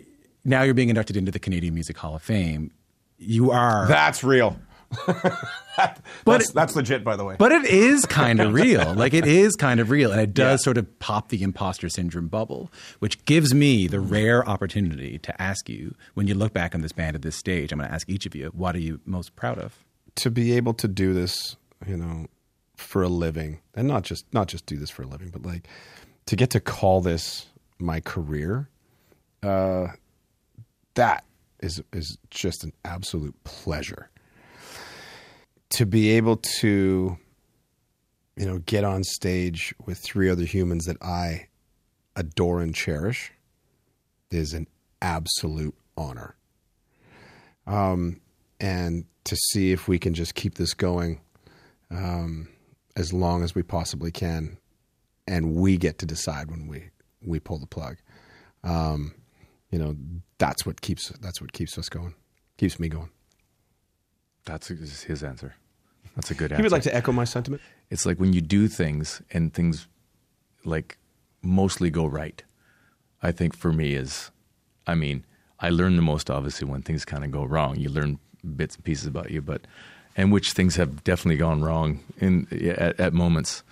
now 0.44 0.62
you're 0.62 0.74
being 0.74 0.88
inducted 0.88 1.16
into 1.16 1.30
the 1.30 1.38
Canadian 1.38 1.74
Music 1.74 1.96
Hall 1.96 2.14
of 2.16 2.22
Fame. 2.22 2.72
You 3.18 3.50
are 3.50 3.86
That's 3.86 4.24
real. 4.24 4.56
that's, 6.26 6.50
that's 6.50 6.76
legit, 6.76 7.02
by 7.02 7.16
the 7.16 7.24
way. 7.24 7.36
But 7.38 7.50
it 7.50 7.64
is 7.64 8.04
kind 8.04 8.40
of 8.40 8.52
real. 8.52 8.94
Like 9.02 9.14
it 9.14 9.26
is 9.26 9.56
kind 9.56 9.80
of 9.80 9.88
real. 9.88 10.12
And 10.12 10.20
it 10.20 10.34
does 10.34 10.62
sort 10.62 10.76
of 10.76 10.98
pop 10.98 11.28
the 11.28 11.42
imposter 11.42 11.88
syndrome 11.88 12.28
bubble, 12.28 12.70
which 12.98 13.24
gives 13.24 13.54
me 13.54 13.86
the 13.86 14.00
rare 14.00 14.46
opportunity 14.46 15.18
to 15.20 15.40
ask 15.42 15.70
you 15.70 15.94
when 16.12 16.26
you 16.26 16.34
look 16.34 16.52
back 16.52 16.74
on 16.74 16.82
this 16.82 16.92
band 16.92 17.16
at 17.16 17.22
this 17.22 17.36
stage, 17.36 17.72
I'm 17.72 17.78
going 17.78 17.88
to 17.88 17.94
ask 17.94 18.08
each 18.10 18.26
of 18.26 18.34
you, 18.34 18.48
what 18.48 18.74
are 18.74 18.80
you 18.80 19.00
most 19.06 19.34
proud 19.34 19.58
of? 19.58 19.82
to 20.16 20.30
be 20.30 20.52
able 20.52 20.74
to 20.74 20.88
do 20.88 21.12
this, 21.12 21.56
you 21.86 21.96
know, 21.96 22.26
for 22.76 23.02
a 23.02 23.08
living, 23.08 23.60
and 23.74 23.88
not 23.88 24.02
just 24.02 24.32
not 24.32 24.48
just 24.48 24.66
do 24.66 24.76
this 24.76 24.90
for 24.90 25.02
a 25.02 25.06
living, 25.06 25.30
but 25.30 25.42
like 25.42 25.66
to 26.26 26.36
get 26.36 26.50
to 26.50 26.60
call 26.60 27.00
this 27.00 27.46
my 27.78 28.00
career, 28.00 28.68
uh, 29.42 29.88
that 30.94 31.24
is 31.60 31.82
is 31.92 32.18
just 32.30 32.64
an 32.64 32.72
absolute 32.84 33.34
pleasure. 33.44 34.10
To 35.70 35.86
be 35.86 36.10
able 36.10 36.36
to, 36.60 37.16
you 38.36 38.46
know, 38.46 38.58
get 38.58 38.84
on 38.84 39.04
stage 39.04 39.74
with 39.86 39.98
three 39.98 40.28
other 40.28 40.44
humans 40.44 40.84
that 40.84 41.00
I 41.02 41.48
adore 42.14 42.60
and 42.60 42.74
cherish 42.74 43.32
is 44.30 44.52
an 44.52 44.66
absolute 45.00 45.74
honor. 45.96 46.36
Um, 47.66 48.20
and 48.60 49.04
to 49.24 49.36
see 49.36 49.72
if 49.72 49.88
we 49.88 49.98
can 49.98 50.14
just 50.14 50.34
keep 50.34 50.56
this 50.56 50.74
going 50.74 51.20
um, 51.90 52.48
as 52.96 53.12
long 53.12 53.42
as 53.42 53.54
we 53.54 53.62
possibly 53.62 54.10
can, 54.10 54.58
and 55.26 55.54
we 55.54 55.76
get 55.76 55.98
to 55.98 56.06
decide 56.06 56.50
when 56.50 56.66
we 56.66 56.90
we 57.24 57.38
pull 57.38 57.58
the 57.58 57.66
plug. 57.66 57.96
Um, 58.64 59.14
you 59.72 59.78
know, 59.78 59.96
that's 60.38 60.64
what 60.64 60.80
keeps 60.80 61.08
that's 61.20 61.40
what 61.40 61.52
keeps 61.52 61.76
us 61.78 61.88
going, 61.88 62.14
keeps 62.58 62.78
me 62.78 62.88
going. 62.88 63.08
That's 64.44 64.68
his 64.68 65.02
his 65.02 65.24
answer. 65.24 65.54
That's 66.14 66.30
a 66.30 66.34
good 66.34 66.52
answer. 66.52 66.56
He 66.56 66.62
would 66.62 66.72
like 66.72 66.82
to 66.82 66.94
echo 66.94 67.10
my 67.10 67.24
sentiment. 67.24 67.62
It's 67.90 68.04
like 68.04 68.20
when 68.20 68.34
you 68.34 68.42
do 68.42 68.68
things 68.68 69.22
and 69.30 69.52
things 69.52 69.88
like 70.64 70.98
mostly 71.40 71.90
go 71.90 72.06
right. 72.06 72.42
I 73.22 73.32
think 73.32 73.56
for 73.56 73.72
me 73.72 73.94
is, 73.94 74.30
I 74.86 74.94
mean, 74.94 75.24
I 75.58 75.70
learn 75.70 75.96
the 75.96 76.02
most 76.02 76.28
obviously 76.28 76.68
when 76.68 76.82
things 76.82 77.04
kind 77.04 77.24
of 77.24 77.30
go 77.30 77.44
wrong. 77.44 77.76
You 77.76 77.88
learn 77.88 78.18
bits 78.56 78.74
and 78.74 78.84
pieces 78.84 79.06
about 79.06 79.30
you, 79.30 79.40
but 79.40 79.62
and 80.16 80.30
which 80.30 80.52
things 80.52 80.76
have 80.76 81.02
definitely 81.02 81.38
gone 81.38 81.62
wrong 81.62 82.00
in 82.18 82.46
at, 82.76 83.00
at 83.00 83.12
moments. 83.14 83.62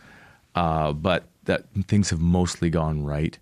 Uh, 0.55 0.93
but 0.93 1.25
that 1.45 1.65
things 1.87 2.11
have 2.11 2.21
mostly 2.21 2.71
gone 2.71 3.05
right 3.05 3.39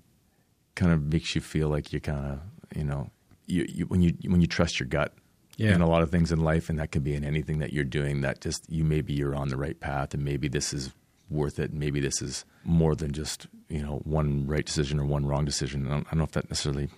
kind 0.81 0.93
of 0.93 0.99
makes 1.13 1.35
you 1.35 1.41
feel 1.41 1.69
like 1.69 1.93
you 1.93 2.01
kind 2.01 2.25
of 2.33 2.41
you 2.79 2.85
know 2.85 3.11
you, 3.47 3.67
you 3.77 3.85
when 3.87 4.01
you 4.07 4.13
when 4.33 4.41
you 4.41 4.47
trust 4.47 4.79
your 4.81 4.89
gut 4.97 5.13
Yeah. 5.57 5.75
in 5.75 5.81
a 5.81 5.89
lot 5.95 6.03
of 6.05 6.11
things 6.11 6.31
in 6.33 6.41
life, 6.53 6.71
and 6.71 6.79
that 6.79 6.91
can 6.95 7.03
be 7.03 7.15
in 7.19 7.25
anything 7.25 7.59
that 7.63 7.73
you're 7.75 7.91
doing. 7.99 8.23
That 8.27 8.41
just 8.41 8.61
you 8.77 8.85
maybe 8.85 9.13
you're 9.19 9.35
on 9.43 9.49
the 9.49 9.57
right 9.57 9.79
path, 9.81 10.15
and 10.15 10.23
maybe 10.25 10.49
this 10.49 10.73
is 10.73 10.93
worth 11.31 11.59
it. 11.59 11.73
Maybe 11.73 12.01
this 12.01 12.23
is 12.23 12.45
more 12.65 12.95
than 12.95 13.11
just 13.13 13.47
you 13.69 13.83
know 13.85 13.97
one 14.19 14.47
right 14.47 14.65
decision 14.65 14.99
or 15.01 15.05
one 15.17 15.25
wrong 15.27 15.45
decision. 15.45 15.87
I 15.87 15.91
don't, 15.91 16.07
I 16.07 16.11
don't 16.11 16.19
know 16.19 16.25
if 16.25 16.33
that 16.39 16.49
necessarily 16.51 16.89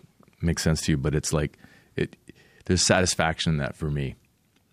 makes 0.43 0.63
sense 0.63 0.83
to 0.83 0.93
you, 0.93 0.99
but 0.99 1.15
it's 1.15 1.33
like 1.33 1.59
it. 1.97 2.17
There's 2.67 2.85
satisfaction 2.87 3.53
in 3.55 3.59
that 3.59 3.75
for 3.77 3.91
me. 3.91 4.15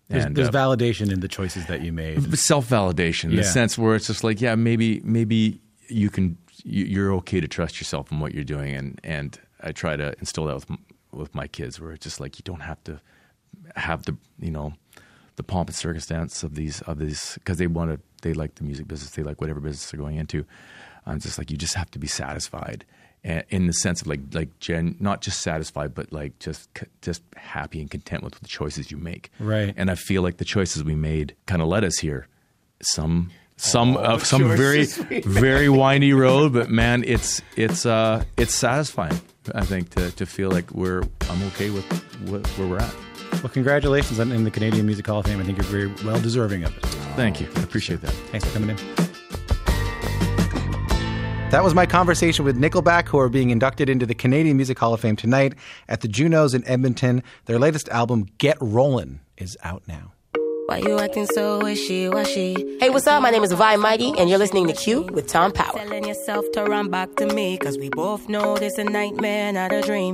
There's, 0.08 0.24
And, 0.24 0.36
there's 0.36 0.48
uh, 0.48 0.52
validation 0.52 1.12
in 1.12 1.20
the 1.20 1.28
choices 1.28 1.66
that 1.66 1.82
you 1.82 1.92
made. 1.92 2.16
self 2.38 2.68
validation 2.68 3.30
in 3.30 3.36
the 3.36 3.44
sense 3.44 3.76
where 3.78 3.94
it's 3.96 4.06
just 4.06 4.22
like, 4.24 4.40
yeah, 4.40 4.54
maybe 4.54 5.00
maybe 5.04 5.60
you 5.88 6.08
can 6.10 6.36
you're 6.64 7.12
okay 7.14 7.40
to 7.40 7.48
trust 7.48 7.80
yourself 7.80 8.10
in 8.12 8.20
what 8.20 8.34
you're 8.34 8.44
doing, 8.44 8.74
and 8.74 9.00
and 9.04 9.38
I 9.60 9.72
try 9.72 9.96
to 9.96 10.14
instill 10.18 10.46
that 10.46 10.54
with 10.54 10.66
with 11.12 11.34
my 11.34 11.46
kids, 11.46 11.80
where 11.80 11.92
it's 11.92 12.04
just 12.04 12.20
like 12.20 12.38
you 12.38 12.42
don't 12.44 12.60
have 12.60 12.82
to 12.84 13.00
have 13.76 14.04
the 14.04 14.16
you 14.38 14.50
know 14.50 14.74
the 15.36 15.42
pomp 15.42 15.68
and 15.68 15.76
circumstance 15.76 16.42
of 16.42 16.54
these 16.54 16.82
of 16.82 16.98
these 16.98 17.34
because 17.34 17.58
they 17.58 17.66
want 17.66 17.90
to 17.90 18.00
they 18.22 18.34
like 18.34 18.56
the 18.56 18.64
music 18.64 18.88
business, 18.88 19.10
they 19.12 19.22
like 19.22 19.40
whatever 19.40 19.60
business 19.60 19.90
they're 19.90 20.00
going 20.00 20.16
into. 20.16 20.44
I'm 21.06 21.20
just 21.20 21.38
like 21.38 21.50
you 21.50 21.56
just 21.56 21.74
have 21.74 21.90
to 21.92 21.98
be 21.98 22.06
satisfied. 22.06 22.84
And 23.24 23.44
in 23.48 23.66
the 23.66 23.72
sense 23.72 24.02
of 24.02 24.06
like 24.06 24.20
like 24.32 24.58
gen, 24.60 24.96
not 25.00 25.22
just 25.22 25.40
satisfied, 25.40 25.94
but 25.94 26.12
like 26.12 26.38
just 26.38 26.68
just 27.02 27.22
happy 27.36 27.80
and 27.80 27.90
content 27.90 28.22
with 28.22 28.34
the 28.34 28.48
choices 28.48 28.90
you 28.90 28.96
make. 28.96 29.30
Right. 29.40 29.74
And 29.76 29.90
I 29.90 29.94
feel 29.94 30.22
like 30.22 30.36
the 30.36 30.44
choices 30.44 30.84
we 30.84 30.94
made 30.94 31.34
kind 31.46 31.62
of 31.62 31.68
led 31.68 31.84
us 31.84 31.98
here. 31.98 32.28
Some 32.80 33.30
some 33.58 33.96
uh, 33.96 34.18
some 34.18 34.48
very 34.56 34.84
very 35.24 35.68
windy 35.68 36.12
road, 36.12 36.52
but 36.52 36.70
man, 36.70 37.04
it's 37.06 37.42
it's 37.56 37.84
uh 37.84 38.24
it's 38.36 38.54
satisfying. 38.54 39.20
I 39.54 39.64
think 39.64 39.90
to 39.90 40.10
to 40.12 40.26
feel 40.26 40.50
like 40.50 40.70
we're 40.72 41.02
I'm 41.28 41.42
okay 41.48 41.70
with 41.70 41.84
wh- 42.28 42.58
where 42.58 42.68
we're 42.68 42.78
at. 42.78 42.94
Well, 43.42 43.50
congratulations 43.52 44.18
on 44.20 44.32
in 44.32 44.44
the 44.44 44.50
Canadian 44.50 44.86
Music 44.86 45.06
Hall 45.06 45.18
of 45.20 45.26
Fame. 45.26 45.40
I 45.40 45.44
think 45.44 45.58
you're 45.58 45.64
very 45.66 45.92
well 46.04 46.20
deserving 46.20 46.64
of 46.64 46.76
it. 46.76 46.84
Thank 47.14 47.40
you. 47.40 47.48
I 47.56 47.62
appreciate 47.62 48.00
that. 48.00 48.10
Thanks 48.30 48.46
for 48.46 48.52
coming 48.58 48.70
in. 48.70 48.76
That 51.50 51.64
was 51.64 51.74
my 51.74 51.86
conversation 51.86 52.44
with 52.44 52.58
Nickelback, 52.58 53.08
who 53.08 53.18
are 53.18 53.30
being 53.30 53.48
inducted 53.48 53.88
into 53.88 54.04
the 54.04 54.14
Canadian 54.14 54.56
Music 54.58 54.78
Hall 54.78 54.92
of 54.92 55.00
Fame 55.00 55.16
tonight 55.16 55.54
at 55.88 56.02
the 56.02 56.08
Junos 56.08 56.52
in 56.52 56.62
Edmonton. 56.68 57.22
Their 57.46 57.58
latest 57.58 57.88
album, 57.88 58.26
Get 58.36 58.58
Rollin', 58.60 59.20
is 59.38 59.56
out 59.62 59.82
now. 59.88 60.12
Why 60.68 60.80
you 60.80 60.98
acting 60.98 61.24
so 61.24 61.60
wishy-washy? 61.60 62.76
Hey, 62.78 62.90
what's 62.90 63.06
up? 63.06 63.22
My 63.22 63.30
name 63.30 63.42
is 63.42 63.52
Vi 63.52 63.76
Mighty, 63.76 64.12
and 64.18 64.28
you're 64.28 64.38
listening 64.38 64.66
to 64.66 64.74
Q 64.74 65.00
with 65.00 65.26
Tom 65.26 65.50
Power. 65.50 65.78
Telling 65.78 66.06
yourself 66.06 66.44
to 66.52 66.62
run 66.62 66.90
back 66.90 67.14
to 67.16 67.26
me, 67.26 67.56
cause 67.56 67.78
we 67.78 67.88
both 67.88 68.28
know 68.28 68.54
this 68.58 68.76
a 68.76 68.84
nightmare, 68.84 69.50
not 69.50 69.72
a 69.72 69.80
dream. 69.80 70.12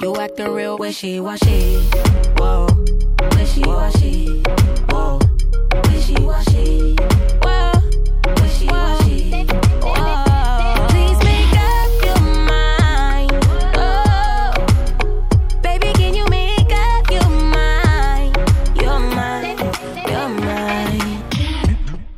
You 0.00 0.14
acting 0.14 0.52
real 0.52 0.78
wishy-washy. 0.78 1.80
Whoa, 2.36 2.68
wishy-washy. 3.32 4.44
Whoa, 4.90 5.18
wishy-washy. 5.88 6.94
Whoa, 7.42 7.72
wishy-washy. 8.42 8.68
Whoa. 8.68 9.03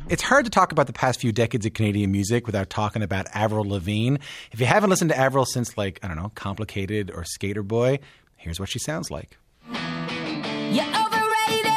It's 0.09 0.23
hard 0.23 0.45
to 0.45 0.51
talk 0.51 0.71
about 0.71 0.87
the 0.87 0.93
past 0.93 1.19
few 1.19 1.33
decades 1.33 1.65
of 1.65 1.73
Canadian 1.73 2.13
music 2.13 2.45
without 2.45 2.69
talking 2.69 3.01
about 3.03 3.27
Avril 3.33 3.67
Lavigne. 3.67 4.15
If 4.53 4.59
you 4.61 4.65
haven't 4.65 4.89
listened 4.89 5.09
to 5.09 5.17
Avril 5.17 5.45
since, 5.45 5.77
like, 5.77 5.99
I 6.01 6.07
don't 6.07 6.15
know, 6.15 6.31
Complicated 6.33 7.11
or 7.11 7.23
Sk8er 7.23 7.67
Boi, 7.67 7.99
here's 8.37 8.57
what 8.57 8.69
she 8.69 8.79
sounds 8.79 9.11
like. 9.11 9.37
You're 9.69 10.85
overrated. 10.85 11.73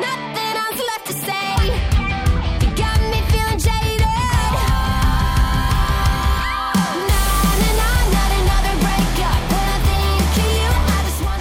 Nothing 0.00 0.39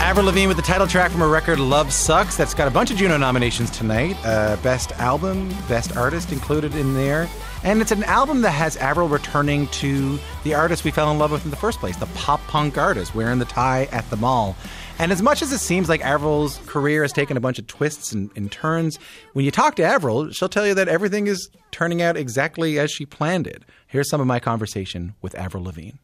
Avril 0.09 0.25
Lavigne 0.25 0.47
with 0.47 0.57
the 0.57 0.63
title 0.63 0.87
track 0.87 1.11
from 1.11 1.19
her 1.19 1.29
record 1.29 1.59
Love 1.59 1.93
Sux. 1.93 2.35
That's 2.35 2.55
got 2.55 2.67
a 2.67 2.71
bunch 2.71 2.89
of 2.89 2.97
Juno 2.97 3.15
nominations 3.15 3.69
tonight. 3.69 4.17
Uh, 4.25 4.55
best 4.63 4.91
album, 4.93 5.49
best 5.67 5.95
artist 5.95 6.31
included 6.31 6.73
in 6.73 6.95
there. 6.95 7.29
And 7.63 7.79
it's 7.79 7.91
an 7.91 8.03
album 8.05 8.41
that 8.41 8.49
has 8.49 8.75
Avril 8.77 9.07
returning 9.07 9.67
to 9.67 10.17
the 10.43 10.55
artist 10.55 10.83
we 10.83 10.89
fell 10.89 11.11
in 11.11 11.19
love 11.19 11.31
with 11.31 11.45
in 11.45 11.51
the 11.51 11.55
first 11.55 11.77
place, 11.77 11.95
the 11.97 12.07
pop 12.07 12.39
punk 12.47 12.75
artist 12.75 13.13
wearing 13.13 13.37
the 13.37 13.45
tie 13.45 13.87
at 13.91 14.09
the 14.09 14.17
mall. 14.17 14.55
And 14.97 15.11
as 15.11 15.21
much 15.21 15.43
as 15.43 15.53
it 15.53 15.59
seems 15.59 15.89
like 15.89 16.03
Avril's 16.03 16.57
career 16.65 17.03
has 17.03 17.13
taken 17.13 17.37
a 17.37 17.39
bunch 17.39 17.59
of 17.59 17.67
twists 17.67 18.11
and, 18.11 18.31
and 18.35 18.51
turns, 18.51 18.97
when 19.33 19.45
you 19.45 19.51
talk 19.51 19.75
to 19.75 19.83
Avril, 19.83 20.31
she'll 20.31 20.49
tell 20.49 20.65
you 20.65 20.73
that 20.73 20.87
everything 20.87 21.27
is 21.27 21.51
turning 21.69 22.01
out 22.01 22.17
exactly 22.17 22.79
as 22.79 22.89
she 22.89 23.05
planned 23.05 23.45
it. 23.45 23.61
Here's 23.85 24.09
some 24.09 24.21
of 24.21 24.25
my 24.25 24.39
conversation 24.39 25.13
with 25.21 25.35
Avril 25.35 25.65
Lavigne. 25.65 25.99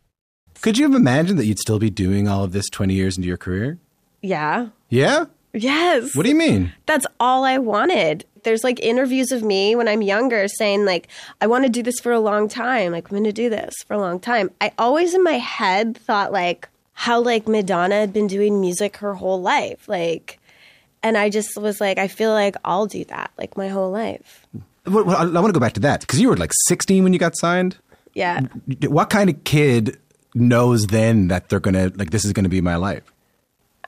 Could 0.62 0.78
you 0.78 0.86
have 0.86 0.95
imagined 0.95 1.39
that 1.39 1.47
you'd 1.47 1.60
still 1.60 1.80
be 1.80 1.89
doing 1.89 2.28
all 2.28 2.43
of 2.43 2.51
this 2.51 2.70
20 2.70 2.93
years 2.93 3.18
into 3.18 3.28
your 3.28 3.38
career? 3.38 3.80
Yeah. 4.26 4.69
Yeah? 4.89 5.26
Yes. 5.53 6.15
What 6.15 6.23
do 6.23 6.30
you 6.30 6.36
mean? 6.36 6.73
That's 6.86 7.05
all 7.19 7.43
I 7.43 7.57
wanted. 7.57 8.26
There's 8.43 8.63
like 8.63 8.80
interviews 8.82 9.32
of 9.32 9.43
me 9.43 9.76
when 9.76 9.88
I'm 9.88 10.01
younger 10.01 10.47
saying 10.47 10.86
like 10.86 11.07
I 11.41 11.47
want 11.47 11.63
to 11.63 11.69
do 11.69 11.82
this 11.82 11.99
for 11.99 12.11
a 12.11 12.19
long 12.19 12.47
time. 12.47 12.91
Like 12.91 13.05
I'm 13.05 13.11
going 13.11 13.23
to 13.23 13.32
do 13.32 13.49
this 13.49 13.73
for 13.88 13.93
a 13.93 13.99
long 13.99 14.19
time. 14.19 14.51
I 14.59 14.71
always 14.78 15.13
in 15.13 15.23
my 15.23 15.39
head 15.39 15.97
thought 15.97 16.32
like 16.32 16.67
how 16.93 17.21
like 17.21 17.47
Madonna 17.47 17.95
had 17.95 18.13
been 18.13 18.28
doing 18.28 18.59
music 18.59 18.97
her 18.97 19.13
whole 19.13 19.41
life. 19.41 19.88
Like 19.88 20.39
and 21.01 21.17
I 21.17 21.30
just 21.30 21.57
was 21.57 21.80
like 21.80 21.97
I 21.97 22.07
feel 22.07 22.32
like 22.32 22.55
I'll 22.65 22.88
do 22.88 23.05
that 23.05 23.32
like 23.38 23.55
my 23.55 23.69
whole 23.69 23.91
life. 23.91 24.45
Well, 24.86 25.09
I, 25.09 25.26
want 25.26 25.47
to 25.47 25.53
go 25.53 25.59
back 25.59 25.73
to 25.73 25.80
that 25.82 26.01
because 26.01 26.19
you 26.19 26.30
were 26.30 26.38
like 26.38 26.51
16 26.67 27.03
when 27.03 27.13
you 27.13 27.19
got 27.19 27.36
signed. 27.38 27.78
Yeah. 28.13 28.41
What 28.88 29.09
kind 29.09 29.30
of 29.30 29.43
kid 29.45 29.97
knows 30.36 30.88
then 30.88 31.30
that 31.30 31.49
they're 31.49 31.59
gonna 31.59 31.91
like 31.95 32.11
this 32.11 32.26
is 32.26 32.34
gonna 32.34 32.49
be 32.49 32.61
my 32.61 32.76
life? 32.76 33.03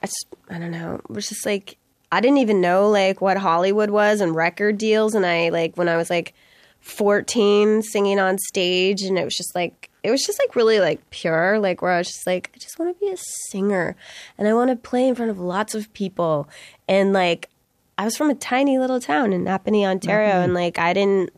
I 0.02 0.06
just, 0.06 0.26
I 0.48 0.58
don't 0.58 0.70
know. 0.70 0.96
It 0.96 1.10
was 1.10 1.28
just 1.28 1.44
like 1.44 1.76
I 2.10 2.20
didn't 2.20 2.38
even 2.38 2.60
know 2.60 2.88
like 2.88 3.20
what 3.20 3.36
Hollywood 3.36 3.90
was 3.90 4.20
and 4.20 4.34
record 4.34 4.78
deals 4.78 5.14
and 5.14 5.26
I 5.26 5.50
like 5.50 5.76
when 5.76 5.88
I 5.88 5.96
was 5.96 6.08
like 6.08 6.34
14 6.80 7.82
singing 7.82 8.18
on 8.18 8.38
stage 8.38 9.02
and 9.02 9.18
it 9.18 9.24
was 9.24 9.36
just 9.36 9.54
like 9.54 9.90
it 10.02 10.10
was 10.10 10.24
just 10.24 10.38
like 10.38 10.56
really 10.56 10.80
like 10.80 11.10
pure 11.10 11.58
like 11.58 11.82
where 11.82 11.92
I 11.92 11.98
was 11.98 12.06
just 12.06 12.26
like 12.26 12.50
I 12.54 12.58
just 12.58 12.78
want 12.78 12.96
to 12.96 13.04
be 13.04 13.12
a 13.12 13.16
singer 13.50 13.94
and 14.38 14.48
I 14.48 14.54
want 14.54 14.70
to 14.70 14.76
play 14.76 15.06
in 15.06 15.14
front 15.14 15.30
of 15.30 15.38
lots 15.38 15.74
of 15.74 15.92
people 15.92 16.48
and 16.86 17.12
like 17.12 17.50
I 17.98 18.04
was 18.04 18.16
from 18.16 18.30
a 18.30 18.34
tiny 18.34 18.78
little 18.78 19.00
town 19.00 19.32
in 19.32 19.44
Napanee, 19.44 19.84
Ontario 19.84 20.36
and 20.36 20.50
mm-hmm. 20.50 20.54
like 20.54 20.78
I 20.78 20.94
didn't 20.94 21.30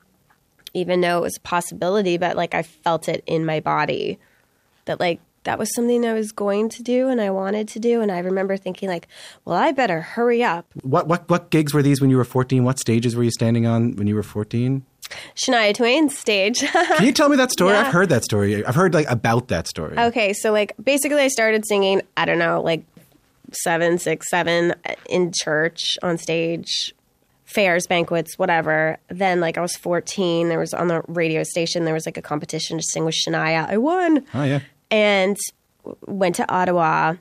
even 0.72 1.00
know 1.00 1.18
it 1.18 1.22
was 1.22 1.36
a 1.36 1.40
possibility 1.40 2.16
but 2.16 2.36
like 2.36 2.54
I 2.54 2.62
felt 2.62 3.08
it 3.08 3.24
in 3.26 3.44
my 3.44 3.58
body 3.58 4.20
that 4.84 5.00
like 5.00 5.20
that 5.44 5.58
was 5.58 5.74
something 5.74 6.04
I 6.04 6.12
was 6.12 6.32
going 6.32 6.68
to 6.70 6.82
do 6.82 7.08
and 7.08 7.20
I 7.20 7.30
wanted 7.30 7.66
to 7.68 7.78
do 7.80 8.00
and 8.02 8.12
I 8.12 8.18
remember 8.18 8.56
thinking 8.56 8.88
like 8.88 9.08
well 9.44 9.56
I 9.56 9.72
better 9.72 10.00
hurry 10.00 10.42
up 10.44 10.66
What 10.82 11.06
what 11.08 11.28
what 11.30 11.50
gigs 11.50 11.72
were 11.74 11.82
these 11.82 12.00
when 12.00 12.10
you 12.10 12.16
were 12.16 12.24
14? 12.24 12.62
What 12.64 12.78
stages 12.78 13.16
were 13.16 13.22
you 13.24 13.30
standing 13.30 13.66
on 13.66 13.96
when 13.96 14.06
you 14.06 14.14
were 14.14 14.22
14? 14.22 14.84
Shania 15.34 15.74
Twain's 15.74 16.16
stage 16.16 16.60
Can 16.72 17.04
you 17.04 17.12
tell 17.12 17.28
me 17.28 17.36
that 17.36 17.50
story? 17.50 17.72
Yeah. 17.72 17.80
I've 17.80 17.92
heard 17.92 18.10
that 18.10 18.22
story. 18.22 18.64
I've 18.64 18.76
heard 18.76 18.94
like 18.94 19.10
about 19.10 19.48
that 19.48 19.66
story. 19.66 19.98
okay 19.98 20.32
so 20.32 20.52
like 20.52 20.74
basically 20.82 21.22
I 21.22 21.28
started 21.28 21.66
singing 21.66 22.02
I 22.16 22.24
don't 22.26 22.38
know 22.38 22.60
like 22.62 22.84
seven 23.52 23.98
six 23.98 24.28
seven 24.30 24.72
uh, 24.88 24.94
in 25.08 25.32
church 25.34 25.98
on 26.02 26.18
stage 26.18 26.94
fairs 27.44 27.88
banquets 27.88 28.38
whatever 28.38 28.96
then 29.08 29.40
like 29.40 29.58
I 29.58 29.60
was 29.60 29.74
14 29.74 30.48
there 30.48 30.58
was 30.60 30.72
on 30.72 30.86
the 30.86 31.02
radio 31.08 31.42
station 31.42 31.84
there 31.84 31.94
was 31.94 32.06
like 32.06 32.16
a 32.16 32.22
competition 32.22 32.76
to 32.78 32.82
sing 32.84 33.04
with 33.04 33.16
Shania 33.16 33.68
I 33.68 33.76
won 33.76 34.24
Oh 34.34 34.44
yeah. 34.44 34.60
And 34.90 35.36
went 36.06 36.36
to 36.36 36.52
Ottawa. 36.52 37.14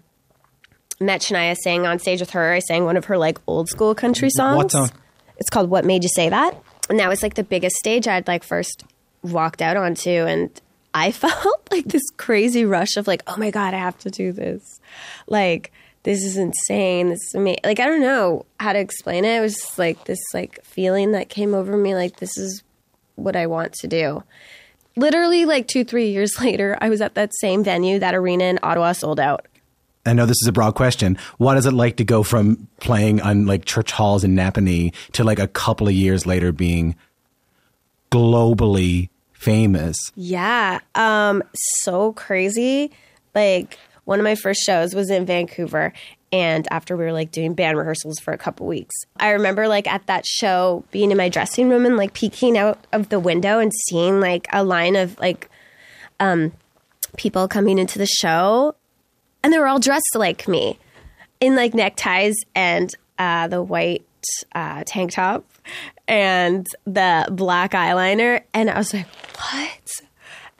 Met 1.01 1.21
Shania, 1.21 1.55
sang 1.55 1.85
on 1.85 1.97
stage 1.99 2.19
with 2.19 2.31
her. 2.31 2.51
I 2.51 2.59
sang 2.59 2.83
one 2.83 2.97
of 2.97 3.05
her 3.05 3.17
like 3.17 3.37
old 3.47 3.69
school 3.69 3.95
country 3.95 4.29
songs. 4.29 4.57
What 4.57 4.71
song? 4.71 4.91
It's 5.37 5.49
called 5.49 5.69
"What 5.69 5.85
Made 5.85 6.03
You 6.03 6.09
Say 6.09 6.27
That," 6.27 6.61
and 6.89 6.99
that 6.99 7.07
was 7.07 7.23
like 7.23 7.35
the 7.35 7.43
biggest 7.43 7.77
stage 7.77 8.07
I'd 8.07 8.27
like 8.27 8.43
first 8.43 8.83
walked 9.23 9.61
out 9.61 9.77
onto, 9.77 10.09
and 10.09 10.49
I 10.93 11.11
felt 11.13 11.67
like 11.71 11.85
this 11.85 12.03
crazy 12.17 12.65
rush 12.65 12.97
of 12.97 13.07
like, 13.07 13.23
oh 13.27 13.37
my 13.37 13.51
god, 13.51 13.73
I 13.73 13.77
have 13.77 13.97
to 13.99 14.09
do 14.09 14.33
this. 14.33 14.81
Like 15.27 15.71
this 16.03 16.23
is 16.23 16.37
insane. 16.37 17.09
This 17.09 17.19
is 17.27 17.35
amazing. 17.35 17.61
Like 17.63 17.79
I 17.79 17.85
don't 17.85 18.01
know 18.01 18.45
how 18.59 18.73
to 18.73 18.79
explain 18.79 19.25
it. 19.25 19.37
It 19.37 19.41
was 19.41 19.55
just 19.55 19.79
like 19.79 20.05
this 20.05 20.19
like 20.33 20.63
feeling 20.63 21.11
that 21.13 21.29
came 21.29 21.53
over 21.53 21.77
me. 21.77 21.95
Like 21.95 22.17
this 22.17 22.37
is 22.37 22.63
what 23.15 23.35
I 23.35 23.47
want 23.47 23.73
to 23.73 23.87
do. 23.87 24.23
Literally, 24.95 25.45
like 25.45 25.67
two 25.67 25.83
three 25.83 26.09
years 26.09 26.33
later, 26.41 26.77
I 26.81 26.89
was 26.89 27.01
at 27.01 27.15
that 27.15 27.31
same 27.35 27.63
venue, 27.63 27.99
that 27.99 28.15
arena 28.15 28.45
in 28.45 28.59
Ottawa, 28.63 28.93
sold 28.93 29.19
out. 29.19 29.47
I 30.05 30.13
know 30.13 30.25
this 30.25 30.41
is 30.41 30.47
a 30.47 30.51
broad 30.51 30.75
question. 30.75 31.17
What 31.37 31.57
is 31.57 31.65
it 31.65 31.73
like 31.73 31.97
to 31.97 32.03
go 32.03 32.23
from 32.23 32.67
playing 32.79 33.21
on 33.21 33.45
like 33.45 33.65
church 33.65 33.91
halls 33.91 34.23
in 34.23 34.35
Napanee 34.35 34.93
to 35.13 35.23
like 35.23 35.39
a 35.39 35.47
couple 35.47 35.87
of 35.87 35.93
years 35.93 36.25
later 36.25 36.51
being 36.51 36.95
globally 38.11 39.09
famous? 39.33 39.97
Yeah. 40.15 40.79
Um, 40.95 41.43
so 41.53 42.13
crazy. 42.13 42.91
Like 43.35 43.77
one 44.05 44.19
of 44.19 44.23
my 44.23 44.35
first 44.35 44.61
shows 44.61 44.95
was 44.95 45.09
in 45.09 45.25
Vancouver 45.25 45.93
and 46.31 46.67
after 46.71 46.95
we 46.95 47.03
were 47.03 47.13
like 47.13 47.31
doing 47.31 47.53
band 47.53 47.77
rehearsals 47.77 48.19
for 48.19 48.33
a 48.33 48.37
couple 48.37 48.67
weeks. 48.67 48.95
I 49.17 49.31
remember 49.31 49.67
like 49.67 49.87
at 49.87 50.05
that 50.07 50.25
show 50.25 50.83
being 50.91 51.11
in 51.11 51.17
my 51.17 51.29
dressing 51.29 51.69
room 51.69 51.85
and 51.85 51.97
like 51.97 52.13
peeking 52.13 52.57
out 52.57 52.85
of 52.91 53.09
the 53.09 53.19
window 53.19 53.59
and 53.59 53.71
seeing 53.87 54.19
like 54.19 54.47
a 54.53 54.63
line 54.63 54.95
of 54.95 55.17
like 55.19 55.49
um 56.19 56.51
people 57.17 57.47
coming 57.47 57.79
into 57.79 57.97
the 57.97 58.05
show 58.05 58.75
and 59.43 59.51
they 59.51 59.59
were 59.59 59.67
all 59.67 59.79
dressed 59.79 60.15
like 60.15 60.47
me 60.47 60.77
in 61.39 61.55
like 61.55 61.73
neckties 61.73 62.35
and 62.53 62.93
uh 63.17 63.47
the 63.47 63.63
white 63.63 64.05
uh 64.53 64.83
tank 64.85 65.11
top 65.11 65.45
and 66.07 66.65
the 66.85 67.27
black 67.31 67.71
eyeliner 67.71 68.41
and 68.53 68.69
I 68.69 68.77
was 68.77 68.93
like, 68.93 69.07
"What?" 69.37 69.89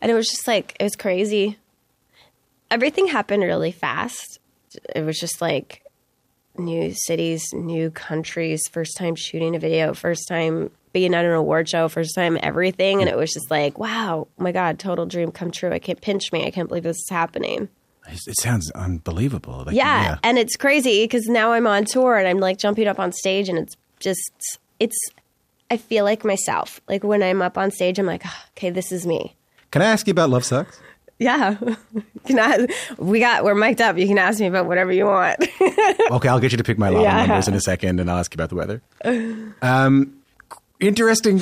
And 0.02 0.12
it 0.12 0.14
was 0.14 0.28
just 0.28 0.48
like 0.48 0.76
it 0.80 0.84
was 0.84 0.96
crazy. 0.96 1.58
Everything 2.72 3.08
happened 3.08 3.44
really 3.44 3.72
fast. 3.72 4.39
It 4.96 5.06
was 5.06 5.20
just 5.20 5.42
like 5.42 5.84
new 6.58 6.94
cities, 6.94 7.54
new 7.54 7.90
countries, 7.92 8.62
first 8.72 8.98
time 8.98 9.16
shooting 9.16 9.56
a 9.56 9.60
video, 9.60 9.94
first 9.94 10.28
time 10.28 10.72
being 10.92 11.14
at 11.14 11.26
an 11.26 11.32
award 11.32 11.70
show, 11.70 11.88
first 11.88 12.16
time 12.16 12.38
everything 12.42 13.02
and 13.02 13.10
it 13.10 13.16
was 13.18 13.32
just 13.32 13.50
like, 13.52 13.78
"Wow, 13.78 14.28
oh 14.28 14.44
my 14.44 14.52
god, 14.52 14.80
total 14.80 15.06
dream 15.06 15.32
come 15.32 15.52
true. 15.52 15.72
I 15.72 15.80
can't 15.80 16.02
pinch 16.02 16.32
me. 16.32 16.46
I 16.46 16.52
can't 16.52 16.68
believe 16.68 16.84
this 16.84 16.98
is 16.98 17.10
happening." 17.10 17.70
It 18.08 18.40
sounds 18.40 18.72
unbelievable. 18.72 19.64
Like, 19.68 19.76
yeah, 19.76 20.18
and 20.24 20.40
it's 20.40 20.56
crazy 20.56 21.04
because 21.04 21.28
now 21.28 21.52
I'm 21.54 21.68
on 21.68 21.86
tour 21.86 22.18
and 22.18 22.28
I'm 22.28 22.40
like 22.40 22.58
jumping 22.58 22.88
up 22.88 23.00
on 23.00 23.12
stage 23.12 23.50
and 23.50 23.60
it's 23.60 23.78
just 24.00 24.32
it's 24.80 24.98
I 25.70 25.78
feel 25.78 26.06
like 26.06 26.26
myself. 26.26 26.82
Like 26.88 27.04
when 27.04 27.22
I'm 27.22 27.42
up 27.44 27.58
on 27.58 27.70
stage, 27.70 28.00
I'm 28.00 28.08
like, 28.08 28.24
"Ah, 28.26 28.46
okay, 28.58 28.72
this 28.72 28.92
is 28.92 29.06
me. 29.06 29.36
Can 29.72 29.84
I 29.84 29.86
ask 29.86 30.08
you 30.08 30.12
about 30.12 30.32
Love 30.32 30.44
Sux? 30.44 30.82
Yeah, 31.20 31.56
can 32.26 32.40
ask, 32.40 32.70
we 32.98 33.20
got 33.20 33.44
we're 33.44 33.54
mic'd 33.56 33.82
up. 33.82 33.98
You 33.98 34.08
can 34.08 34.18
ask 34.18 34.40
me 34.40 34.48
about 34.48 34.66
whatever 34.68 34.92
you 34.92 35.06
want. 35.06 35.38
Okay, 36.12 36.28
I'll 36.28 36.40
get 36.40 36.52
you 36.52 36.58
to 36.58 36.64
pick 36.64 36.80
my 36.80 36.90
lotto 36.90 37.04
Yeah. 37.04 37.26
numbers 37.28 37.48
in 37.48 37.54
a 37.54 37.62
second, 37.62 38.00
and 38.00 38.10
I'll 38.10 38.18
ask 38.18 38.34
you 38.34 38.36
about 38.38 38.50
the 38.50 38.56
weather. 38.56 38.82
Um, 39.62 40.18
interesting 40.80 41.40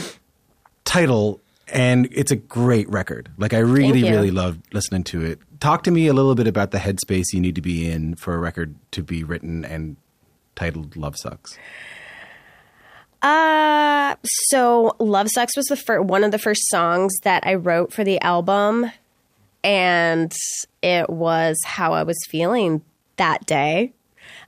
title, 0.84 1.40
and 1.72 2.10
it's 2.12 2.32
a 2.32 2.36
great 2.36 2.90
record. 2.90 3.30
Like 3.38 3.54
I 3.54 3.60
really, 3.60 4.04
really 4.04 4.32
love 4.32 4.58
listening 4.74 5.04
to 5.06 5.22
it. 5.24 5.40
Talk 5.62 5.84
to 5.84 5.92
me 5.92 6.08
a 6.08 6.14
little 6.14 6.36
bit 6.36 6.48
about 6.48 6.72
the 6.72 6.80
headspace 6.80 7.26
you 7.34 7.40
need 7.40 7.56
to 7.56 7.62
be 7.62 7.90
in 7.90 8.16
for 8.16 8.34
a 8.36 8.40
record 8.40 8.76
to 8.92 9.02
be 9.04 9.24
written 9.24 9.64
and 9.64 9.96
titled 10.56 10.98
"Love 10.98 11.16
Sux." 11.18 11.58
Uh, 13.22 14.16
so 14.50 14.96
Love 15.00 15.28
Sux 15.34 15.56
was 15.58 15.66
the 15.68 15.76
first 15.76 16.04
one 16.04 16.24
of 16.24 16.32
the 16.32 16.38
first 16.40 16.62
songs 16.70 17.14
that 17.24 17.46
I 17.48 17.56
wrote 17.56 17.92
for 17.94 18.04
the 18.04 18.20
album, 18.22 18.92
and 19.68 20.34
it 20.82 21.10
was 21.10 21.58
how 21.66 21.92
I 21.92 22.04
was 22.04 22.18
feeling 22.30 22.82
that 23.18 23.46
day. 23.46 23.92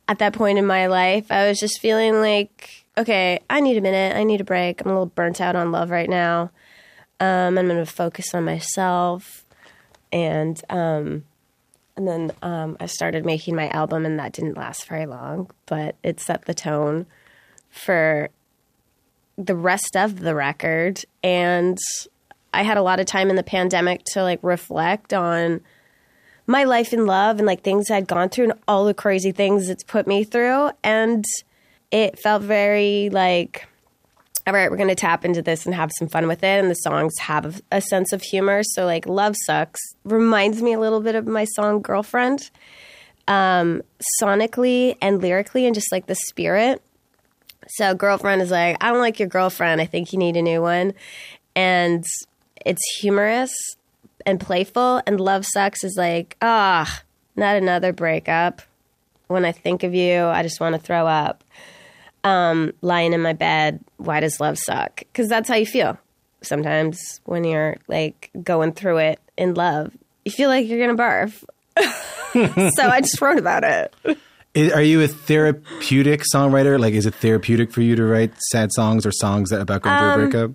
At 0.07 0.20
that 0.20 0.32
point 0.32 0.57
in 0.57 0.65
my 0.65 0.88
life, 0.88 1.30
I 1.30 1.49
was 1.49 1.59
just 1.59 1.82
feeling 1.82 2.22
like, 2.22 2.86
okay, 2.97 3.41
I 3.49 3.59
need 3.59 3.76
a 3.76 3.82
minute. 3.82 4.15
I 4.15 4.24
need 4.24 4.39
a 4.39 4.45
break. 4.45 4.80
I'm 4.80 4.88
a 4.88 4.93
little 4.93 5.07
burnt 5.07 5.41
out 5.41 5.57
on 5.57 5.74
love 5.74 5.89
right 5.89 6.09
now. 6.09 6.51
Um, 7.20 7.57
I'm 7.57 7.67
going 7.67 7.86
to 7.86 7.86
focus 7.86 8.34
on 8.34 8.45
myself, 8.45 9.45
and 10.09 10.59
um, 10.70 11.26
and 11.97 12.07
then 12.07 12.32
um, 12.41 12.78
I 12.80 12.86
started 12.86 13.26
making 13.26 13.57
my 13.57 13.67
album, 13.72 14.05
and 14.05 14.17
that 14.20 14.32
didn't 14.32 14.55
last 14.55 14.88
very 14.88 15.05
long, 15.05 15.51
but 15.65 15.97
it 16.01 16.22
set 16.22 16.45
the 16.45 16.53
tone 16.53 17.05
for 17.70 18.30
the 19.38 19.55
rest 19.55 19.97
of 19.97 20.22
the 20.22 20.34
record 20.34 21.03
and 21.22 21.78
I 22.54 22.64
had 22.64 22.78
a 22.78 22.82
lot 22.82 23.00
of 23.00 23.06
time 23.06 23.30
in 23.30 23.36
the 23.36 23.43
pandemic 23.43 24.04
to 24.14 24.24
like 24.24 24.39
reflect 24.41 25.14
on 25.14 25.62
my 26.47 26.64
life 26.64 26.93
in 26.93 27.06
love 27.06 27.38
and 27.38 27.45
like 27.45 27.62
things 27.62 27.91
I'd 27.91 28.08
gone 28.08 28.30
through 28.30 28.45
and 28.45 28.54
all 28.68 28.86
the 28.86 28.93
crazy 28.93 29.32
things 29.32 29.70
it's 29.70 29.84
put 29.84 30.08
me 30.08 30.24
through 30.24 30.72
and 30.84 31.24
it 31.91 32.20
felt 32.20 32.41
very 32.41 33.10
like 33.12 33.68
all 34.47 34.54
right, 34.54 34.72
we're 34.72 34.78
going 34.78 34.89
to 34.89 34.95
tap 34.95 35.26
into 35.26 35.43
this 35.43 35.68
and 35.68 35.76
have 35.76 35.91
some 36.00 36.08
fun 36.08 36.28
with 36.28 36.43
it 36.43 36.60
and 36.60 36.72
the 36.72 36.76
songs 36.76 37.14
have 37.20 37.62
a 37.72 37.82
sense 37.82 38.12
of 38.12 38.24
humor 38.24 38.64
so 38.64 38.86
like 38.86 39.06
Love 39.06 39.36
Sux 39.45 39.80
reminds 40.04 40.62
me 40.62 40.74
a 40.74 40.80
little 40.80 41.02
bit 41.02 41.14
of 41.16 41.28
my 41.28 41.45
song 41.45 41.82
Girlfriend 41.82 42.50
um 43.28 43.84
sonically 44.20 44.97
and 45.02 45.22
lyrically 45.22 45.68
and 45.68 45.76
just 45.76 45.91
like 45.91 46.08
the 46.08 46.16
spirit 46.16 46.82
so 47.70 47.93
girlfriend 47.93 48.41
is 48.41 48.52
like, 48.52 48.78
I 48.82 48.89
don't 48.89 49.00
like 49.00 49.20
your 49.20 49.28
girlfriend. 49.28 49.80
I 49.80 49.86
think 49.86 50.12
you 50.12 50.20
need 50.20 50.36
a 50.36 50.41
new 50.41 50.62
one. 50.62 50.93
And 51.56 52.04
it's 52.66 52.82
humorous 52.99 53.51
and 54.26 54.39
playful. 54.39 55.01
And 55.07 55.20
love 55.20 55.45
sucks 55.45 55.84
is 55.84 55.95
like, 55.97 56.36
ah, 56.41 57.01
not 57.36 57.55
another 57.55 57.93
breakup. 57.93 58.62
When 59.28 59.45
I 59.45 59.51
think 59.51 59.84
of 59.84 59.93
you, 59.93 60.24
I 60.26 60.43
just 60.43 60.60
want 60.60 60.76
to 60.76 60.82
throw 60.82 61.07
up. 61.07 61.43
Um, 62.24 62.74
lying 62.82 63.14
in 63.14 63.22
my 63.22 63.34
bed, 63.34 63.80
why 63.97 64.20
does 64.20 64.39
love 64.41 64.57
suck? 64.57 64.99
Because 64.99 65.30
that's 65.30 65.47
how 65.47 65.55
you 65.55 65.66
feel. 65.66 65.97
Sometimes 66.41 67.22
when 67.26 67.43
you're 67.43 67.78
like 67.88 68.30
going 68.43 68.74
through 68.74 68.97
it 68.97 69.20
in 69.38 69.53
love, 69.53 69.93
you 70.26 70.32
feel 70.32 70.49
like 70.49 70.68
you're 70.68 70.86
gonna 70.86 70.97
barf. 70.97 71.43
so 72.76 72.84
I 72.89 72.99
just 73.01 73.22
wrote 73.22 73.38
about 73.38 73.64
it. 73.64 73.95
Are 74.74 74.82
you 74.82 75.01
a 75.01 75.07
therapeutic 75.07 76.24
songwriter? 76.34 76.80
Like, 76.80 76.93
is 76.93 77.05
it 77.05 77.14
therapeutic 77.16 77.72
for 77.72 77.82
you 77.82 77.95
to 77.95 78.03
write 78.03 78.34
sad 78.51 78.72
songs 78.74 79.05
or 79.05 79.12
songs 79.12 79.49
that 79.51 79.62
about 79.62 79.82
going 79.84 79.97
through 79.97 80.07
a 80.10 80.14
Um, 80.14 80.30
breakup? 80.30 80.51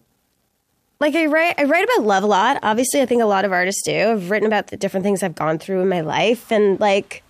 Like 1.00 1.14
I 1.14 1.26
write 1.26 1.54
I 1.58 1.64
write 1.64 1.84
about 1.84 2.06
love 2.06 2.22
a 2.22 2.26
lot. 2.26 2.58
Obviously, 2.62 3.02
I 3.02 3.06
think 3.06 3.22
a 3.22 3.26
lot 3.26 3.44
of 3.44 3.52
artists 3.52 3.82
do. 3.84 4.10
I've 4.12 4.30
written 4.30 4.46
about 4.46 4.68
the 4.68 4.76
different 4.76 5.04
things 5.04 5.22
I've 5.22 5.34
gone 5.34 5.58
through 5.58 5.80
in 5.80 5.88
my 5.88 6.00
life 6.00 6.50
and 6.50 6.78
like 6.80 7.22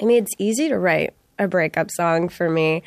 I 0.00 0.04
mean, 0.04 0.22
it's 0.22 0.32
easy 0.38 0.68
to 0.68 0.78
write 0.78 1.14
a 1.38 1.48
breakup 1.48 1.90
song 1.90 2.28
for 2.28 2.50
me. 2.50 2.82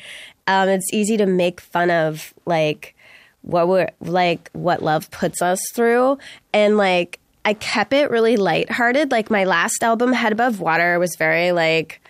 Um, 0.46 0.68
it's 0.68 0.92
easy 0.92 1.16
to 1.16 1.26
make 1.26 1.60
fun 1.60 1.90
of 1.90 2.32
like 2.46 2.94
what 3.42 3.68
we're 3.68 3.90
like 4.00 4.50
what 4.52 4.82
love 4.82 5.10
puts 5.10 5.40
us 5.40 5.60
through 5.74 6.18
and 6.52 6.76
like 6.76 7.18
I 7.44 7.54
kept 7.54 7.94
it 7.94 8.10
really 8.10 8.36
lighthearted. 8.36 9.10
Like 9.10 9.30
my 9.30 9.44
last 9.44 9.82
album, 9.82 10.12
Head 10.12 10.32
Above 10.32 10.60
Water, 10.60 10.98
was 10.98 11.16
very 11.16 11.52
like 11.52 12.02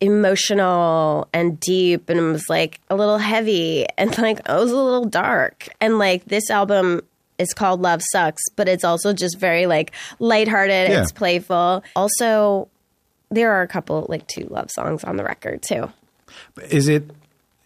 emotional 0.00 1.28
and 1.32 1.60
deep 1.60 2.08
and 2.08 2.18
it 2.18 2.22
was 2.22 2.48
like 2.48 2.80
a 2.88 2.96
little 2.96 3.18
heavy 3.18 3.86
and 3.98 4.16
like 4.18 4.38
it 4.48 4.48
was 4.48 4.70
a 4.70 4.76
little 4.76 5.04
dark. 5.04 5.68
And 5.80 5.98
like 5.98 6.24
this 6.24 6.50
album 6.50 7.02
is 7.38 7.54
called 7.54 7.80
Love 7.80 8.02
Sux, 8.12 8.42
but 8.56 8.68
it's 8.68 8.84
also 8.84 9.12
just 9.12 9.38
very 9.38 9.66
like 9.66 9.92
lighthearted. 10.18 10.90
Yeah. 10.90 11.02
It's 11.02 11.12
playful. 11.12 11.82
Also, 11.96 12.68
there 13.30 13.52
are 13.52 13.62
a 13.62 13.68
couple 13.68 14.06
like 14.08 14.26
two 14.26 14.46
love 14.50 14.70
songs 14.70 15.04
on 15.04 15.16
the 15.16 15.24
record 15.24 15.62
too. 15.62 15.90
Is 16.68 16.88
it 16.88 17.10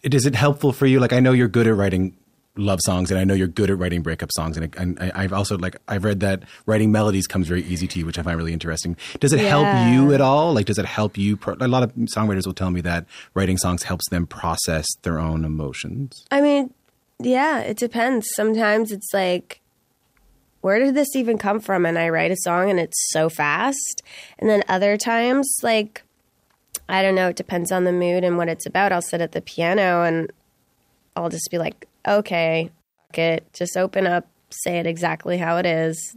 is 0.03 0.25
it 0.25 0.35
helpful 0.35 0.71
for 0.71 0.85
you? 0.85 0.99
Like, 0.99 1.13
I 1.13 1.19
know 1.19 1.31
you're 1.31 1.47
good 1.47 1.67
at 1.67 1.75
writing 1.75 2.15
love 2.57 2.79
songs, 2.83 3.11
and 3.11 3.19
I 3.19 3.23
know 3.23 3.33
you're 3.33 3.47
good 3.47 3.69
at 3.69 3.77
writing 3.77 4.01
breakup 4.01 4.29
songs, 4.35 4.57
and, 4.57 4.75
and 4.77 4.99
I, 4.99 5.11
I've 5.15 5.33
also 5.33 5.57
like 5.57 5.77
I've 5.87 6.03
read 6.03 6.19
that 6.21 6.43
writing 6.65 6.91
melodies 6.91 7.27
comes 7.27 7.47
very 7.47 7.63
easy 7.63 7.87
to 7.87 7.99
you, 7.99 8.05
which 8.05 8.17
I 8.17 8.23
find 8.23 8.37
really 8.37 8.53
interesting. 8.53 8.95
Does 9.19 9.33
it 9.33 9.39
help 9.39 9.67
you 9.91 10.13
at 10.13 10.21
all? 10.21 10.53
Like, 10.53 10.65
does 10.65 10.77
it 10.77 10.85
help 10.85 11.17
you? 11.17 11.37
Pro- 11.37 11.55
a 11.59 11.67
lot 11.67 11.83
of 11.83 11.93
songwriters 11.95 12.45
will 12.45 12.53
tell 12.53 12.71
me 12.71 12.81
that 12.81 13.05
writing 13.33 13.57
songs 13.57 13.83
helps 13.83 14.07
them 14.09 14.27
process 14.27 14.85
their 15.01 15.19
own 15.19 15.45
emotions. 15.45 16.25
I 16.31 16.41
mean, 16.41 16.73
yeah, 17.19 17.59
it 17.59 17.77
depends. 17.77 18.27
Sometimes 18.35 18.91
it's 18.91 19.13
like, 19.13 19.61
where 20.61 20.79
did 20.79 20.95
this 20.95 21.15
even 21.15 21.37
come 21.37 21.59
from? 21.59 21.85
And 21.85 21.97
I 21.97 22.09
write 22.09 22.31
a 22.31 22.37
song 22.37 22.69
and 22.69 22.79
it's 22.79 23.11
so 23.11 23.29
fast. 23.29 24.01
And 24.39 24.49
then 24.49 24.63
other 24.67 24.97
times, 24.97 25.59
like, 25.61 26.03
I 26.89 27.01
don't 27.01 27.15
know, 27.15 27.29
it 27.29 27.35
depends 27.35 27.71
on 27.71 27.83
the 27.83 27.91
mood 27.91 28.23
and 28.23 28.37
what 28.37 28.49
it's 28.49 28.65
about. 28.65 28.91
I'll 28.91 29.01
sit 29.01 29.21
at 29.21 29.31
the 29.31 29.41
piano 29.41 30.03
and 30.03 30.31
I'll 31.15 31.29
just 31.29 31.49
be 31.49 31.57
like, 31.57 31.87
okay, 32.07 32.69
fuck 33.07 33.17
it, 33.17 33.53
just 33.53 33.77
open 33.77 34.07
up, 34.07 34.27
say 34.49 34.79
it 34.79 34.85
exactly 34.85 35.37
how 35.37 35.57
it 35.57 35.65
is. 35.65 36.15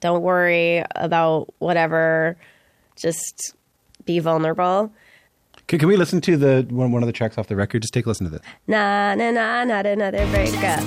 Don't 0.00 0.22
worry 0.22 0.82
about 0.96 1.52
whatever. 1.58 2.36
Just 2.96 3.54
be 4.04 4.18
vulnerable. 4.18 4.92
Can, 5.66 5.78
can 5.78 5.88
we 5.88 5.96
listen 5.96 6.20
to 6.22 6.36
the 6.36 6.66
one, 6.70 6.90
one 6.90 7.02
of 7.02 7.06
the 7.06 7.12
tracks 7.12 7.38
off 7.38 7.48
the 7.48 7.56
record? 7.56 7.82
Just 7.82 7.94
take 7.94 8.06
a 8.06 8.08
listen 8.08 8.24
to 8.24 8.30
this. 8.30 8.40
Nah, 8.66 9.14
nah, 9.14 9.30
nah, 9.30 9.64
not 9.64 9.86
another 9.86 10.26
breakup. 10.30 10.80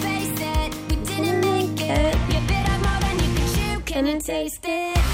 Can 3.86 4.20
taste 4.20 4.66
it? 4.66 5.13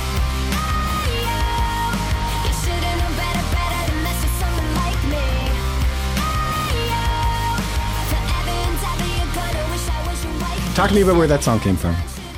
Talk 10.80 10.92
to 10.92 10.96
me 10.96 11.02
about 11.02 11.18
where 11.18 11.28
that 11.28 11.44
song 11.44 11.60
came 11.60 11.76
from. 11.76 11.94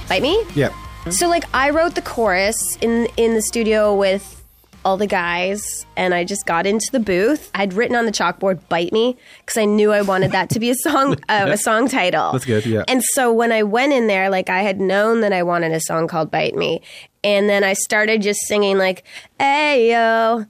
Bite 0.10 0.24
Me? 0.24 0.44
Yeah. 0.56 0.74
So 1.12 1.28
like 1.28 1.44
I 1.54 1.70
wrote 1.70 1.94
the 1.94 2.02
chorus 2.02 2.76
in 2.82 3.08
in 3.16 3.36
the 3.36 3.42
studio 3.44 3.96
with 3.96 4.44
all 4.84 4.98
the 4.98 5.06
guys 5.06 5.86
and 5.96 6.16
I 6.16 6.24
just 6.24 6.48
got 6.48 6.66
into 6.66 6.88
the 6.92 7.00
booth. 7.00 7.52
I'd 7.54 7.74
written 7.74 7.96
on 7.96 8.08
the 8.08 8.12
chalkboard 8.12 8.68
"Bite 8.68 8.92
Me" 8.92 9.16
because 9.46 9.58
I 9.60 9.66
knew 9.66 9.92
I 9.92 10.02
wanted 10.02 10.32
that 10.32 10.50
to 10.50 10.60
be 10.60 10.72
a 10.72 10.74
song 10.74 11.18
uh, 11.30 11.50
a 11.50 11.56
song 11.56 11.88
title. 11.88 12.32
That's 12.32 12.46
good, 12.46 12.66
yeah. 12.66 12.84
And 12.88 13.04
so 13.14 13.32
when 13.32 13.52
I 13.52 13.62
went 13.62 13.94
in 13.94 14.08
there, 14.08 14.28
like 14.32 14.50
I 14.50 14.64
had 14.64 14.82
known 14.82 15.22
that 15.22 15.34
I 15.34 15.44
wanted 15.44 15.72
a 15.72 15.80
song 15.80 16.08
called 16.08 16.32
"Bite 16.32 16.56
Me," 16.56 16.82
and 17.24 17.48
then 17.48 17.64
I 17.64 17.74
started 17.74 18.24
just 18.24 18.40
singing 18.48 18.80
like 18.80 19.04
"Hey 19.38 19.92
yo." 19.92 20.48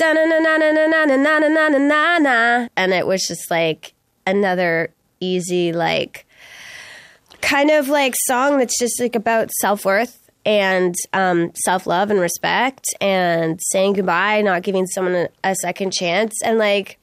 na 0.00 0.12
na 0.14 0.24
na 0.24 0.38
na 0.38 0.56
na 0.56 0.70
na 0.72 0.86
na 0.86 1.04
na 1.04 1.38
na 1.38 1.68
na 1.68 1.78
na 1.78 2.18
na 2.20 2.68
and 2.74 2.94
it 2.94 3.06
was 3.06 3.26
just 3.26 3.50
like 3.50 3.92
another 4.26 4.94
easy 5.20 5.74
like 5.74 6.23
kind 7.44 7.70
of 7.70 7.88
like 7.88 8.14
song 8.26 8.58
that's 8.58 8.78
just 8.78 9.00
like 9.00 9.14
about 9.14 9.50
self-worth 9.60 10.30
and 10.46 10.94
um, 11.12 11.50
self-love 11.54 12.10
and 12.10 12.20
respect 12.20 12.84
and 13.00 13.58
saying 13.62 13.92
goodbye 13.94 14.42
not 14.42 14.62
giving 14.62 14.86
someone 14.86 15.14
a, 15.14 15.28
a 15.44 15.54
second 15.56 15.92
chance. 15.92 16.34
And 16.42 16.58
like 16.58 16.98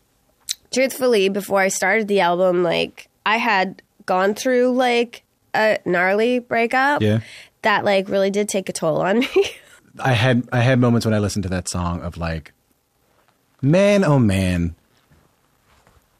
truthfully 0.73 1.27
before 1.27 1.59
i 1.59 1.67
started 1.67 2.07
the 2.07 2.21
album 2.21 2.63
like 2.63 3.09
i 3.25 3.35
had 3.35 3.81
gone 4.05 4.33
through 4.33 4.71
like 4.71 5.21
a 5.53 5.77
gnarly 5.85 6.39
breakup 6.39 7.01
Yeah. 7.01 7.19
that 7.63 7.83
like 7.83 8.07
really 8.07 8.29
did 8.31 8.47
take 8.47 8.69
a 8.69 8.71
toll 8.71 9.01
on 9.01 9.19
me. 9.35 9.51
I 9.99 10.13
had 10.13 10.47
I 10.53 10.59
had 10.61 10.79
moments 10.79 11.05
when 11.05 11.13
I 11.13 11.19
listened 11.19 11.43
to 11.43 11.49
that 11.49 11.67
song 11.67 12.01
of 12.01 12.15
like, 12.15 12.53
man, 13.61 14.05
oh 14.05 14.17
man, 14.17 14.75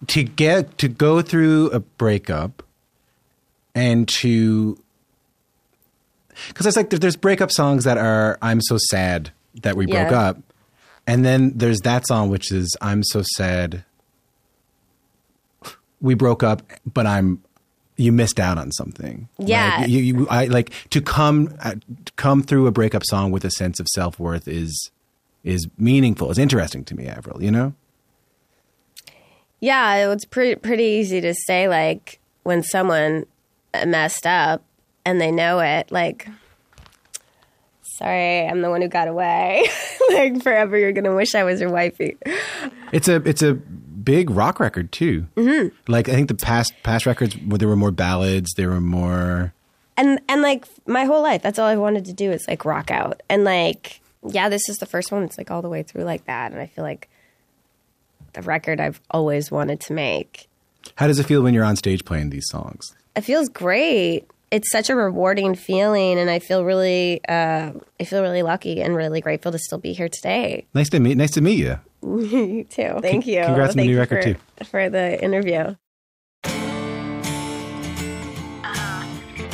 to 0.07 0.23
get 0.23 0.77
to 0.79 0.89
go 0.89 1.21
through 1.21 1.69
a 1.69 1.79
breakup 1.79 2.61
and 3.75 4.07
to 4.07 4.77
because 6.47 6.65
it's 6.65 6.77
like 6.77 6.89
there's 6.89 7.15
breakup 7.15 7.51
songs 7.51 7.83
that 7.83 7.97
are 7.97 8.37
I'm 8.41 8.61
so 8.61 8.77
sad 8.89 9.31
that 9.61 9.75
we 9.75 9.85
broke 9.85 10.11
Yeah. 10.11 10.21
up, 10.29 10.37
and 11.07 11.23
then 11.25 11.53
there's 11.55 11.79
that 11.81 12.07
song 12.07 12.29
which 12.29 12.51
is 12.51 12.75
I'm 12.81 13.03
so 13.03 13.21
sad 13.35 13.83
we 15.99 16.15
broke 16.15 16.41
up, 16.43 16.63
but 16.91 17.05
I'm 17.05 17.41
you 17.97 18.11
missed 18.11 18.39
out 18.39 18.57
on 18.57 18.71
something. 18.71 19.27
Yeah. 19.37 19.77
Like, 19.81 19.89
you, 19.89 19.99
you, 19.99 20.27
I 20.29 20.45
like 20.45 20.71
to 20.89 21.01
come 21.01 21.53
uh, 21.61 21.75
come 22.15 22.41
through 22.41 22.65
a 22.65 22.71
breakup 22.71 23.03
song 23.05 23.29
with 23.31 23.45
a 23.45 23.51
sense 23.51 23.79
of 23.79 23.87
self 23.89 24.19
worth 24.19 24.47
is 24.47 24.89
is 25.43 25.67
meaningful. 25.77 26.29
It's 26.29 26.39
interesting 26.39 26.83
to 26.85 26.95
me, 26.95 27.07
Avril. 27.07 27.43
You 27.43 27.51
know. 27.51 27.73
Yeah, 29.59 30.11
it's 30.11 30.25
pretty 30.25 30.55
pretty 30.55 30.83
easy 30.83 31.21
to 31.21 31.35
say 31.45 31.67
like 31.67 32.19
when 32.43 32.63
someone 32.63 33.25
messed 33.73 34.27
up 34.27 34.63
and 35.05 35.19
they 35.19 35.31
know 35.31 35.59
it, 35.59 35.91
like 35.91 36.27
sorry, 37.83 38.47
I'm 38.47 38.61
the 38.61 38.69
one 38.69 38.81
who 38.81 38.87
got 38.87 39.07
away. 39.07 39.67
like 40.13 40.41
forever 40.41 40.77
you're 40.77 40.91
gonna 40.91 41.15
wish 41.15 41.35
I 41.35 41.43
was 41.43 41.61
your 41.61 41.71
wifey. 41.71 42.17
It's 42.91 43.07
a 43.07 43.15
it's 43.27 43.41
a 43.41 43.53
big 44.01 44.29
rock 44.29 44.59
record 44.59 44.91
too. 44.91 45.27
Mm-hmm. 45.35 45.75
Like 45.91 46.09
I 46.09 46.13
think 46.13 46.27
the 46.27 46.35
past 46.35 46.73
past 46.83 47.05
records 47.05 47.37
where 47.37 47.57
there 47.57 47.67
were 47.67 47.75
more 47.75 47.91
ballads, 47.91 48.53
there 48.55 48.69
were 48.69 48.81
more. 48.81 49.53
And 49.97 50.19
and 50.27 50.41
like 50.41 50.65
my 50.87 51.05
whole 51.05 51.21
life, 51.21 51.41
that's 51.41 51.59
all 51.59 51.67
I 51.67 51.75
wanted 51.75 52.05
to 52.05 52.13
do 52.13 52.31
is 52.31 52.45
like 52.47 52.65
rock 52.65 52.91
out. 52.91 53.21
And 53.29 53.43
like, 53.43 54.01
yeah, 54.27 54.49
this 54.49 54.67
is 54.69 54.77
the 54.77 54.85
first 54.85 55.11
one 55.11 55.21
that's 55.21 55.37
like 55.37 55.51
all 55.51 55.61
the 55.61 55.69
way 55.69 55.83
through 55.83 56.03
like 56.03 56.25
that. 56.25 56.51
And 56.51 56.61
I 56.61 56.67
feel 56.67 56.83
like 56.83 57.09
the 58.33 58.41
record 58.41 58.79
I've 58.79 59.01
always 59.11 59.51
wanted 59.51 59.79
to 59.81 59.93
make. 59.93 60.47
How 60.95 61.07
does 61.07 61.19
it 61.19 61.25
feel 61.25 61.41
when 61.41 61.53
you're 61.53 61.63
on 61.63 61.75
stage 61.75 62.05
playing 62.05 62.31
these 62.31 62.47
songs? 62.49 62.95
It 63.15 63.21
feels 63.21 63.49
great. 63.49 64.27
It's 64.51 64.69
such 64.69 64.89
a 64.89 64.95
rewarding 64.95 65.55
feeling, 65.55 66.19
and 66.19 66.29
I 66.29 66.39
feel 66.39 66.65
really, 66.65 67.21
uh, 67.27 67.71
I 67.99 68.03
feel 68.03 68.21
really 68.21 68.43
lucky 68.43 68.81
and 68.81 68.95
really 68.95 69.21
grateful 69.21 69.51
to 69.53 69.59
still 69.59 69.77
be 69.77 69.93
here 69.93 70.09
today. 70.09 70.67
Nice 70.73 70.89
to 70.89 70.99
meet. 70.99 71.17
Nice 71.17 71.31
to 71.31 71.41
meet 71.41 71.59
you. 71.59 71.79
you 72.03 72.65
too. 72.65 72.99
Thank 73.01 73.27
you. 73.27 73.43
congrats 73.43 73.71
on 73.71 73.77
the 73.77 73.87
new 73.87 73.97
record, 73.97 74.23
for, 74.23 74.33
too. 74.33 74.65
for 74.65 74.89
the 74.89 75.23
interview. 75.23 75.75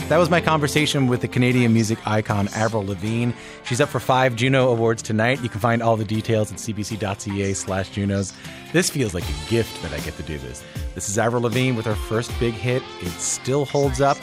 That 0.09 0.19
was 0.19 0.29
my 0.29 0.39
conversation 0.39 1.07
with 1.07 1.19
the 1.19 1.27
Canadian 1.27 1.73
music 1.73 1.99
icon 2.07 2.47
Avril 2.55 2.85
Lavigne. 2.85 3.33
She's 3.65 3.81
up 3.81 3.89
for 3.89 3.99
five 3.99 4.37
Juno 4.37 4.69
Awards 4.69 5.03
tonight. 5.03 5.43
You 5.43 5.49
can 5.49 5.59
find 5.59 5.83
all 5.83 5.97
the 5.97 6.05
details 6.05 6.49
at 6.49 6.59
cbc.ca 6.59 7.53
slash 7.53 7.89
Junos. 7.89 8.31
This 8.71 8.89
feels 8.89 9.13
like 9.13 9.25
a 9.25 9.49
gift 9.49 9.81
that 9.81 9.91
I 9.91 9.99
get 9.99 10.15
to 10.15 10.23
do 10.23 10.37
this. 10.37 10.63
This 10.95 11.09
is 11.09 11.17
Avril 11.17 11.41
Lavigne 11.41 11.75
with 11.75 11.85
her 11.85 11.93
first 11.93 12.31
big 12.39 12.53
hit. 12.53 12.81
It 13.01 13.09
still 13.09 13.65
holds 13.65 13.99
up. 13.99 14.17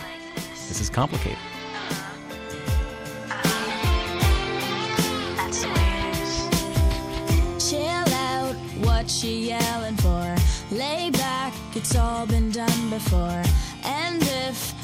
This 0.54 0.80
is 0.80 0.88
complicated. 0.88 1.36
Chill 7.58 8.14
out, 8.14 8.54
what 8.80 9.10
she 9.10 9.48
yelling 9.48 9.96
for? 9.96 10.34
Lay 10.70 11.10
back, 11.10 11.52
it's 11.74 11.94
all 11.94 12.24
been 12.24 12.50
done 12.50 12.88
before. 12.88 13.42
And 13.84 14.22
if 14.22 14.83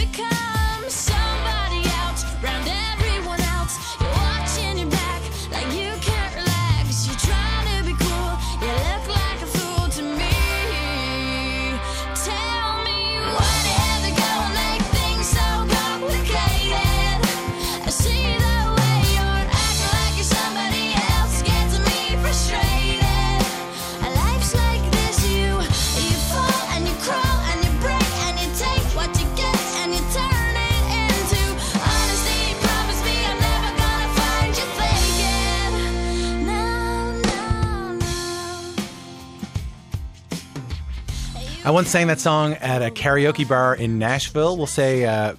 I 41.71 41.73
once 41.73 41.89
sang 41.89 42.07
that 42.07 42.19
song 42.19 42.55
at 42.55 42.81
a 42.81 42.91
karaoke 42.91 43.47
bar 43.47 43.73
in 43.73 43.97
Nashville. 43.97 44.57
We'll 44.57 44.67
say 44.67 45.05
uh, 45.05 45.35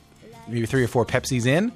maybe 0.49 0.65
three 0.65 0.83
or 0.83 0.89
four 0.89 1.05
Pepsis 1.05 1.45
in, 1.45 1.73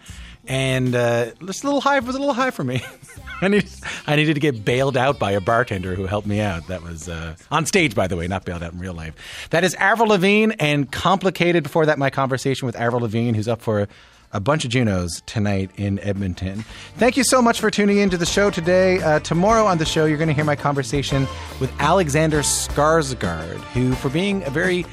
and 0.46 0.94
uh, 0.94 1.26
a 1.38 1.44
little 1.44 1.82
high 1.82 1.98
was 1.98 2.16
a 2.16 2.18
little 2.18 2.32
high 2.32 2.50
for 2.50 2.64
me. 2.64 2.82
I 3.42 3.48
needed, 3.48 3.70
I 4.06 4.16
needed 4.16 4.32
to 4.32 4.40
get 4.40 4.64
bailed 4.64 4.96
out 4.96 5.18
by 5.18 5.32
a 5.32 5.42
bartender 5.42 5.94
who 5.94 6.06
helped 6.06 6.26
me 6.26 6.40
out. 6.40 6.68
That 6.68 6.82
was 6.82 7.06
uh, 7.06 7.36
on 7.50 7.66
stage, 7.66 7.94
by 7.94 8.06
the 8.06 8.16
way, 8.16 8.28
not 8.28 8.46
bailed 8.46 8.62
out 8.62 8.72
in 8.72 8.78
real 8.78 8.94
life. 8.94 9.46
That 9.50 9.62
is 9.62 9.74
Avril 9.74 10.08
Lavigne 10.08 10.54
and 10.58 10.90
complicated. 10.90 11.62
Before 11.62 11.84
that, 11.84 11.98
my 11.98 12.08
conversation 12.08 12.64
with 12.64 12.76
Avril 12.76 13.02
Lavigne, 13.02 13.36
who's 13.36 13.48
up 13.48 13.60
for 13.60 13.88
a 14.32 14.40
bunch 14.40 14.64
of 14.64 14.70
Junos 14.70 15.22
tonight 15.26 15.70
in 15.76 15.98
Edmonton. 16.00 16.64
Thank 16.96 17.16
you 17.16 17.24
so 17.24 17.40
much 17.40 17.60
for 17.60 17.70
tuning 17.70 17.98
in 17.98 18.10
to 18.10 18.16
the 18.16 18.26
show 18.26 18.50
today. 18.50 19.02
Uh, 19.02 19.20
tomorrow 19.20 19.66
on 19.66 19.78
the 19.78 19.84
show, 19.84 20.04
you're 20.04 20.18
going 20.18 20.28
to 20.28 20.34
hear 20.34 20.44
my 20.44 20.56
conversation 20.56 21.26
with 21.60 21.72
Alexander 21.80 22.40
Skarsgård, 22.40 23.58
who, 23.72 23.92
for 23.94 24.08
being 24.08 24.42
a 24.44 24.50
very 24.50 24.84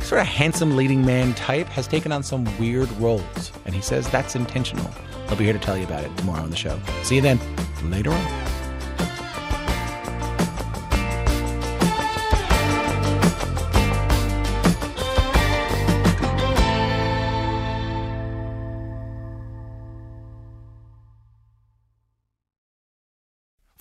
sort 0.00 0.20
of 0.20 0.26
handsome 0.26 0.76
leading 0.76 1.04
man 1.04 1.34
type, 1.34 1.66
has 1.68 1.86
taken 1.86 2.12
on 2.12 2.22
some 2.22 2.44
weird 2.58 2.90
roles. 2.92 3.52
And 3.64 3.74
he 3.74 3.80
says 3.80 4.08
that's 4.10 4.36
intentional. 4.36 4.90
He'll 5.28 5.38
be 5.38 5.44
here 5.44 5.54
to 5.54 5.58
tell 5.58 5.78
you 5.78 5.84
about 5.84 6.04
it 6.04 6.14
tomorrow 6.16 6.42
on 6.42 6.50
the 6.50 6.56
show. 6.56 6.78
See 7.02 7.16
you 7.16 7.22
then. 7.22 7.40
Later 7.90 8.10
on. 8.10 8.53